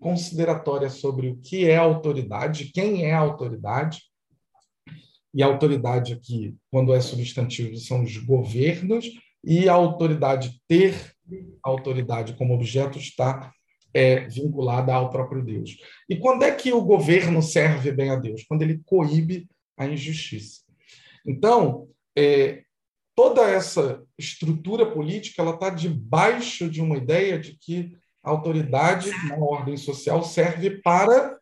consideratória 0.00 0.88
sobre 0.88 1.28
o 1.28 1.36
que 1.36 1.68
é 1.68 1.76
autoridade, 1.76 2.70
quem 2.72 3.04
é 3.04 3.12
autoridade, 3.12 4.02
e 5.34 5.42
a 5.42 5.46
autoridade 5.46 6.12
aqui, 6.12 6.54
quando 6.70 6.94
é 6.94 7.00
substantivo, 7.00 7.76
são 7.76 8.04
os 8.04 8.16
governos, 8.18 9.06
e 9.46 9.68
a 9.68 9.72
autoridade 9.72 10.60
ter 10.66 11.14
autoridade 11.62 12.34
como 12.34 12.54
objeto 12.54 12.98
está 12.98 13.52
é, 13.92 14.26
vinculada 14.28 14.92
ao 14.92 15.10
próprio 15.10 15.42
Deus. 15.42 15.76
E 16.08 16.16
quando 16.16 16.42
é 16.42 16.54
que 16.54 16.72
o 16.72 16.82
governo 16.82 17.40
serve 17.42 17.92
bem 17.92 18.10
a 18.10 18.16
Deus? 18.16 18.44
Quando 18.46 18.62
ele 18.62 18.82
coíbe 18.84 19.48
a 19.76 19.86
injustiça. 19.86 20.62
Então, 21.26 21.88
é, 22.16 22.64
toda 23.14 23.48
essa 23.48 24.04
estrutura 24.18 24.90
política 24.90 25.42
ela 25.42 25.54
está 25.54 25.70
debaixo 25.70 26.68
de 26.68 26.80
uma 26.80 26.96
ideia 26.96 27.38
de 27.38 27.56
que 27.56 27.96
a 28.22 28.30
autoridade 28.30 29.10
na 29.28 29.36
ordem 29.36 29.76
social 29.76 30.22
serve 30.24 30.82
para 30.82 31.38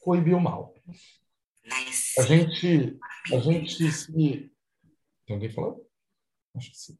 coibir 0.00 0.34
o 0.34 0.40
mal. 0.40 0.74
A 2.18 2.22
gente, 2.22 2.98
a 3.32 3.38
gente 3.38 3.90
se. 3.92 4.50
Tem 5.26 5.34
alguém 5.34 5.50
falando? 5.50 5.80
Acho 6.56 6.70
que 6.70 6.78
sim. 6.78 6.98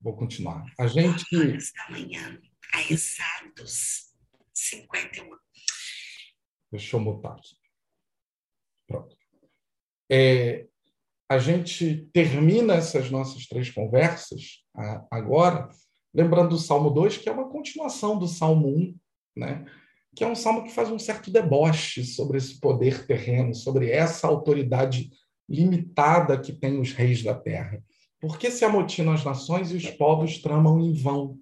Vou 0.00 0.16
continuar. 0.16 0.64
A 0.78 0.86
gente. 0.86 1.24
da 1.36 1.90
manhã, 1.90 2.40
a 2.72 2.82
exatos 2.92 4.14
51. 4.54 5.28
Deixa 6.72 6.96
eu 6.96 7.00
mutar 7.00 7.32
aqui. 7.32 7.56
Pronto. 8.86 9.16
É, 10.10 10.66
a 11.28 11.38
gente 11.38 12.08
termina 12.12 12.74
essas 12.74 13.10
nossas 13.10 13.46
três 13.46 13.70
conversas 13.70 14.64
agora, 15.10 15.68
lembrando 16.12 16.50
do 16.50 16.58
Salmo 16.58 16.90
2, 16.90 17.18
que 17.18 17.28
é 17.28 17.32
uma 17.32 17.48
continuação 17.48 18.18
do 18.18 18.26
Salmo 18.26 18.68
1, 18.68 18.98
né? 19.36 19.64
que 20.14 20.24
é 20.24 20.26
um 20.26 20.34
salmo 20.34 20.64
que 20.64 20.72
faz 20.72 20.90
um 20.90 20.98
certo 20.98 21.30
deboche 21.30 22.04
sobre 22.04 22.38
esse 22.38 22.58
poder 22.58 23.06
terreno, 23.06 23.54
sobre 23.54 23.90
essa 23.90 24.26
autoridade 24.26 25.10
limitada 25.48 26.40
que 26.40 26.52
tem 26.52 26.80
os 26.80 26.92
reis 26.92 27.22
da 27.22 27.34
terra. 27.34 27.82
Por 28.20 28.38
que 28.38 28.50
se 28.50 28.64
amotinam 28.64 29.12
as 29.12 29.24
nações 29.24 29.70
e 29.70 29.76
os 29.76 29.86
povos 29.90 30.38
tramam 30.38 30.80
em 30.80 30.92
vão? 30.92 31.38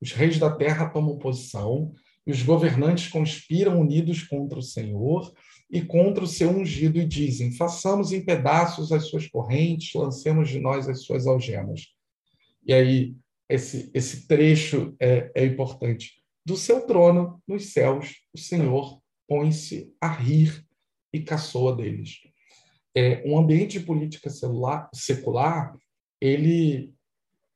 Os 0.00 0.12
reis 0.12 0.38
da 0.38 0.50
terra 0.50 0.88
tomam 0.88 1.18
posição, 1.18 1.92
e 2.26 2.30
os 2.30 2.42
governantes 2.42 3.08
conspiram 3.08 3.80
unidos 3.80 4.22
contra 4.22 4.58
o 4.58 4.62
Senhor 4.62 5.32
e 5.70 5.82
contra 5.82 6.22
o 6.22 6.28
seu 6.28 6.50
ungido 6.50 6.98
e 6.98 7.06
dizem: 7.06 7.52
façamos 7.52 8.12
em 8.12 8.24
pedaços 8.24 8.92
as 8.92 9.06
suas 9.08 9.26
correntes, 9.26 9.92
lancemos 9.94 10.48
de 10.48 10.60
nós 10.60 10.88
as 10.88 11.02
suas 11.02 11.26
algemas. 11.26 11.88
E 12.64 12.72
aí, 12.72 13.16
esse, 13.48 13.90
esse 13.92 14.26
trecho 14.26 14.94
é, 15.00 15.30
é 15.34 15.44
importante. 15.44 16.22
Do 16.44 16.56
seu 16.56 16.86
trono, 16.86 17.42
nos 17.46 17.66
céus, 17.72 18.16
o 18.32 18.38
Senhor 18.38 19.00
põe-se 19.28 19.92
a 20.00 20.08
rir 20.08 20.64
e 21.12 21.20
caçoa 21.20 21.74
deles. 21.74 22.18
É, 22.94 23.22
um 23.26 23.38
ambiente 23.38 23.78
de 23.78 23.86
política 23.86 24.28
celular, 24.28 24.88
secular, 24.94 25.74
ele 26.22 26.94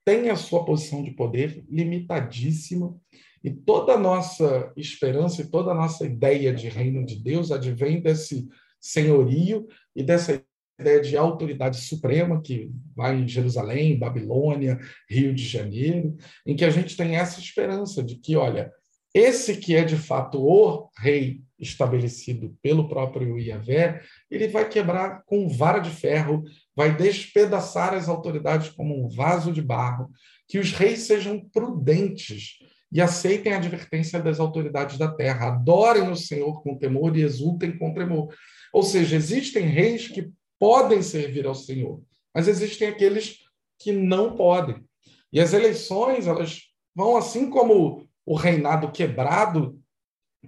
tem 0.04 0.28
a 0.28 0.34
sua 0.34 0.64
posição 0.64 1.04
de 1.04 1.12
poder 1.12 1.64
limitadíssima 1.70 2.98
e 3.44 3.50
toda 3.50 3.92
a 3.92 3.98
nossa 3.98 4.72
esperança 4.76 5.40
e 5.40 5.48
toda 5.48 5.70
a 5.70 5.74
nossa 5.74 6.04
ideia 6.04 6.52
de 6.52 6.68
reino 6.68 7.06
de 7.06 7.14
Deus 7.22 7.52
advém 7.52 8.00
desse 8.00 8.48
senhorio 8.80 9.68
e 9.94 10.02
dessa 10.02 10.42
ideia 10.80 11.00
de 11.00 11.16
autoridade 11.16 11.80
suprema 11.80 12.42
que 12.42 12.68
vai 12.94 13.16
em 13.16 13.28
Jerusalém, 13.28 13.98
Babilônia, 13.98 14.80
Rio 15.08 15.32
de 15.32 15.44
Janeiro, 15.44 16.16
em 16.44 16.56
que 16.56 16.64
a 16.64 16.70
gente 16.70 16.96
tem 16.96 17.16
essa 17.16 17.38
esperança 17.38 18.02
de 18.02 18.16
que, 18.16 18.34
olha, 18.34 18.72
esse 19.14 19.56
que 19.58 19.76
é 19.76 19.84
de 19.84 19.96
fato 19.96 20.44
o 20.44 20.90
rei 20.98 21.40
estabelecido 21.58 22.56
pelo 22.62 22.88
próprio 22.88 23.38
Iavé, 23.38 24.02
ele 24.30 24.48
vai 24.48 24.68
quebrar 24.68 25.22
com 25.24 25.48
vara 25.48 25.78
de 25.78 25.90
ferro, 25.90 26.44
vai 26.74 26.94
despedaçar 26.94 27.94
as 27.94 28.08
autoridades 28.08 28.70
como 28.70 29.04
um 29.04 29.08
vaso 29.08 29.52
de 29.52 29.62
barro, 29.62 30.10
que 30.48 30.58
os 30.58 30.72
reis 30.72 31.00
sejam 31.00 31.40
prudentes 31.52 32.58
e 32.92 33.00
aceitem 33.00 33.52
a 33.52 33.56
advertência 33.56 34.20
das 34.20 34.38
autoridades 34.38 34.98
da 34.98 35.08
terra. 35.08 35.48
Adorem 35.48 36.08
o 36.10 36.16
Senhor 36.16 36.62
com 36.62 36.78
temor 36.78 37.16
e 37.16 37.22
exultem 37.22 37.76
com 37.76 37.92
tremor. 37.92 38.34
Ou 38.72 38.82
seja, 38.82 39.16
existem 39.16 39.66
reis 39.66 40.08
que 40.08 40.30
podem 40.58 41.02
servir 41.02 41.46
ao 41.46 41.54
Senhor, 41.54 42.00
mas 42.34 42.48
existem 42.48 42.88
aqueles 42.88 43.38
que 43.78 43.92
não 43.92 44.36
podem. 44.36 44.84
E 45.32 45.40
as 45.40 45.52
eleições, 45.52 46.26
elas 46.26 46.62
vão 46.94 47.16
assim 47.16 47.50
como 47.50 48.06
o 48.24 48.34
reinado 48.34 48.90
quebrado 48.90 49.78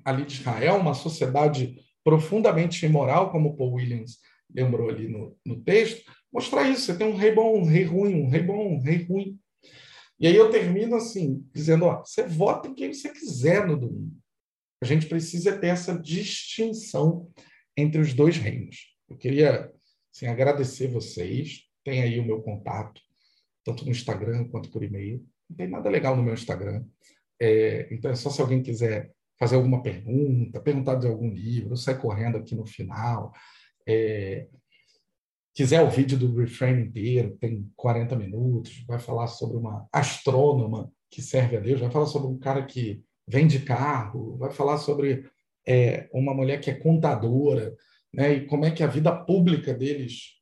ali 0.05 0.25
de 0.25 0.35
Israel, 0.35 0.77
uma 0.77 0.95
sociedade 0.95 1.77
profundamente 2.05 2.85
imoral, 2.87 3.31
como 3.31 3.57
Paul 3.57 3.75
Williams 3.75 4.19
lembrou 4.55 4.89
ali 4.89 5.09
no, 5.09 5.37
no 5.45 5.61
texto, 5.63 6.11
mostrar 6.33 6.69
isso. 6.69 6.83
Você 6.83 6.97
tem 6.97 7.07
um 7.07 7.17
rei 7.17 7.33
bom, 7.33 7.59
um 7.59 7.65
rei 7.65 7.85
ruim, 7.85 8.23
um 8.23 8.29
rei 8.29 8.43
bom, 8.43 8.75
um 8.75 8.81
rei 8.81 9.03
ruim. 9.05 9.39
E 10.19 10.27
aí 10.27 10.35
eu 10.35 10.51
termino 10.51 10.97
assim, 10.97 11.47
dizendo: 11.55 11.85
ó, 11.85 12.05
você 12.05 12.27
vota 12.27 12.69
em 12.69 12.75
quem 12.75 12.93
você 12.93 13.11
quiser 13.11 13.67
no 13.67 13.79
domingo. 13.79 14.17
A 14.83 14.87
gente 14.87 15.07
precisa 15.07 15.59
ter 15.59 15.69
essa 15.69 15.99
distinção 15.99 17.31
entre 17.77 18.01
os 18.01 18.15
dois 18.15 18.37
reinos. 18.37 18.97
Eu 19.09 19.17
queria 19.17 19.73
assim, 20.15 20.27
agradecer 20.27 20.89
vocês. 20.89 21.65
Tem 21.85 22.03
aí 22.03 22.19
o 22.19 22.25
meu 22.25 22.43
contato, 22.43 23.01
tanto 23.65 23.85
no 23.85 23.91
Instagram 23.91 24.49
quanto 24.49 24.71
por 24.71 24.83
e-mail. 24.83 25.25
Não 25.49 25.57
tem 25.57 25.69
nada 25.69 25.89
legal 25.89 26.17
no 26.17 26.23
meu 26.23 26.35
Instagram. 26.35 26.85
É, 27.41 27.89
então 27.93 28.11
é 28.11 28.15
só 28.15 28.31
se 28.31 28.41
alguém 28.41 28.63
quiser 28.63 29.13
fazer 29.39 29.57
alguma 29.57 29.83
pergunta, 29.83 30.61
perguntar 30.61 30.97
de 30.97 31.07
algum 31.07 31.31
livro, 31.31 31.73
eu 31.73 31.77
saio 31.77 32.01
correndo 32.01 32.37
aqui 32.37 32.55
no 32.55 32.67
final. 32.67 33.33
É, 33.87 34.49
quiser 35.55 35.83
o 35.83 35.91
vídeo 35.91 36.19
do 36.19 36.37
reframe 36.37 36.83
inteiro, 36.83 37.37
tem 37.41 37.71
40 37.77 38.17
minutos, 38.17 38.85
vai 38.87 38.99
falar 38.99 39.29
sobre 39.29 39.57
uma 39.57 39.89
astrônoma 39.93 40.93
que 41.11 41.23
serve 41.23 41.57
a 41.57 41.61
Deus, 41.61 41.81
vai 41.81 41.91
falar 41.91 42.07
sobre 42.07 42.29
um 42.29 42.39
cara 42.39 42.65
que 42.65 43.03
vende 43.27 43.61
carro, 43.61 44.37
vai 44.37 44.51
falar 44.51 44.79
sobre 44.79 45.25
é, 45.67 46.09
uma 46.13 46.35
mulher 46.35 46.61
que 46.61 46.71
é 46.71 46.75
contadora, 46.75 47.75
né, 48.13 48.33
e 48.35 48.47
como 48.47 48.65
é 48.65 48.71
que 48.71 48.83
a 48.83 48.87
vida 48.87 49.15
pública 49.15 49.75
deles 49.75 50.39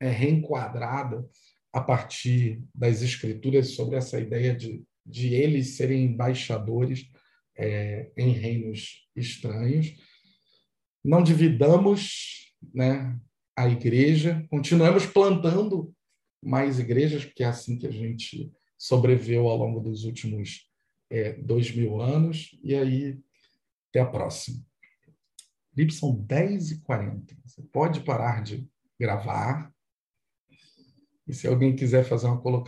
é 0.00 0.08
reenquadrada 0.08 1.26
a 1.72 1.80
partir 1.80 2.62
das 2.74 3.02
escrituras 3.02 3.70
sobre 3.74 3.96
essa 3.96 4.20
ideia 4.20 4.54
de, 4.54 4.84
de 5.04 5.34
eles 5.34 5.76
serem 5.76 6.04
embaixadores 6.04 7.10
é, 7.62 8.10
em 8.16 8.30
reinos 8.30 9.08
estranhos. 9.14 9.94
Não 11.04 11.22
dividamos 11.22 12.52
né, 12.74 13.18
a 13.56 13.68
igreja, 13.68 14.44
continuamos 14.50 15.06
plantando 15.06 15.94
mais 16.42 16.80
igrejas, 16.80 17.24
porque 17.24 17.44
é 17.44 17.46
assim 17.46 17.78
que 17.78 17.86
a 17.86 17.90
gente 17.90 18.52
sobreviveu 18.76 19.46
ao 19.48 19.56
longo 19.56 19.80
dos 19.80 20.04
últimos 20.04 20.68
é, 21.08 21.34
dois 21.34 21.70
mil 21.74 22.00
anos. 22.00 22.58
E 22.64 22.74
aí, 22.74 23.18
até 23.90 24.00
a 24.00 24.06
próxima. 24.06 24.58
Felipe, 25.72 25.94
são 25.94 26.14
10h40. 26.26 27.36
Você 27.44 27.62
pode 27.62 28.00
parar 28.00 28.42
de 28.42 28.68
gravar. 28.98 29.72
E 31.28 31.32
se 31.32 31.46
alguém 31.46 31.76
quiser 31.76 32.04
fazer 32.04 32.26
uma 32.26 32.40
colocação, 32.40 32.60